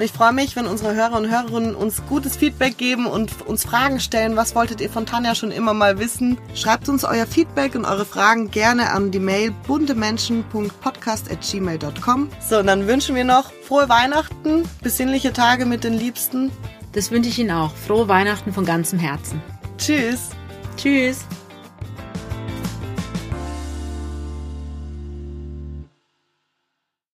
Und 0.00 0.06
ich 0.06 0.12
freue 0.12 0.32
mich, 0.32 0.56
wenn 0.56 0.66
unsere 0.66 0.94
Hörer 0.94 1.18
und 1.18 1.30
Hörerinnen 1.30 1.74
uns 1.74 2.02
gutes 2.08 2.34
Feedback 2.34 2.78
geben 2.78 3.04
und 3.04 3.46
uns 3.46 3.66
Fragen 3.66 4.00
stellen. 4.00 4.34
Was 4.34 4.54
wolltet 4.54 4.80
ihr 4.80 4.88
von 4.88 5.04
Tanja 5.04 5.34
schon 5.34 5.50
immer 5.50 5.74
mal 5.74 5.98
wissen? 5.98 6.38
Schreibt 6.54 6.88
uns 6.88 7.04
euer 7.04 7.26
Feedback 7.26 7.74
und 7.74 7.84
eure 7.84 8.06
Fragen 8.06 8.50
gerne 8.50 8.94
an 8.94 9.10
die 9.10 9.18
Mail 9.18 9.50
buntemenschen.podcast.gmail.com. 9.66 12.30
So, 12.40 12.60
und 12.60 12.66
dann 12.66 12.86
wünschen 12.86 13.14
wir 13.14 13.24
noch 13.24 13.52
frohe 13.68 13.90
Weihnachten, 13.90 14.62
besinnliche 14.82 15.34
Tage 15.34 15.66
mit 15.66 15.84
den 15.84 15.92
Liebsten. 15.92 16.50
Das 16.92 17.10
wünsche 17.10 17.28
ich 17.28 17.38
Ihnen 17.38 17.50
auch. 17.50 17.74
Frohe 17.74 18.08
Weihnachten 18.08 18.54
von 18.54 18.64
ganzem 18.64 18.98
Herzen. 18.98 19.42
Tschüss. 19.76 20.30
Tschüss. 20.78 21.26